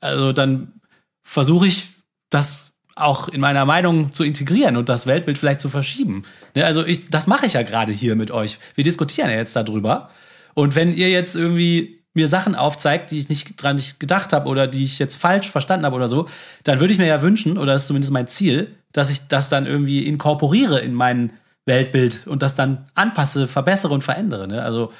also 0.00 0.32
dann 0.32 0.80
versuche 1.22 1.66
ich 1.66 1.90
das 2.30 2.75
auch 2.96 3.28
in 3.28 3.40
meiner 3.40 3.64
Meinung 3.66 4.10
zu 4.12 4.24
integrieren 4.24 4.76
und 4.76 4.88
das 4.88 5.06
Weltbild 5.06 5.38
vielleicht 5.38 5.60
zu 5.60 5.68
verschieben. 5.68 6.22
Ne, 6.54 6.64
also 6.64 6.84
ich, 6.84 7.08
das 7.10 7.26
mache 7.26 7.46
ich 7.46 7.52
ja 7.52 7.62
gerade 7.62 7.92
hier 7.92 8.16
mit 8.16 8.30
euch. 8.30 8.58
Wir 8.74 8.84
diskutieren 8.84 9.30
ja 9.30 9.36
jetzt 9.36 9.54
darüber. 9.54 10.10
Und 10.54 10.74
wenn 10.74 10.94
ihr 10.94 11.10
jetzt 11.10 11.36
irgendwie 11.36 12.02
mir 12.14 12.26
Sachen 12.26 12.54
aufzeigt, 12.54 13.10
die 13.10 13.18
ich 13.18 13.28
nicht 13.28 13.62
dran 13.62 13.76
nicht 13.76 14.00
gedacht 14.00 14.32
habe 14.32 14.48
oder 14.48 14.66
die 14.66 14.82
ich 14.82 14.98
jetzt 14.98 15.16
falsch 15.16 15.50
verstanden 15.50 15.84
habe 15.84 15.94
oder 15.94 16.08
so, 16.08 16.28
dann 16.64 16.80
würde 16.80 16.92
ich 16.92 16.98
mir 16.98 17.06
ja 17.06 17.20
wünschen, 17.20 17.58
oder 17.58 17.72
das 17.72 17.82
ist 17.82 17.88
zumindest 17.88 18.12
mein 18.12 18.26
Ziel, 18.26 18.74
dass 18.92 19.10
ich 19.10 19.28
das 19.28 19.50
dann 19.50 19.66
irgendwie 19.66 20.06
inkorporiere 20.06 20.80
in 20.80 20.94
mein 20.94 21.34
Weltbild 21.66 22.26
und 22.26 22.42
das 22.42 22.54
dann 22.54 22.86
anpasse, 22.94 23.46
verbessere 23.46 23.92
und 23.92 24.02
verändere. 24.02 24.48
Ne? 24.48 24.62
Also 24.62 24.92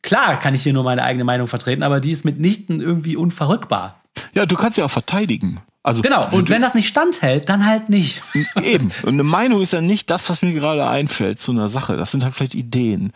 klar 0.00 0.40
kann 0.40 0.54
ich 0.54 0.62
hier 0.62 0.72
nur 0.72 0.84
meine 0.84 1.02
eigene 1.02 1.24
Meinung 1.24 1.48
vertreten, 1.48 1.82
aber 1.82 2.00
die 2.00 2.12
ist 2.12 2.24
mitnichten 2.24 2.80
irgendwie 2.80 3.16
unverrückbar. 3.16 4.01
Ja, 4.34 4.46
du 4.46 4.56
kannst 4.56 4.78
ja 4.78 4.84
auch 4.84 4.90
verteidigen. 4.90 5.60
Also 5.82 6.02
Genau, 6.02 6.28
und 6.30 6.48
wenn 6.48 6.62
das 6.62 6.74
nicht 6.74 6.88
standhält, 6.88 7.48
dann 7.48 7.66
halt 7.66 7.88
nicht. 7.88 8.22
Eben. 8.62 8.88
Und 9.02 9.14
eine 9.14 9.24
Meinung 9.24 9.62
ist 9.62 9.72
ja 9.72 9.80
nicht 9.80 10.10
das, 10.10 10.30
was 10.30 10.42
mir 10.42 10.52
gerade 10.52 10.86
einfällt 10.86 11.40
zu 11.40 11.50
einer 11.50 11.68
Sache. 11.68 11.96
Das 11.96 12.12
sind 12.12 12.22
halt 12.22 12.34
vielleicht 12.34 12.54
Ideen. 12.54 13.12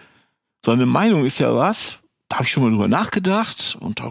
Sondern 0.64 0.82
eine 0.82 0.90
Meinung 0.90 1.24
ist 1.24 1.38
ja 1.38 1.54
was, 1.54 1.98
da 2.28 2.36
habe 2.36 2.44
ich 2.44 2.50
schon 2.50 2.64
mal 2.64 2.70
drüber 2.70 2.88
nachgedacht 2.88 3.76
und 3.80 4.02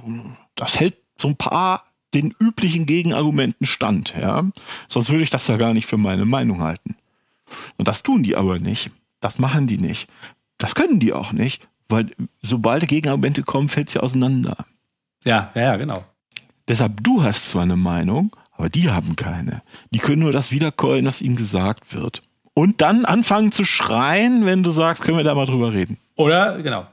das 0.56 0.80
hält 0.80 0.96
so 1.18 1.28
ein 1.28 1.36
paar 1.36 1.84
den 2.14 2.34
üblichen 2.40 2.86
Gegenargumenten 2.86 3.68
stand, 3.68 4.14
ja. 4.20 4.44
Sonst 4.88 5.10
würde 5.10 5.24
ich 5.24 5.30
das 5.30 5.48
ja 5.48 5.58
gar 5.58 5.74
nicht 5.74 5.88
für 5.88 5.98
meine 5.98 6.24
Meinung 6.24 6.62
halten. 6.62 6.96
Und 7.78 7.90
das 7.90 8.04
tun 8.04 8.24
die 8.24 8.38
aber 8.38 8.60
nicht. 8.60 8.90
Das 9.20 9.38
machen 9.38 9.68
die 9.68 9.78
nicht. 9.78 10.08
Das 10.58 10.76
können 10.76 11.02
die 11.02 11.12
auch 11.12 11.34
nicht, 11.34 11.68
weil 11.90 12.10
sobald 12.42 12.88
Gegenargumente 12.88 13.44
kommen, 13.44 13.68
fällt 13.68 13.90
sie 13.90 14.02
auseinander. 14.02 14.56
Ja, 15.26 15.52
ja, 15.56 15.62
ja, 15.62 15.76
genau. 15.76 16.06
Deshalb, 16.68 17.04
du 17.04 17.24
hast 17.24 17.50
zwar 17.52 17.64
eine 17.64 17.76
Meinung, 17.76 18.36
aber 18.58 18.70
die 18.70 18.90
haben 18.90 19.16
keine. 19.16 19.62
Die 19.92 20.00
können 20.00 20.22
nur 20.22 20.32
das 20.32 20.52
wiederkäuen, 20.52 21.06
was 21.06 21.22
ihnen 21.22 21.36
gesagt 21.36 21.94
wird. 21.94 22.22
Und 22.54 22.82
dann 22.82 23.06
anfangen 23.06 23.52
zu 23.52 23.66
schreien, 23.66 24.46
wenn 24.46 24.64
du 24.64 24.72
sagst, 24.72 25.04
können 25.04 25.18
wir 25.18 25.24
da 25.24 25.36
mal 25.36 25.46
drüber 25.46 25.74
reden. 25.74 25.98
Oder, 26.16 26.62
genau. 26.62 26.88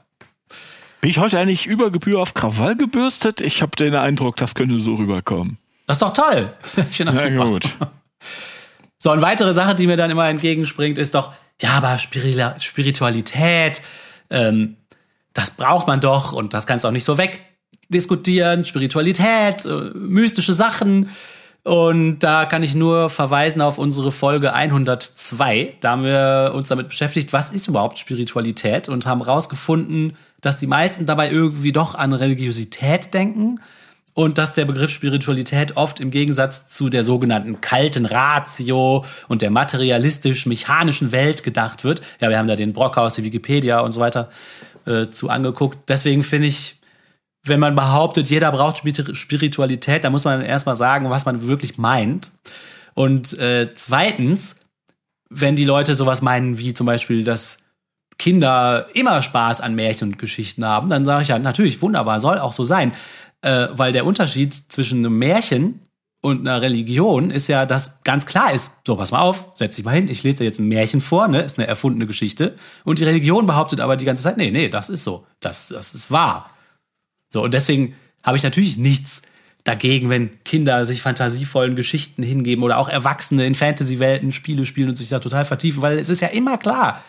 Bin 0.99 1.09
ich 1.09 1.17
heute 1.17 1.39
eigentlich 1.39 1.65
über 1.65 1.89
Gebühr 1.91 2.19
auf 2.19 2.33
Krawall 2.33 2.75
gebürstet? 2.75 3.41
Ich 3.41 3.61
habe 3.61 3.75
den 3.75 3.95
Eindruck, 3.95 4.35
das 4.35 4.55
könnte 4.55 4.77
so 4.77 4.95
rüberkommen. 4.95 5.57
Das 5.85 5.95
ist 5.95 6.01
doch 6.01 6.13
toll. 6.13 6.53
Ich 6.89 6.97
finde 6.97 7.13
das 7.13 7.25
Na 7.25 7.43
gut. 7.43 7.69
So, 8.99 9.09
eine 9.11 9.21
weitere 9.21 9.53
Sache, 9.53 9.75
die 9.75 9.85
mir 9.85 9.97
dann 9.97 10.11
immer 10.11 10.29
entgegenspringt, 10.29 10.97
ist 10.97 11.13
doch, 11.13 11.33
ja, 11.61 11.71
aber 11.71 11.99
Spiritualität, 11.99 13.81
ähm, 14.29 14.77
das 15.33 15.51
braucht 15.51 15.87
man 15.87 15.99
doch 15.99 16.31
und 16.31 16.53
das 16.53 16.65
kannst 16.65 16.85
du 16.85 16.87
auch 16.87 16.93
nicht 16.93 17.03
so 17.03 17.17
wegdiskutieren. 17.93 18.65
Spiritualität, 18.65 19.65
äh, 19.65 19.91
mystische 19.93 20.53
Sachen. 20.53 21.09
Und 21.63 22.19
da 22.19 22.45
kann 22.45 22.61
ich 22.61 22.75
nur 22.75 23.09
verweisen 23.09 23.61
auf 23.61 23.77
unsere 23.77 24.11
Folge 24.11 24.53
102. 24.53 25.75
Da 25.79 25.91
haben 25.91 26.03
wir 26.03 26.51
uns 26.53 26.67
damit 26.67 26.89
beschäftigt, 26.89 27.31
was 27.31 27.51
ist 27.51 27.67
überhaupt 27.67 27.99
Spiritualität 27.99 28.89
und 28.89 29.05
haben 29.05 29.21
rausgefunden, 29.21 30.17
dass 30.41 30.57
die 30.57 30.67
meisten 30.67 31.05
dabei 31.05 31.31
irgendwie 31.31 31.71
doch 31.71 31.95
an 31.95 32.11
Religiosität 32.11 33.13
denken 33.13 33.61
und 34.13 34.37
dass 34.37 34.53
der 34.53 34.65
Begriff 34.65 34.91
Spiritualität 34.91 35.77
oft 35.77 36.01
im 36.01 36.11
Gegensatz 36.11 36.67
zu 36.67 36.89
der 36.89 37.03
sogenannten 37.03 37.61
kalten 37.61 38.05
Ratio 38.05 39.05
und 39.29 39.41
der 39.41 39.49
materialistisch-mechanischen 39.49 41.13
Welt 41.13 41.43
gedacht 41.43 41.85
wird. 41.85 42.01
Ja, 42.19 42.29
wir 42.29 42.37
haben 42.37 42.49
da 42.49 42.57
den 42.57 42.73
Brockhaus, 42.73 43.15
die 43.15 43.23
Wikipedia 43.23 43.79
und 43.79 43.93
so 43.93 44.01
weiter 44.01 44.29
äh, 44.85 45.07
zu 45.07 45.29
angeguckt. 45.29 45.77
Deswegen 45.87 46.23
finde 46.23 46.47
ich, 46.47 46.75
wenn 47.45 47.59
man 47.59 47.75
behauptet, 47.75 48.29
jeder 48.29 48.51
braucht 48.51 48.77
Spir- 48.77 49.15
Spiritualität, 49.15 50.03
dann 50.03 50.11
muss 50.11 50.23
man 50.23 50.41
erstmal 50.41 50.75
sagen, 50.75 51.09
was 51.09 51.25
man 51.25 51.47
wirklich 51.47 51.77
meint. 51.77 52.31
Und 52.93 53.37
äh, 53.37 53.73
zweitens, 53.75 54.55
wenn 55.29 55.55
die 55.55 55.65
Leute 55.65 55.95
sowas 55.95 56.21
meinen 56.21 56.57
wie 56.57 56.73
zum 56.73 56.85
Beispiel, 56.85 57.23
dass 57.23 57.57
Kinder 58.17 58.87
immer 58.93 59.21
Spaß 59.21 59.61
an 59.61 59.75
Märchen 59.75 60.09
und 60.09 60.19
Geschichten 60.19 60.63
haben, 60.63 60.89
dann 60.89 61.05
sage 61.05 61.23
ich 61.23 61.27
ja, 61.29 61.39
natürlich, 61.39 61.81
wunderbar, 61.81 62.19
soll 62.19 62.39
auch 62.39 62.53
so 62.53 62.63
sein. 62.63 62.93
Äh, 63.41 63.67
weil 63.73 63.91
der 63.91 64.05
Unterschied 64.05 64.53
zwischen 64.71 64.99
einem 64.99 65.17
Märchen 65.17 65.81
und 66.21 66.47
einer 66.47 66.61
Religion 66.61 67.31
ist 67.31 67.49
ja, 67.49 67.65
dass 67.65 68.01
ganz 68.03 68.25
klar 68.25 68.53
ist, 68.53 68.71
so, 68.87 68.95
pass 68.95 69.11
mal 69.11 69.19
auf, 69.19 69.47
setz 69.55 69.75
dich 69.75 69.83
mal 69.83 69.95
hin, 69.95 70.07
ich 70.07 70.23
lese 70.23 70.37
dir 70.37 70.43
jetzt 70.45 70.59
ein 70.59 70.69
Märchen 70.69 71.01
vor, 71.01 71.27
ne, 71.27 71.41
ist 71.41 71.57
eine 71.57 71.67
erfundene 71.67 72.07
Geschichte. 72.07 72.55
Und 72.85 72.99
die 72.99 73.03
Religion 73.03 73.45
behauptet 73.45 73.81
aber 73.81 73.97
die 73.97 74.05
ganze 74.05 74.23
Zeit, 74.23 74.37
nee, 74.37 74.51
nee, 74.51 74.69
das 74.69 74.87
ist 74.87 75.03
so, 75.03 75.25
das, 75.41 75.67
das 75.67 75.93
ist 75.93 76.09
wahr. 76.11 76.49
So, 77.33 77.43
und 77.43 77.53
deswegen 77.53 77.95
habe 78.23 78.37
ich 78.37 78.43
natürlich 78.43 78.77
nichts 78.77 79.23
dagegen, 79.63 80.11
wenn 80.11 80.43
Kinder 80.43 80.85
sich 80.85 81.01
fantasievollen 81.01 81.75
Geschichten 81.75 82.21
hingeben 82.21 82.63
oder 82.63 82.77
auch 82.77 82.89
Erwachsene 82.89 83.45
in 83.47 83.55
Fantasy-Welten 83.55 84.31
Spiele 84.31 84.65
spielen 84.65 84.89
und 84.89 84.95
sich 84.95 85.09
da 85.09 85.17
total 85.17 85.43
vertiefen, 85.43 85.81
weil 85.81 85.97
es 85.97 86.09
ist 86.09 86.21
ja 86.21 86.27
immer 86.27 86.59
klar, 86.59 87.01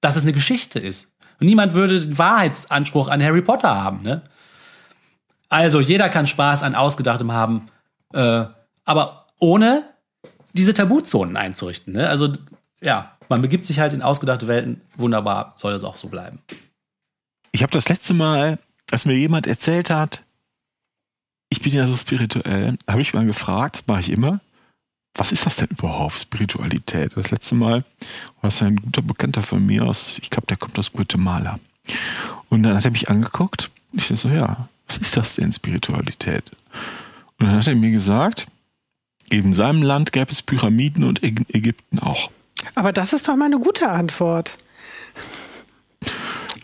dass 0.00 0.16
es 0.16 0.22
eine 0.22 0.32
Geschichte 0.32 0.80
ist. 0.80 1.14
Und 1.40 1.46
niemand 1.46 1.72
würde 1.72 2.00
den 2.00 2.18
Wahrheitsanspruch 2.18 3.06
an 3.06 3.22
Harry 3.22 3.42
Potter 3.42 3.74
haben, 3.74 4.02
ne? 4.02 4.22
Also, 5.50 5.78
jeder 5.78 6.08
kann 6.08 6.26
Spaß 6.26 6.64
an 6.64 6.74
Ausgedachtem 6.74 7.30
haben, 7.30 7.68
äh, 8.12 8.44
aber 8.84 9.26
ohne 9.38 9.84
diese 10.52 10.74
Tabuzonen 10.74 11.36
einzurichten, 11.36 11.92
ne? 11.92 12.08
Also, 12.08 12.32
ja, 12.82 13.16
man 13.28 13.40
begibt 13.40 13.66
sich 13.66 13.78
halt 13.78 13.92
in 13.92 14.02
ausgedachte 14.02 14.48
Welten. 14.48 14.80
Wunderbar, 14.96 15.54
soll 15.56 15.74
es 15.74 15.84
auch 15.84 15.96
so 15.96 16.08
bleiben. 16.08 16.40
Ich 17.52 17.62
habe 17.62 17.70
das 17.70 17.88
letzte 17.88 18.14
Mal, 18.14 18.58
als 18.94 19.04
mir 19.04 19.14
jemand 19.14 19.48
erzählt 19.48 19.90
hat, 19.90 20.22
ich 21.48 21.60
bin 21.60 21.72
ja 21.72 21.86
so 21.86 21.96
spirituell, 21.96 22.78
habe 22.88 23.02
ich 23.02 23.12
mal 23.12 23.26
gefragt, 23.26 23.76
das 23.76 23.86
mache 23.88 24.00
ich 24.00 24.10
immer, 24.10 24.40
was 25.16 25.32
ist 25.32 25.46
das 25.46 25.56
denn 25.56 25.68
überhaupt, 25.68 26.18
Spiritualität? 26.18 27.12
Das 27.16 27.32
letzte 27.32 27.56
Mal 27.56 27.84
war 28.40 28.48
es 28.48 28.62
ein 28.62 28.76
guter 28.76 29.02
Bekannter 29.02 29.42
von 29.42 29.66
mir 29.66 29.84
aus, 29.84 30.18
ich 30.18 30.30
glaube, 30.30 30.46
der 30.46 30.56
kommt 30.56 30.78
aus 30.78 30.92
Guatemala. 30.92 31.58
Und 32.48 32.62
dann 32.62 32.76
hat 32.76 32.84
er 32.84 32.92
mich 32.92 33.08
angeguckt, 33.08 33.70
ich 33.92 34.06
so, 34.06 34.28
ja, 34.28 34.68
was 34.86 34.98
ist 34.98 35.16
das 35.16 35.34
denn, 35.34 35.52
Spiritualität? 35.52 36.44
Und 37.40 37.46
dann 37.46 37.56
hat 37.56 37.66
er 37.66 37.74
mir 37.74 37.90
gesagt, 37.90 38.46
in 39.28 39.54
seinem 39.54 39.82
Land 39.82 40.12
gäbe 40.12 40.30
es 40.30 40.40
Pyramiden 40.42 41.02
und 41.02 41.18
in 41.20 41.44
Ägypten 41.48 41.98
auch. 41.98 42.30
Aber 42.76 42.92
das 42.92 43.12
ist 43.12 43.26
doch 43.26 43.34
mal 43.34 43.46
eine 43.46 43.58
gute 43.58 43.88
Antwort. 43.90 44.56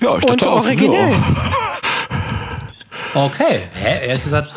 Ja, 0.01 0.17
ich 0.17 0.25
Und 0.25 0.31
dachte 0.31 0.51
auch, 0.51 0.65
originell. 0.65 1.11
ja. 1.11 1.53
Okay, 3.15 3.61
hä, 3.75 4.07
ehrlich 4.07 4.25
gesagt. 4.25 4.51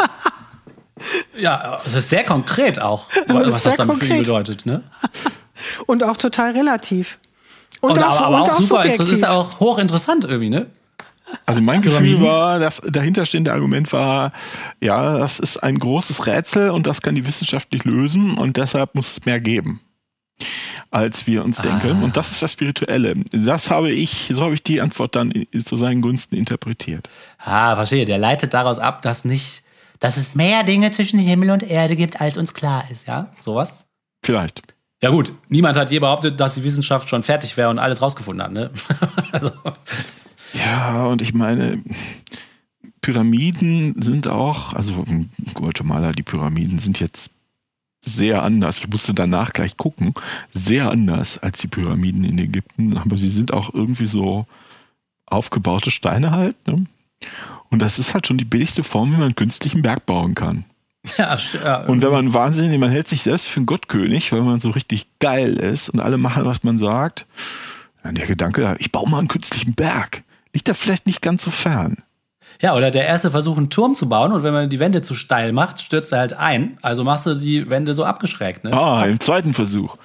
Ja, 1.38 1.80
das 1.84 1.94
ist 1.96 2.10
sehr 2.10 2.24
konkret 2.24 2.80
auch, 2.80 3.08
Das 3.28 3.48
ist 3.48 3.54
was 3.54 3.64
das 3.64 3.76
dann 3.78 3.88
für 3.88 3.94
ihn 3.94 4.00
konkret. 4.00 4.20
bedeutet, 4.20 4.66
ne? 4.66 4.84
Und 5.86 6.04
auch 6.04 6.18
total 6.18 6.52
relativ. 6.52 7.18
Und, 7.82 7.92
Und, 7.92 8.04
auch, 8.04 8.18
aber, 8.22 8.26
aber 8.28 8.36
und 8.38 8.50
auch 8.50 8.54
auch 8.56 8.62
super 8.62 8.86
interessant, 8.86 9.12
ist 9.12 9.22
ja 9.22 9.32
auch 9.32 9.60
hochinteressant 9.60 10.24
irgendwie, 10.24 10.50
ne? 10.50 10.68
Also 11.46 11.62
mein 11.62 11.82
Gefühl 11.82 12.22
war, 12.22 12.60
das 12.60 12.82
dahinterstehende 12.88 13.52
Argument 13.52 13.92
war, 13.92 14.32
ja, 14.82 15.18
das 15.18 15.40
ist 15.40 15.58
ein 15.58 15.80
großes 15.80 16.28
Rätsel 16.28 16.70
und 16.70 16.86
das 16.86 17.02
kann 17.02 17.16
die 17.16 17.26
Wissenschaft 17.26 17.72
nicht 17.72 17.86
lösen 17.86 18.38
und 18.38 18.56
deshalb 18.58 18.94
muss 18.94 19.12
es 19.14 19.26
mehr 19.26 19.40
geben, 19.40 19.80
als 20.92 21.28
wir 21.28 21.44
uns 21.44 21.58
denken. 21.58 22.04
Und 22.04 22.18
das 22.18 22.32
ist 22.32 22.44
das 22.44 22.52
Spirituelle. 22.52 23.16
Das 23.32 23.70
habe 23.70 23.92
ich, 23.92 24.30
so 24.32 24.44
habe 24.44 24.54
ich 24.54 24.64
die 24.64 24.82
Antwort 24.82 25.16
dann 25.16 25.34
zu 25.64 25.76
seinen 25.76 26.02
Gunsten 26.02 26.36
interpretiert. 26.36 27.10
Ah, 27.40 27.76
verstehe. 27.76 28.06
Der 28.06 28.18
leitet 28.18 28.54
daraus 28.54 28.80
ab, 28.80 29.02
dass 29.02 29.26
nicht, 29.26 29.64
dass 30.00 30.18
es 30.18 30.36
mehr 30.36 30.64
Dinge 30.64 30.92
zwischen 30.92 31.20
Himmel 31.20 31.52
und 31.52 31.64
Erde 31.64 31.96
gibt, 31.96 32.22
als 32.22 32.38
uns 32.38 32.54
klar 32.54 32.86
ist, 32.92 33.08
ja? 33.08 33.32
Sowas? 33.40 33.74
Vielleicht. 34.24 34.62
Ja 35.02 35.10
gut, 35.10 35.34
niemand 35.50 35.78
hat 35.78 35.92
je 35.92 36.00
behauptet, 36.00 36.40
dass 36.40 36.56
die 36.56 36.64
Wissenschaft 36.64 37.10
schon 37.10 37.24
fertig 37.24 37.58
wäre 37.58 37.70
und 37.70 37.80
alles 37.80 38.02
rausgefunden 38.02 38.44
hat, 38.44 38.54
ne? 38.54 38.70
also, 39.32 39.52
Ja, 40.54 41.06
und 41.06 41.22
ich 41.22 41.34
meine, 41.34 41.82
Pyramiden 43.02 44.02
sind 44.02 44.28
auch, 44.30 44.74
also 44.74 45.04
in 45.08 45.30
Guatemala, 45.54 46.12
die 46.12 46.24
Pyramiden 46.24 46.80
sind 46.80 47.00
jetzt 47.00 47.32
sehr 48.04 48.44
anders. 48.44 48.80
Ich 48.80 48.90
musste 48.90 49.14
danach 49.14 49.54
gleich 49.54 49.78
gucken. 49.78 50.14
Sehr 50.52 50.90
anders 50.90 51.40
als 51.40 51.60
die 51.60 51.68
Pyramiden 51.68 52.24
in 52.24 52.38
Ägypten. 52.38 52.98
Aber 52.98 53.18
sie 53.18 53.30
sind 53.30 53.54
auch 53.54 53.74
irgendwie 53.74 54.06
so 54.06 54.46
aufgebaute 55.26 55.92
Steine 55.92 56.32
halt. 56.32 56.56
Ne? 56.68 56.86
Und 57.70 57.80
das 57.82 58.00
ist 58.00 58.14
halt 58.14 58.28
schon 58.28 58.38
die 58.38 58.46
billigste 58.46 58.84
Form, 58.84 59.10
wie 59.10 59.18
man 59.18 59.24
einen 59.24 59.36
künstlichen 59.36 59.82
Berg 59.82 60.06
bauen 60.06 60.36
kann. 60.36 60.66
ja, 61.18 61.38
ja, 61.64 61.78
Und 61.86 62.02
wenn 62.02 62.12
man 62.12 62.34
wahnsinnig, 62.34 62.80
man 62.80 62.92
hält 62.92 63.08
sich 63.08 63.24
selbst 63.24 63.48
für 63.48 63.58
einen 63.58 63.66
Gottkönig, 63.66 64.32
weil 64.32 64.42
man 64.42 64.60
so 64.60 64.70
richtig 64.70 65.08
geil 65.20 65.54
ist 65.54 65.90
und 65.90 66.00
alle 66.00 66.18
machen, 66.18 66.46
was 66.46 66.64
man 66.64 66.78
sagt, 66.78 67.26
dann 68.04 68.16
der 68.16 68.28
Gedanke, 68.28 68.76
ich 68.80 68.92
baue 68.92 69.10
mal 69.10 69.20
einen 69.20 69.28
künstlichen 69.28 69.74
Berg. 69.74 70.24
Liegt 70.54 70.68
da 70.68 70.74
vielleicht 70.74 71.08
nicht 71.08 71.22
ganz 71.22 71.44
so 71.44 71.52
fern. 71.52 71.98
Ja, 72.64 72.74
oder 72.76 72.92
der 72.92 73.06
erste 73.06 73.30
Versuch, 73.32 73.58
einen 73.58 73.70
Turm 73.70 73.94
zu 73.94 74.08
bauen 74.08 74.32
und 74.32 74.44
wenn 74.44 74.54
man 74.54 74.70
die 74.70 74.80
Wände 74.80 75.02
zu 75.02 75.16
steil 75.16 75.52
macht, 75.52 75.82
stürzt 75.82 76.14
er 76.14 76.20
halt 76.20 76.32
ein. 76.32 76.78
Also 76.82 77.04
machst 77.04 77.26
du 77.26 77.36
die 77.36 77.70
Wände 77.70 77.94
so 77.94 78.06
abgeschrägt, 78.06 78.64
ne? 78.64 78.72
Ah, 78.72 79.04
im 79.04 79.20
zweiten 79.20 79.54
Versuch. 79.54 79.98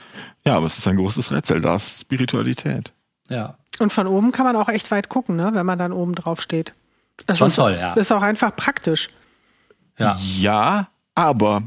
Ja, 0.45 0.57
aber 0.57 0.67
es 0.67 0.77
ist 0.77 0.89
ein 0.89 0.97
großes 0.97 1.31
Rätsel. 1.31 1.61
Da 1.61 1.77
ist 1.77 2.01
Spiritualität. 2.01 2.93
Ja. 3.29 3.55
Und 3.79 3.93
von 3.93 4.09
oben 4.09 4.33
kann 4.33 4.45
man 4.45 4.57
auch 4.57 4.69
echt 4.69 4.91
weit 4.91 5.09
gucken, 5.09 5.37
ne, 5.37 5.51
wenn 5.55 5.65
man 5.65 5.79
dann 5.79 5.93
oben 5.93 6.17
drauf 6.17 6.41
steht. 6.41 6.73
Das 7.29 7.39
Schon 7.39 7.47
ist, 7.47 7.55
toll, 7.55 7.77
ja. 7.79 7.93
Ist 7.93 8.11
auch 8.11 8.23
einfach 8.23 8.57
praktisch. 8.57 9.09
Ja. 9.97 10.17
Ja, 10.19 10.89
aber 11.15 11.63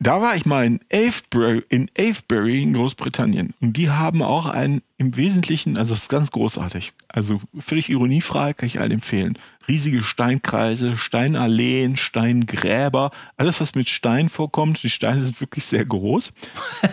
da 0.00 0.20
war 0.20 0.34
ich 0.34 0.44
mal 0.44 0.66
in 0.66 0.80
Avebury, 0.92 1.62
in 1.68 1.88
Avebury 1.96 2.62
in 2.62 2.74
Großbritannien. 2.74 3.54
Und 3.60 3.76
die 3.76 3.90
haben 3.90 4.22
auch 4.22 4.46
ein 4.46 4.82
im 4.96 5.16
Wesentlichen, 5.16 5.78
also 5.78 5.94
es 5.94 6.02
ist 6.02 6.08
ganz 6.08 6.30
großartig. 6.30 6.92
Also 7.08 7.40
völlig 7.58 7.90
ironiefrei 7.90 8.52
kann 8.52 8.66
ich 8.66 8.80
allen 8.80 8.92
empfehlen. 8.92 9.38
Riesige 9.66 10.02
Steinkreise, 10.02 10.96
Steinalleen, 10.96 11.96
Steingräber, 11.96 13.10
alles 13.36 13.60
was 13.60 13.74
mit 13.74 13.88
Stein 13.88 14.28
vorkommt. 14.28 14.82
Die 14.82 14.90
Steine 14.90 15.22
sind 15.22 15.40
wirklich 15.40 15.64
sehr 15.64 15.84
groß. 15.84 16.32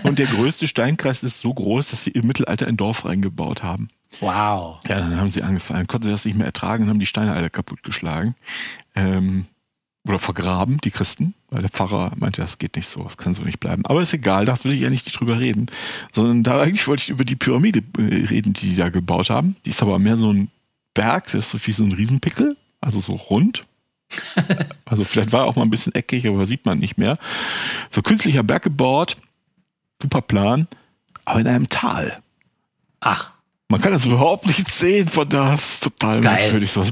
Und 0.03 0.19
der 0.19 0.27
größte 0.27 0.67
Steinkreis 0.67 1.23
ist 1.23 1.39
so 1.39 1.53
groß, 1.53 1.89
dass 1.89 2.03
sie 2.03 2.11
im 2.11 2.27
Mittelalter 2.27 2.67
ein 2.67 2.77
Dorf 2.77 3.05
reingebaut 3.05 3.61
haben. 3.61 3.87
Wow. 4.19 4.79
Ja, 4.87 4.99
dann 4.99 5.17
haben 5.17 5.31
sie 5.31 5.43
angefangen, 5.43 5.87
konnten 5.87 6.05
sie 6.05 6.11
das 6.11 6.25
nicht 6.25 6.37
mehr 6.37 6.47
ertragen 6.47 6.83
und 6.83 6.89
haben 6.89 6.99
die 6.99 7.05
Steine 7.05 7.33
alle 7.33 7.49
kaputtgeschlagen. 7.49 8.35
Ähm, 8.95 9.45
oder 10.07 10.17
vergraben, 10.19 10.77
die 10.79 10.91
Christen, 10.91 11.35
weil 11.49 11.61
der 11.61 11.69
Pfarrer 11.69 12.11
meinte, 12.15 12.41
das 12.41 12.57
geht 12.57 12.75
nicht 12.75 12.89
so, 12.89 13.03
das 13.03 13.17
kann 13.17 13.35
so 13.35 13.43
nicht 13.43 13.59
bleiben. 13.59 13.85
Aber 13.85 14.01
ist 14.01 14.13
egal, 14.13 14.45
da 14.45 14.55
will 14.63 14.73
ich 14.73 14.85
eigentlich 14.85 15.05
nicht 15.05 15.19
drüber 15.19 15.39
reden. 15.39 15.67
Sondern 16.11 16.43
da 16.43 16.59
eigentlich 16.59 16.87
wollte 16.87 17.03
ich 17.03 17.09
über 17.09 17.23
die 17.23 17.35
Pyramide 17.35 17.83
äh, 17.97 18.25
reden, 18.25 18.53
die 18.53 18.69
die 18.69 18.75
da 18.75 18.89
gebaut 18.89 19.29
haben. 19.29 19.55
Die 19.65 19.69
ist 19.69 19.81
aber 19.81 19.99
mehr 19.99 20.17
so 20.17 20.31
ein 20.31 20.49
Berg, 20.93 21.25
das 21.25 21.35
ist 21.35 21.49
so 21.51 21.59
wie 21.65 21.71
so 21.71 21.83
ein 21.83 21.91
Riesenpickel, 21.91 22.57
also 22.81 22.99
so 22.99 23.13
rund. 23.13 23.63
also 24.85 25.05
vielleicht 25.05 25.31
war 25.31 25.41
er 25.41 25.45
auch 25.45 25.55
mal 25.55 25.63
ein 25.63 25.69
bisschen 25.69 25.93
eckig, 25.95 26.27
aber 26.27 26.45
sieht 26.45 26.65
man 26.65 26.79
nicht 26.79 26.97
mehr. 26.97 27.17
So 27.91 28.01
künstlicher 28.01 28.43
Berg 28.43 28.63
gebaut, 28.63 29.17
super 30.01 30.21
Plan, 30.21 30.67
aber 31.25 31.39
in 31.39 31.47
einem 31.47 31.69
Tal. 31.69 32.17
Ach, 32.99 33.29
Man 33.69 33.79
kann 33.81 33.93
das 33.93 34.05
überhaupt 34.05 34.47
nicht 34.47 34.69
sehen 34.69 35.07
von 35.07 35.29
da. 35.29 35.51
Das 35.51 35.75
ist 35.75 35.83
total 35.83 36.21
Geil. 36.21 36.41
merkwürdig. 36.41 36.71
So, 36.71 36.81
was, 36.81 36.91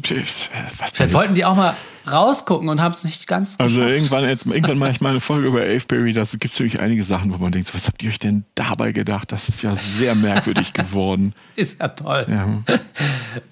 was 0.78 0.91
vielleicht 0.91 1.14
wollten 1.14 1.36
die 1.36 1.43
auch 1.43 1.55
mal 1.55 1.76
rausgucken 2.12 2.70
und 2.70 2.82
haben 2.82 2.93
es 2.93 3.03
nicht 3.03 3.28
ganz 3.28 3.55
also 3.60 3.80
geschafft. 3.80 3.95
irgendwann, 3.95 4.24
jetzt, 4.26 4.45
irgendwann 4.45 4.78
mache 4.78 4.91
ich 4.91 5.01
mal 5.01 5.10
eine 5.10 5.20
Folge 5.20 5.47
über 5.47 5.62
Avebury. 5.62 6.14
Da 6.14 6.24
gibt 6.24 6.53
es 6.53 6.60
nämlich 6.60 6.80
einige 6.80 7.03
Sachen, 7.03 7.34
wo 7.34 7.38
man 7.38 7.51
denkt, 7.51 7.74
was 7.74 7.88
habt 7.88 8.01
ihr 8.03 8.10
euch 8.10 8.20
denn 8.20 8.43
dabei 8.55 8.91
gedacht? 8.91 9.32
Das 9.32 9.49
ist 9.49 9.62
ja 9.62 9.76
sehr 9.76 10.16
merkwürdig 10.16 10.74
geworden. 10.74 11.34
Ist 11.55 11.80
ja 11.80 11.88
toll. 11.89 12.26
Ja. 12.30 12.60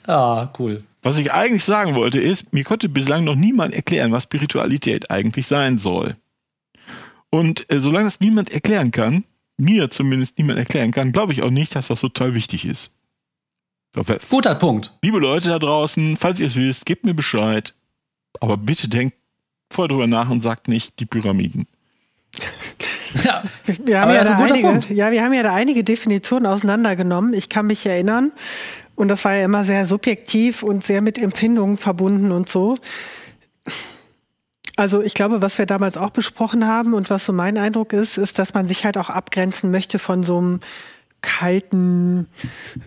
Ah, 0.08 0.52
cool. 0.58 0.84
Was 1.04 1.20
ich 1.20 1.32
eigentlich 1.32 1.64
sagen 1.64 1.94
wollte 1.94 2.20
ist, 2.20 2.52
mir 2.52 2.64
konnte 2.64 2.90
bislang 2.90 3.24
noch 3.24 3.36
niemand 3.36 3.74
erklären, 3.76 4.12
was 4.12 4.24
Spiritualität 4.24 5.12
eigentlich 5.12 5.46
sein 5.46 5.78
soll. 5.78 6.16
Und 7.30 7.72
äh, 7.72 7.80
solange 7.80 8.06
das 8.06 8.20
niemand 8.20 8.50
erklären 8.50 8.92
kann, 8.92 9.24
mir 9.58 9.90
zumindest 9.90 10.38
niemand 10.38 10.60
erklären 10.60 10.92
kann, 10.92 11.12
glaube 11.12 11.34
ich 11.34 11.44
auch 11.44 11.50
nicht, 11.50 11.76
dass 11.76 11.88
das 11.88 12.00
so 12.00 12.10
toll 12.10 12.34
wichtig 12.34 12.66
ist. 12.66 12.92
So, 13.94 14.04
Guter 14.30 14.56
Punkt. 14.56 14.98
Liebe 15.02 15.20
Leute 15.20 15.50
da 15.50 15.60
draußen, 15.60 16.18
falls 16.18 16.40
ihr 16.40 16.48
es 16.48 16.56
wisst, 16.56 16.86
gebt 16.86 17.06
mir 17.06 17.14
Bescheid. 17.14 17.74
Aber 18.40 18.58
bitte 18.58 18.90
denkt 18.90 19.16
vorher 19.72 19.90
drüber 19.90 20.08
nach 20.08 20.30
und 20.30 20.40
sagt 20.40 20.68
nicht 20.68 21.00
die 21.00 21.06
Pyramiden. 21.06 21.68
Ja. 23.24 23.44
Wir 23.66 24.02
haben, 24.02 24.10
Aber 24.10 24.16
ja 24.16 24.24
das 24.24 24.30
ist 24.30 24.34
da 24.34 24.38
ein 24.38 24.42
guter 24.44 24.54
einige, 24.54 24.68
Punkt. 24.70 24.90
ja, 24.90 25.12
wir 25.12 25.24
haben 25.24 25.34
ja 25.34 25.44
da 25.44 25.54
einige 25.54 25.84
Definitionen 25.84 26.46
auseinandergenommen. 26.46 27.34
Ich 27.34 27.50
kann 27.50 27.68
mich 27.68 27.86
erinnern. 27.86 28.32
Und 28.96 29.10
das 29.10 29.26
war 29.26 29.36
ja 29.36 29.46
immer 29.46 29.64
sehr 29.64 29.86
subjektiv 29.86 30.64
und 30.64 30.84
sehr 30.84 31.02
mit 31.02 31.20
Empfindungen 31.20 31.78
verbunden 31.78 32.32
und 32.32 32.50
so. 32.50 32.78
Also 34.76 35.02
ich 35.02 35.14
glaube, 35.14 35.42
was 35.42 35.58
wir 35.58 35.66
damals 35.66 35.98
auch 35.98 36.12
besprochen 36.12 36.68
haben 36.68 36.94
und 36.94 37.10
was 37.10 37.26
so 37.26 37.34
mein 37.34 37.58
Eindruck 37.58 37.94
ist, 37.94 38.18
ist, 38.18 38.40
dass 38.40 38.54
man 38.54 38.68
sich 38.68 38.86
halt 38.86 38.98
auch 38.98 39.10
abgrenzen 39.10 39.72
möchte 39.72 40.00
von 40.00 40.24
so 40.24 40.38
einem 40.38 40.60
kalten 41.22 42.28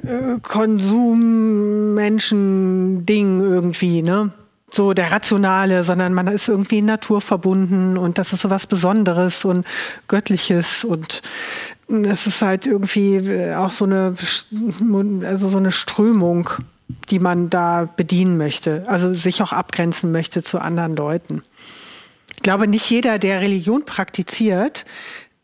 äh, 0.05 0.39
Konsummenschen-Ding 0.41 3.41
irgendwie, 3.41 4.03
ne? 4.03 4.33
So 4.73 4.95
der 4.95 5.11
Rationale, 5.11 5.83
sondern 5.83 6.15
man 6.15 6.27
ist 6.29 6.49
irgendwie 6.49 6.79
in 6.79 6.85
Natur 6.85 7.21
verbunden 7.21 7.97
und 7.97 8.19
das 8.19 8.33
ist 8.33 8.43
so 8.43 8.51
was 8.51 8.67
Besonderes 8.67 9.45
und 9.45 9.67
Göttliches 10.07 10.85
und 10.85 11.23
es 11.89 12.27
ist 12.27 12.43
halt 12.43 12.67
irgendwie 12.67 13.17
äh, 13.17 13.55
auch 13.55 13.73
so 13.73 13.85
eine, 13.85 14.15
also 15.25 15.49
so 15.49 15.59
eine 15.59 15.73
Strömung, 15.73 16.51
die 17.11 17.19
man 17.19 17.51
da 17.51 17.89
bedienen 17.97 18.37
möchte, 18.37 18.85
also 18.87 19.15
sich 19.15 19.43
auch 19.43 19.53
abgrenzen 19.53 20.13
möchte 20.13 20.43
zu 20.43 20.61
anderen 20.61 20.97
Leuten. 20.97 21.43
Ich 22.37 22.43
glaube, 22.43 22.67
nicht 22.67 22.89
jeder, 22.89 23.19
der 23.19 23.41
Religion 23.41 23.85
praktiziert, 23.85 24.87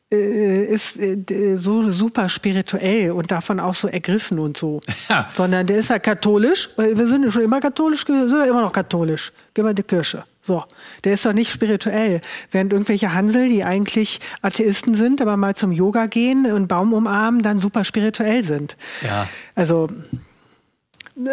ist 0.09 1.01
äh, 1.01 1.57
so 1.57 1.91
super 1.91 2.29
spirituell 2.29 3.11
und 3.11 3.33
davon 3.33 3.59
auch 3.59 3.75
so 3.75 3.89
ergriffen 3.89 4.39
und 4.39 4.57
so. 4.57 4.81
Ja. 5.09 5.29
Sondern 5.35 5.67
der 5.67 5.79
ist 5.79 5.91
ja 5.91 5.99
katholisch. 5.99 6.71
Wir 6.77 7.07
sind 7.07 7.31
schon 7.33 7.43
immer 7.43 7.61
katholisch, 7.61 8.05
sind 8.07 8.31
wir 8.31 8.47
immer 8.47 8.63
noch 8.63 8.73
katholisch. 8.73 9.33
Gehen 9.55 9.65
wir 9.65 9.71
in 9.71 9.77
die 9.77 9.83
Kirche. 9.85 10.25
So. 10.43 10.65
Der 11.05 11.13
ist 11.15 11.25
doch 11.25 11.33
nicht 11.33 11.51
spirituell. 11.51 12.21
Während 12.51 12.73
irgendwelche 12.73 13.15
Hansel, 13.15 13.49
die 13.49 13.63
eigentlich 13.63 14.21
Atheisten 14.43 14.95
sind, 14.95 15.21
aber 15.23 15.37
mal 15.37 15.55
zum 15.55 15.71
Yoga 15.71 16.07
gehen 16.07 16.51
und 16.51 16.67
Baum 16.67 16.93
umarmen, 16.93 17.43
dann 17.43 17.59
super 17.59 17.85
spirituell 17.85 18.43
sind. 18.43 18.77
Ja. 19.03 19.29
Also, 19.55 19.89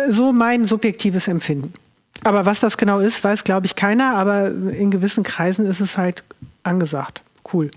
so 0.10 0.32
mein 0.32 0.66
subjektives 0.66 1.28
Empfinden. 1.28 1.74
Aber 2.24 2.46
was 2.46 2.60
das 2.60 2.78
genau 2.78 3.00
ist, 3.00 3.24
weiß, 3.24 3.44
glaube 3.44 3.66
ich, 3.66 3.76
keiner. 3.76 4.16
Aber 4.16 4.48
in 4.48 4.92
gewissen 4.92 5.24
Kreisen 5.24 5.66
ist 5.66 5.80
es 5.80 5.98
halt 5.98 6.24
angesagt. 6.64 7.24
Cool. 7.52 7.72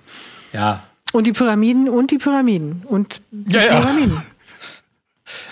Ja. 0.53 0.82
Und 1.12 1.26
die 1.26 1.32
Pyramiden 1.32 1.88
und 1.88 2.11
die 2.11 2.18
Pyramiden 2.18 2.82
und 2.84 3.20
die 3.30 3.55
Ja, 3.55 3.64
ja. 3.64 3.80
Pyramiden. 3.80 4.22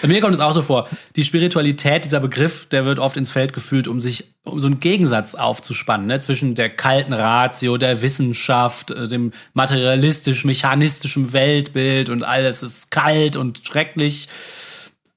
Mir 0.06 0.20
kommt 0.20 0.34
es 0.34 0.40
auch 0.40 0.52
so 0.52 0.62
vor, 0.62 0.88
die 1.16 1.24
Spiritualität, 1.24 2.04
dieser 2.04 2.20
Begriff, 2.20 2.66
der 2.66 2.84
wird 2.84 2.98
oft 2.98 3.16
ins 3.16 3.30
Feld 3.30 3.52
geführt, 3.52 3.88
um 3.88 4.00
sich, 4.00 4.34
um 4.44 4.60
so 4.60 4.66
einen 4.68 4.78
Gegensatz 4.78 5.34
aufzuspannen, 5.34 6.06
ne, 6.06 6.20
zwischen 6.20 6.54
der 6.54 6.70
kalten 6.70 7.12
Ratio, 7.12 7.76
der 7.76 8.02
Wissenschaft, 8.02 8.90
äh, 8.92 9.08
dem 9.08 9.32
materialistisch-mechanistischen 9.54 11.32
Weltbild 11.32 12.08
und 12.08 12.22
alles 12.22 12.62
ist 12.62 12.90
kalt 12.90 13.36
und 13.36 13.62
schrecklich. 13.66 14.28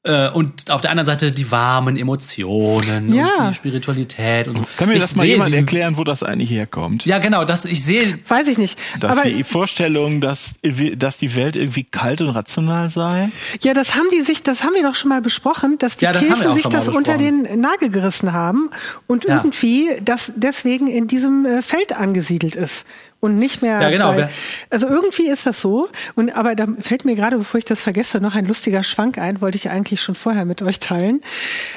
Äh, 0.07 0.29
Und 0.33 0.71
auf 0.71 0.81
der 0.81 0.91
anderen 0.91 1.05
Seite 1.05 1.31
die 1.31 1.51
warmen 1.51 1.97
Emotionen 1.97 3.13
Ja. 3.13 3.25
und 3.39 3.49
die 3.51 3.55
Spiritualität 3.55 4.47
und 4.47 4.57
so. 4.57 4.63
Kann 4.77 4.87
mir 4.89 4.95
Ich 4.95 5.01
das 5.01 5.15
mal 5.15 5.25
jemand 5.25 5.53
erklären, 5.53 5.97
wo 5.97 6.03
das 6.03 6.23
eigentlich 6.23 6.49
herkommt? 6.49 7.05
Ja, 7.05 7.19
genau, 7.19 7.43
das, 7.45 7.65
ich 7.65 7.83
sehe, 7.83 8.19
Weiß 8.27 8.47
ich 8.47 8.57
nicht. 8.57 8.79
Dass 8.99 9.17
Aber 9.17 9.29
die 9.29 9.43
Vorstellung, 9.43 10.21
dass, 10.21 10.53
dass 10.97 11.17
die 11.17 11.35
Welt 11.35 11.55
irgendwie 11.55 11.83
kalt 11.83 12.21
und 12.21 12.29
rational 12.29 12.89
sei? 12.89 13.29
ja, 13.61 13.73
das 13.73 13.95
haben 13.95 14.07
die 14.11 14.21
sich, 14.21 14.43
das 14.43 14.63
haben 14.63 14.73
wir 14.73 14.83
doch 14.83 14.95
schon 14.95 15.09
mal 15.09 15.21
besprochen, 15.21 15.77
dass 15.77 15.97
die 15.97 16.05
Ja, 16.05 16.13
das 16.13 16.25
Kirchen 16.25 16.53
sich 16.53 16.63
das 16.67 16.87
unter 16.87 17.17
den 17.17 17.59
Nagel 17.59 17.89
gerissen 17.89 18.33
haben 18.33 18.69
und 19.07 19.25
Ja. 19.25 19.37
irgendwie 19.37 19.89
das 20.03 20.31
deswegen 20.35 20.87
in 20.87 21.07
diesem 21.07 21.45
äh, 21.45 21.61
Feld 21.61 21.93
angesiedelt 21.97 22.55
ist. 22.55 22.85
Und 23.19 23.37
nicht 23.37 23.63
mehr. 23.63 23.81
Ja, 23.81 23.89
genau. 23.89 24.13
Bei, 24.13 24.29
also 24.69 24.87
irgendwie 24.87 25.27
ist 25.27 25.47
das 25.47 25.59
so. 25.59 25.89
Und 26.15 26.29
aber 26.29 26.53
da 26.53 26.67
fällt 26.79 27.03
mir 27.03 27.15
gerade, 27.15 27.37
bevor 27.37 27.57
ich 27.57 27.65
das 27.65 27.81
vergesse, 27.81 28.19
noch 28.19 28.35
ein 28.35 28.45
lustiger 28.45 28.83
Schwank 28.83 29.17
ein, 29.17 29.41
wollte 29.41 29.57
ich 29.57 29.69
eigentlich 29.69 30.01
schon 30.01 30.13
vorher 30.13 30.45
mit 30.45 30.61
euch 30.61 30.77
teilen. 30.77 31.21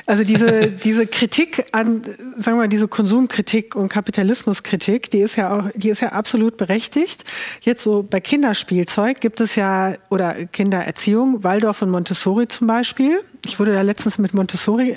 Also 0.04 0.22
diese, 0.22 0.66
diese 0.84 1.06
Kritik 1.06 1.64
an, 1.72 2.02
sagen 2.36 2.56
wir 2.58 2.62
mal, 2.62 2.68
diese 2.68 2.88
Konsumkritik 2.88 3.74
und 3.74 3.88
Kapitalismuskritik, 3.88 5.10
die 5.10 5.20
ist 5.20 5.36
ja 5.36 5.56
auch, 5.56 5.70
die 5.74 5.88
ist 5.88 6.00
ja 6.00 6.10
absolut 6.10 6.58
berechtigt. 6.58 7.24
Jetzt 7.62 7.82
so 7.82 8.02
bei 8.02 8.20
Kinderspielzeug 8.20 9.20
gibt 9.20 9.40
es 9.40 9.56
ja, 9.56 9.94
oder 10.10 10.44
Kindererziehung, 10.46 11.42
Waldorf 11.42 11.80
und 11.80 11.90
Montessori 11.90 12.48
zum 12.48 12.66
Beispiel. 12.66 13.18
Ich 13.46 13.58
wurde 13.58 13.72
da 13.72 13.80
letztens 13.80 14.18
mit 14.18 14.34
Montessori 14.34 14.94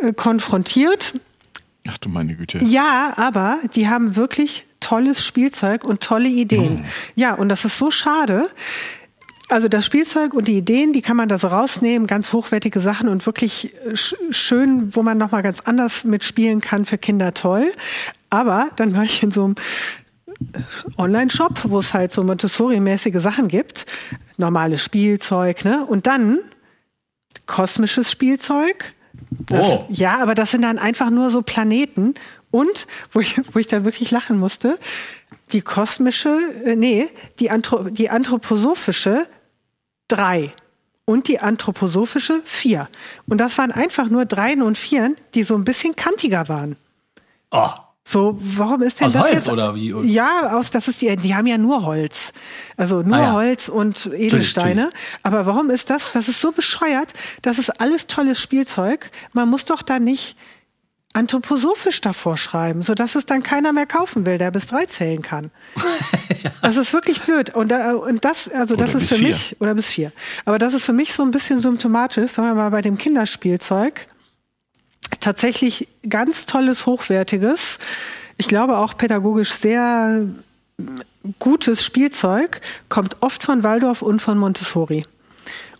äh, 0.00 0.12
konfrontiert. 0.14 1.14
Ach 1.86 1.98
du 1.98 2.08
meine 2.08 2.34
Güte. 2.36 2.58
Ja, 2.64 3.12
aber 3.16 3.58
die 3.74 3.88
haben 3.88 4.16
wirklich 4.16 4.64
tolles 4.80 5.24
Spielzeug 5.24 5.84
und 5.84 6.00
tolle 6.00 6.28
Ideen. 6.28 6.84
Ja, 7.14 7.34
und 7.34 7.48
das 7.48 7.64
ist 7.64 7.78
so 7.78 7.90
schade. 7.90 8.48
Also 9.50 9.68
das 9.68 9.86
Spielzeug 9.86 10.34
und 10.34 10.46
die 10.46 10.58
Ideen, 10.58 10.92
die 10.92 11.00
kann 11.00 11.16
man 11.16 11.28
da 11.28 11.38
so 11.38 11.48
rausnehmen, 11.48 12.06
ganz 12.06 12.32
hochwertige 12.34 12.80
Sachen 12.80 13.08
und 13.08 13.24
wirklich 13.24 13.72
sch 13.94 14.14
schön, 14.30 14.94
wo 14.94 15.02
man 15.02 15.16
noch 15.16 15.30
mal 15.30 15.42
ganz 15.42 15.60
anders 15.60 16.04
mitspielen 16.04 16.60
kann 16.60 16.84
für 16.84 16.98
Kinder 16.98 17.32
toll. 17.32 17.72
Aber 18.28 18.68
dann 18.76 18.94
war 18.94 19.04
ich 19.04 19.22
in 19.22 19.30
so 19.30 19.44
einem 19.44 19.54
Online-Shop, 20.98 21.60
wo 21.64 21.78
es 21.78 21.94
halt 21.94 22.12
so 22.12 22.22
Montessori-mäßige 22.22 23.20
Sachen 23.20 23.48
gibt, 23.48 23.86
normales 24.36 24.84
Spielzeug, 24.84 25.64
ne? 25.64 25.84
Und 25.86 26.06
dann 26.06 26.40
kosmisches 27.46 28.10
Spielzeug. 28.10 28.92
Das, 29.30 29.66
Oh. 29.66 29.86
Ja, 29.88 30.22
aber 30.22 30.34
das 30.34 30.50
sind 30.50 30.62
dann 30.62 30.78
einfach 30.78 31.10
nur 31.10 31.30
so 31.30 31.42
Planeten. 31.42 32.14
Und, 32.50 32.86
wo 33.12 33.20
ich, 33.20 33.40
wo 33.52 33.58
ich 33.58 33.66
dann 33.66 33.84
wirklich 33.84 34.10
lachen 34.10 34.38
musste, 34.38 34.78
die 35.52 35.60
kosmische, 35.62 36.38
äh, 36.64 36.76
nee, 36.76 37.08
die, 37.38 37.50
Anthro 37.50 37.84
die 37.84 38.08
anthroposophische 38.10 39.26
drei 40.08 40.52
und 41.04 41.28
die 41.28 41.40
anthroposophische 41.40 42.40
vier. 42.44 42.88
Und 43.26 43.38
das 43.38 43.58
waren 43.58 43.72
einfach 43.72 44.08
nur 44.08 44.24
Dreien 44.24 44.62
und 44.62 44.78
Vieren, 44.78 45.16
die 45.34 45.42
so 45.42 45.54
ein 45.54 45.64
bisschen 45.64 45.94
kantiger 45.96 46.48
waren. 46.48 46.76
Oh, 47.50 47.68
So, 48.04 48.38
warum 48.40 48.82
ist 48.82 49.00
denn 49.00 49.06
Aus 49.08 49.12
das 49.14 49.22
Holz 49.22 49.32
jetzt? 49.34 49.48
oder 49.48 49.74
wie? 49.74 49.90
Ja, 50.10 50.56
aus, 50.58 50.70
das 50.70 50.88
ist 50.88 51.00
die, 51.02 51.14
die 51.16 51.34
haben 51.34 51.46
ja 51.46 51.58
nur 51.58 51.84
Holz. 51.84 52.32
Also 52.78 53.02
nur 53.02 53.16
Ah, 53.16 53.22
ja. 53.22 53.32
Holz 53.32 53.68
und 53.68 54.06
Edelsteine. 54.06 54.82
natürlich. 54.84 55.04
Aber 55.22 55.44
warum 55.46 55.68
ist 55.70 55.90
das? 55.90 56.12
Das 56.12 56.28
ist 56.28 56.40
so 56.40 56.52
bescheuert. 56.52 57.12
Das 57.42 57.58
ist 57.58 57.80
alles 57.80 58.06
tolles 58.06 58.40
Spielzeug. 58.40 59.10
Man 59.34 59.48
muss 59.50 59.66
doch 59.66 59.82
da 59.82 59.98
nicht 59.98 60.36
anthroposophisch 61.18 62.00
davor 62.00 62.36
schreiben, 62.36 62.82
sodass 62.82 63.16
es 63.16 63.26
dann 63.26 63.42
keiner 63.42 63.72
mehr 63.72 63.86
kaufen 63.86 64.24
will, 64.24 64.38
der 64.38 64.52
bis 64.52 64.68
drei 64.68 64.86
zählen 64.86 65.22
kann. 65.22 65.50
Das 66.62 66.76
ist 66.76 66.92
wirklich 66.92 67.22
blöd. 67.22 67.54
Und, 67.54 67.72
und 67.72 68.24
das, 68.24 68.48
also 68.48 68.76
das 68.76 68.90
Oder 68.90 68.98
ist 69.00 69.08
für 69.08 69.14
vier. 69.16 69.28
mich, 69.28 69.56
oder 69.58 69.74
bis 69.74 69.86
vier. 69.86 70.12
Aber 70.44 70.58
das 70.58 70.74
ist 70.74 70.84
für 70.84 70.92
mich 70.92 71.12
so 71.12 71.22
ein 71.22 71.30
bisschen 71.30 71.60
symptomatisch, 71.60 72.30
sagen 72.32 72.48
wir 72.48 72.54
mal, 72.54 72.70
bei 72.70 72.82
dem 72.82 72.98
Kinderspielzeug 72.98 74.06
tatsächlich 75.20 75.88
ganz 76.08 76.46
tolles, 76.46 76.86
hochwertiges, 76.86 77.78
ich 78.36 78.46
glaube 78.46 78.76
auch 78.76 78.96
pädagogisch 78.96 79.52
sehr 79.52 80.26
gutes 81.38 81.84
Spielzeug, 81.84 82.60
kommt 82.88 83.16
oft 83.20 83.42
von 83.42 83.62
Waldorf 83.62 84.02
und 84.02 84.20
von 84.20 84.38
Montessori. 84.38 85.04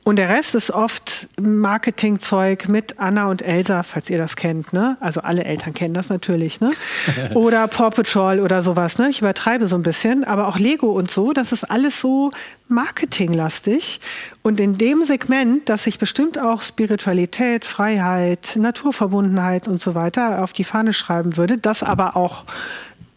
Und 0.09 0.17
der 0.17 0.31
Rest 0.31 0.55
ist 0.55 0.71
oft 0.71 1.29
Marketingzeug 1.39 2.67
mit 2.71 2.99
Anna 2.99 3.27
und 3.27 3.43
Elsa, 3.43 3.83
falls 3.83 4.09
ihr 4.09 4.17
das 4.17 4.37
kennt, 4.37 4.73
ne? 4.73 4.97
Also 5.01 5.21
alle 5.21 5.45
Eltern 5.45 5.75
kennen 5.75 5.93
das 5.93 6.09
natürlich, 6.09 6.63
ne? 6.63 6.73
Oder 7.35 7.69
Paw 7.69 7.91
Patrol 7.91 8.41
oder 8.41 8.63
sowas, 8.63 8.97
ne? 8.97 9.11
Ich 9.11 9.21
übertreibe 9.21 9.67
so 9.67 9.77
ein 9.77 9.83
bisschen, 9.83 10.25
aber 10.25 10.49
auch 10.49 10.59
Lego 10.59 10.93
und 10.93 11.11
so, 11.11 11.35
das 11.35 11.53
ist 11.53 11.65
alles 11.65 12.01
so 12.01 12.31
marketinglastig. 12.69 14.01
Und 14.41 14.61
in 14.61 14.79
dem 14.79 15.03
Segment, 15.03 15.69
dass 15.69 15.85
sich 15.85 15.99
bestimmt 15.99 16.39
auch 16.39 16.63
Spiritualität, 16.63 17.67
Freiheit, 17.67 18.57
Naturverbundenheit 18.59 19.69
und 19.69 19.79
so 19.79 19.95
weiter 19.95 20.43
auf 20.43 20.55
die 20.55 20.65
Fahne 20.65 20.95
schreiben 20.95 21.37
würde, 21.37 21.59
das 21.59 21.83
aber 21.83 22.17
auch 22.17 22.45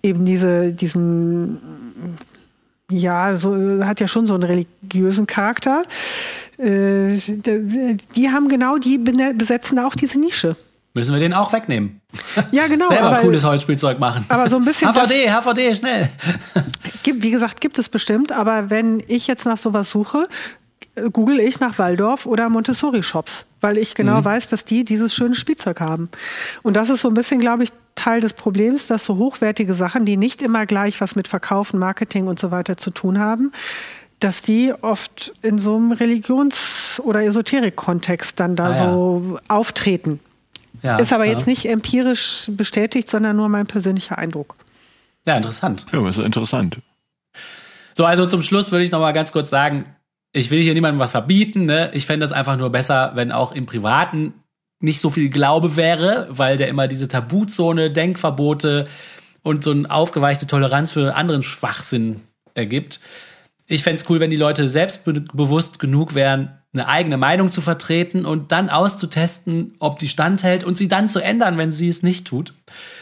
eben 0.04 0.26
diese, 0.26 0.74
diesen 0.74 2.18
ja, 2.92 3.36
so 3.36 3.56
hat 3.86 4.02
ja 4.02 4.08
schon 4.08 4.28
so 4.28 4.34
einen 4.34 4.44
religiösen 4.44 5.26
Charakter. 5.26 5.84
Äh, 6.58 7.18
die 8.16 8.30
haben 8.30 8.50
genau, 8.50 8.78
die 8.78 8.98
besetzen 8.98 9.78
da 9.78 9.88
auch 9.88 9.96
diese 9.96 10.20
Nische. 10.20 10.56
müssen 10.94 11.14
wir 11.14 11.20
den 11.20 11.34
auch 11.34 11.54
wegnehmen. 11.54 12.02
Ja, 12.52 12.68
genau. 12.68 12.88
Selber 12.90 13.08
aber 13.08 13.18
cooles 13.20 13.44
Holzspielzeug 13.44 14.00
machen. 14.00 14.26
aber 14.30 14.50
so 14.50 14.58
ein 14.58 14.66
bisschen 14.66 14.90
HVD, 14.94 15.32
HVD, 15.32 15.76
schnell. 15.76 16.10
gibt, 17.04 17.24
wie 17.24 17.32
gesagt, 17.32 17.62
gibt 17.62 17.80
es 17.80 17.90
bestimmt. 17.90 18.32
Aber 18.32 18.70
wenn 18.70 19.04
ich 19.08 19.28
jetzt 19.28 19.46
nach 19.46 19.58
sowas 19.58 19.90
suche, 19.90 20.28
google 21.14 21.40
ich 21.40 21.60
nach 21.60 21.80
Waldorf 21.80 22.26
oder 22.26 22.50
Montessori-Shops, 22.50 23.46
weil 23.62 23.78
ich 23.78 23.96
genau 23.96 24.24
weiß, 24.24 24.48
dass 24.50 24.66
die 24.66 24.84
dieses 24.84 25.14
schöne 25.14 25.36
Spielzeug 25.36 25.80
haben. 25.80 26.10
Und 26.64 26.76
das 26.76 26.90
ist 26.90 27.02
so 27.02 27.08
ein 27.08 27.14
bisschen, 27.14 27.40
glaube 27.40 27.64
ich, 27.64 27.72
Teil 27.96 28.20
des 28.20 28.34
Problems, 28.34 28.88
dass 28.88 29.06
so 29.06 29.18
hochwertige 29.18 29.74
Sachen, 29.74 30.06
die 30.06 30.18
nicht 30.18 30.42
immer 30.42 30.66
gleich 30.66 31.00
was 31.02 31.16
mit 31.16 31.28
Verkaufen, 31.28 31.80
Marketing 31.80 32.28
und 32.28 32.40
so 32.40 32.52
weiter 32.52 32.78
zu 32.78 32.92
tun 32.92 33.20
haben, 33.20 33.52
dass 34.24 34.42
die 34.42 34.74
oft 34.82 35.34
in 35.42 35.58
so 35.58 35.76
einem 35.76 35.92
Religions- 35.92 37.02
oder 37.04 37.24
Esoterik-Kontext 37.24 38.40
dann 38.40 38.56
da 38.56 38.66
Ah, 38.66 38.76
ja. 38.76 38.92
so 38.94 39.40
auftreten. 39.48 40.20
Ja, 40.82 40.98
Ist 40.98 41.14
aber 41.14 41.26
ja. 41.26 41.34
jetzt 41.34 41.48
nicht 41.48 41.66
empirisch 41.68 42.46
bestätigt, 42.50 43.10
sondern 43.10 43.36
nur 43.36 43.50
mein 43.50 43.68
persönlicher 43.68 44.18
Eindruck. 44.18 44.56
Ja, 45.26 45.38
interessant. 45.38 45.86
Ja, 45.92 46.08
ist 46.08 46.18
ja 46.18 46.26
interessant. 46.26 46.80
So, 47.94 48.06
also 48.06 48.26
zum 48.26 48.42
Schluss 48.42 48.72
würde 48.72 48.84
ich 48.86 48.92
noch 48.92 49.00
mal 49.00 49.12
ganz 49.12 49.32
kurz 49.32 49.50
sagen, 49.50 49.86
ich 50.34 50.50
will 50.50 50.62
hier 50.64 50.74
niemandem 50.74 51.00
was 51.00 51.12
verbieten. 51.12 51.66
Ne? 51.66 51.92
Ich 51.94 52.06
fände 52.06 52.24
das 52.24 52.32
einfach 52.32 52.58
nur 52.58 52.70
besser, 52.70 53.12
wenn 53.16 53.32
auch 53.32 53.52
im 53.52 53.66
Privaten 53.66 54.34
nicht 54.80 55.02
so 55.02 55.10
viel 55.12 55.30
Glaube 55.30 55.76
wäre, 55.76 56.28
weil 56.32 56.58
der 56.58 56.68
immer 56.70 56.88
diese 56.88 57.08
Tabuzone, 57.08 57.92
Denkverbote 57.92 58.88
und 59.44 59.64
so 59.64 59.72
eine 59.72 59.92
aufgeweichte 59.92 60.48
Toleranz 60.48 60.92
für 60.92 61.16
anderen 61.16 61.44
Schwachsinn 61.44 62.22
ergibt. 62.56 63.00
Ich 63.72 63.84
fänd's 63.84 64.06
cool, 64.10 64.20
wenn 64.20 64.30
die 64.30 64.36
Leute 64.36 64.68
selbstbewusst 64.68 65.80
genug 65.80 66.14
wären, 66.14 66.60
eine 66.74 66.90
eigene 66.90 67.16
Meinung 67.16 67.50
zu 67.50 67.62
vertreten 67.62 68.26
und 68.26 68.52
dann 68.52 68.70
auszutesten, 68.70 69.76
ob 69.80 69.98
die 69.98 70.10
standhält 70.10 70.66
und 70.66 70.78
sie 70.78 70.90
dann 70.90 71.08
zu 71.08 71.20
ändern, 71.20 71.58
wenn 71.58 71.72
sie 71.72 71.88
es 71.88 72.04
nicht 72.04 72.28
tut. 72.28 72.54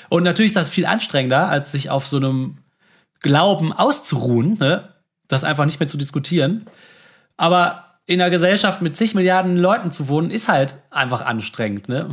Und 0.10 0.22
natürlich 0.22 0.52
ist 0.52 0.58
das 0.58 0.70
viel 0.70 0.86
anstrengender, 0.86 1.50
als 1.50 1.72
sich 1.72 1.90
auf 1.90 2.06
so 2.06 2.18
einem 2.18 2.60
Glauben 3.20 3.74
auszuruhen, 3.74 4.58
ne? 4.60 4.90
das 5.28 5.44
einfach 5.44 5.66
nicht 5.66 5.80
mehr 5.80 5.90
zu 5.90 5.98
diskutieren. 5.98 6.66
Aber 7.36 7.86
in 8.06 8.22
einer 8.22 8.30
Gesellschaft 8.30 8.84
mit 8.84 8.96
zig 8.96 9.16
Milliarden 9.16 9.58
Leuten 9.58 9.90
zu 9.90 10.08
wohnen, 10.08 10.30
ist 10.30 10.50
halt 10.50 10.76
einfach 10.92 11.26
anstrengend. 11.26 11.90
Ne? 11.90 12.10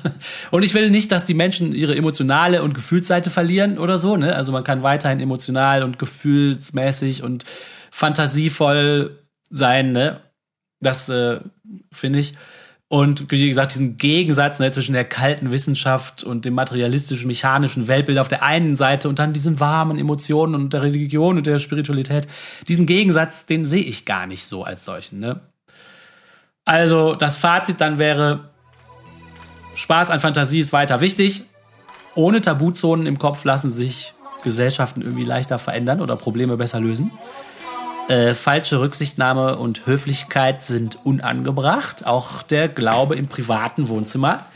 Und 0.50 0.62
ich 0.62 0.72
will 0.72 0.88
nicht, 0.88 1.12
dass 1.12 1.26
die 1.26 1.34
Menschen 1.34 1.72
ihre 1.72 1.94
emotionale 1.94 2.62
und 2.62 2.72
Gefühlsseite 2.72 3.28
verlieren 3.28 3.76
oder 3.76 3.98
so. 3.98 4.16
Ne? 4.16 4.34
Also 4.34 4.50
man 4.50 4.64
kann 4.64 4.82
weiterhin 4.82 5.20
emotional 5.20 5.82
und 5.82 5.98
gefühlsmäßig 5.98 7.22
und 7.22 7.44
fantasievoll 7.98 9.18
sein. 9.50 9.90
Ne? 9.90 10.20
Das 10.80 11.08
äh, 11.08 11.40
finde 11.90 12.20
ich. 12.20 12.34
Und 12.86 13.30
wie 13.30 13.48
gesagt, 13.48 13.74
diesen 13.74 13.98
Gegensatz 13.98 14.60
ne, 14.60 14.70
zwischen 14.70 14.92
der 14.92 15.04
kalten 15.04 15.50
Wissenschaft 15.50 16.22
und 16.22 16.44
dem 16.44 16.54
materialistischen, 16.54 17.26
mechanischen 17.26 17.88
Weltbild 17.88 18.18
auf 18.18 18.28
der 18.28 18.42
einen 18.44 18.76
Seite 18.76 19.08
und 19.08 19.18
dann 19.18 19.32
diesen 19.34 19.60
warmen 19.60 19.98
Emotionen 19.98 20.54
und 20.54 20.72
der 20.72 20.82
Religion 20.82 21.36
und 21.36 21.46
der 21.46 21.58
Spiritualität, 21.58 22.28
diesen 22.68 22.86
Gegensatz, 22.86 23.44
den 23.44 23.66
sehe 23.66 23.82
ich 23.82 24.06
gar 24.06 24.26
nicht 24.26 24.44
so 24.44 24.62
als 24.64 24.84
solchen. 24.86 25.18
Ne? 25.18 25.40
Also 26.64 27.14
das 27.14 27.36
Fazit 27.36 27.80
dann 27.80 27.98
wäre, 27.98 28.50
Spaß 29.74 30.10
an 30.10 30.20
Fantasie 30.20 30.60
ist 30.60 30.72
weiter 30.72 31.00
wichtig. 31.00 31.42
Ohne 32.14 32.40
Tabuzonen 32.40 33.06
im 33.06 33.18
Kopf 33.18 33.44
lassen 33.44 33.72
sich 33.72 34.14
Gesellschaften 34.44 35.02
irgendwie 35.02 35.26
leichter 35.26 35.58
verändern 35.58 36.00
oder 36.00 36.16
Probleme 36.16 36.56
besser 36.56 36.80
lösen. 36.80 37.10
Äh, 38.08 38.34
falsche 38.34 38.80
Rücksichtnahme 38.80 39.56
und 39.58 39.86
Höflichkeit 39.86 40.62
sind 40.62 40.98
unangebracht. 41.04 42.06
Auch 42.06 42.42
der 42.42 42.68
Glaube 42.68 43.16
im 43.16 43.28
privaten 43.28 43.88
Wohnzimmer 43.88 44.46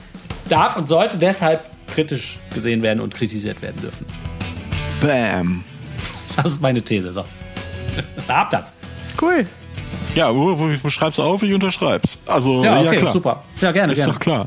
darf 0.48 0.76
und 0.76 0.88
sollte 0.88 1.18
deshalb 1.18 1.68
kritisch 1.92 2.38
gesehen 2.54 2.82
werden 2.82 3.00
und 3.00 3.14
kritisiert 3.14 3.60
werden 3.60 3.80
dürfen. 3.82 4.06
Bam. 5.02 5.64
Das 6.36 6.52
ist 6.52 6.62
meine 6.62 6.80
These. 6.82 7.12
So. 7.12 7.24
Da 8.26 8.36
habt 8.38 8.52
das. 8.54 8.72
Cool. 9.20 9.46
Ja, 10.14 10.34
wo- 10.34 10.58
wo- 10.58 10.68
du 10.68 10.90
schreib's 10.90 11.18
auf, 11.20 11.42
ich 11.42 11.52
unterschreib's. 11.52 12.18
Also, 12.26 12.64
ja, 12.64 12.80
Ja, 12.80 12.88
okay, 12.88 12.96
klar. 12.96 13.12
super. 13.12 13.42
Ja, 13.60 13.72
gerne, 13.72 13.92
Ist 13.92 13.98
gerne. 13.98 14.12
doch 14.14 14.18
klar. 14.20 14.46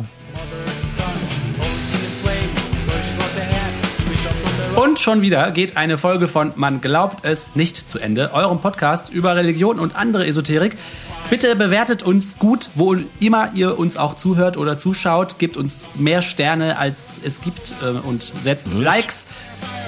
Und 4.86 5.00
schon 5.00 5.24
wieder 5.24 5.50
geht 5.50 5.78
eine 5.78 5.98
Folge 5.98 6.28
von 6.28 6.54
Man 6.58 6.80
glaubt 6.80 7.26
es 7.26 7.48
nicht 7.56 7.90
zu 7.90 7.98
Ende, 7.98 8.34
eurem 8.34 8.62
Podcast 8.62 9.10
über 9.10 9.36
Religion 9.36 9.80
und 9.80 9.96
andere 9.96 10.28
Esoterik. 10.28 10.78
Bitte 11.28 11.56
bewertet 11.56 12.04
uns 12.04 12.38
gut, 12.38 12.70
wo 12.76 12.96
immer 13.20 13.50
ihr 13.56 13.80
uns 13.80 13.98
auch 13.98 14.16
zuhört 14.16 14.58
oder 14.58 14.78
zuschaut. 14.78 15.40
Gebt 15.40 15.58
uns 15.58 15.88
mehr 15.96 16.22
Sterne, 16.22 16.78
als 16.78 17.04
es 17.26 17.42
gibt 17.42 17.74
äh, 17.82 17.98
und 18.08 18.32
setzt 18.40 18.72
Likes. 18.74 19.26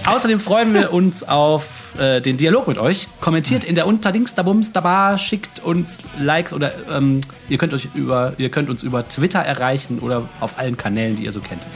Außerdem 0.08 0.39
freuen 0.39 0.74
wir 0.74 0.91
uns 0.91 1.24
auf 1.24 1.93
äh, 2.00 2.20
den 2.20 2.38
Dialog 2.38 2.68
mit 2.68 2.80
euch. 2.80 3.08
Kommentiert 3.22 3.66
in 3.66 3.76
der 3.76 3.86
Unterdings 3.86 4.34
da 4.34 4.41
Bums 4.41 4.72
da 4.72 4.82
Bar, 4.82 5.20
schickt 5.20 5.60
uns 5.60 6.00
Likes 6.20 6.54
oder 6.54 6.72
ähm, 6.89 7.22
ihr 7.50 7.60
könnt 7.60 7.76
euch 7.76 7.89
über 7.93 8.34
ihr 8.38 8.50
könnt 8.50 8.72
uns 8.72 8.82
über 8.82 9.08
Twitter 9.08 9.41
erreichen 9.41 10.00
oder 10.00 10.28
auf 10.39 10.58
allen 10.58 10.76
Kanälen, 10.76 11.18
die 11.18 11.26
ihr 11.26 11.32
so 11.32 11.41
kennt. 11.41 11.68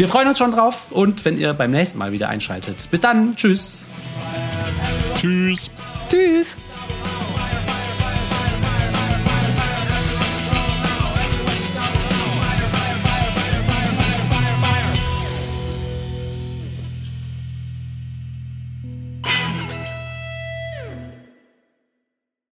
Wir 0.00 0.08
freuen 0.08 0.28
uns 0.28 0.38
schon 0.38 0.50
drauf 0.50 0.90
und 0.92 1.26
wenn 1.26 1.36
ihr 1.36 1.52
beim 1.52 1.72
nächsten 1.72 1.98
Mal 1.98 2.10
wieder 2.10 2.30
einschaltet. 2.30 2.88
Bis 2.90 3.02
dann. 3.02 3.36
Tschüss. 3.36 3.84
Tschüss. 5.18 5.70
Tschüss. 6.08 6.56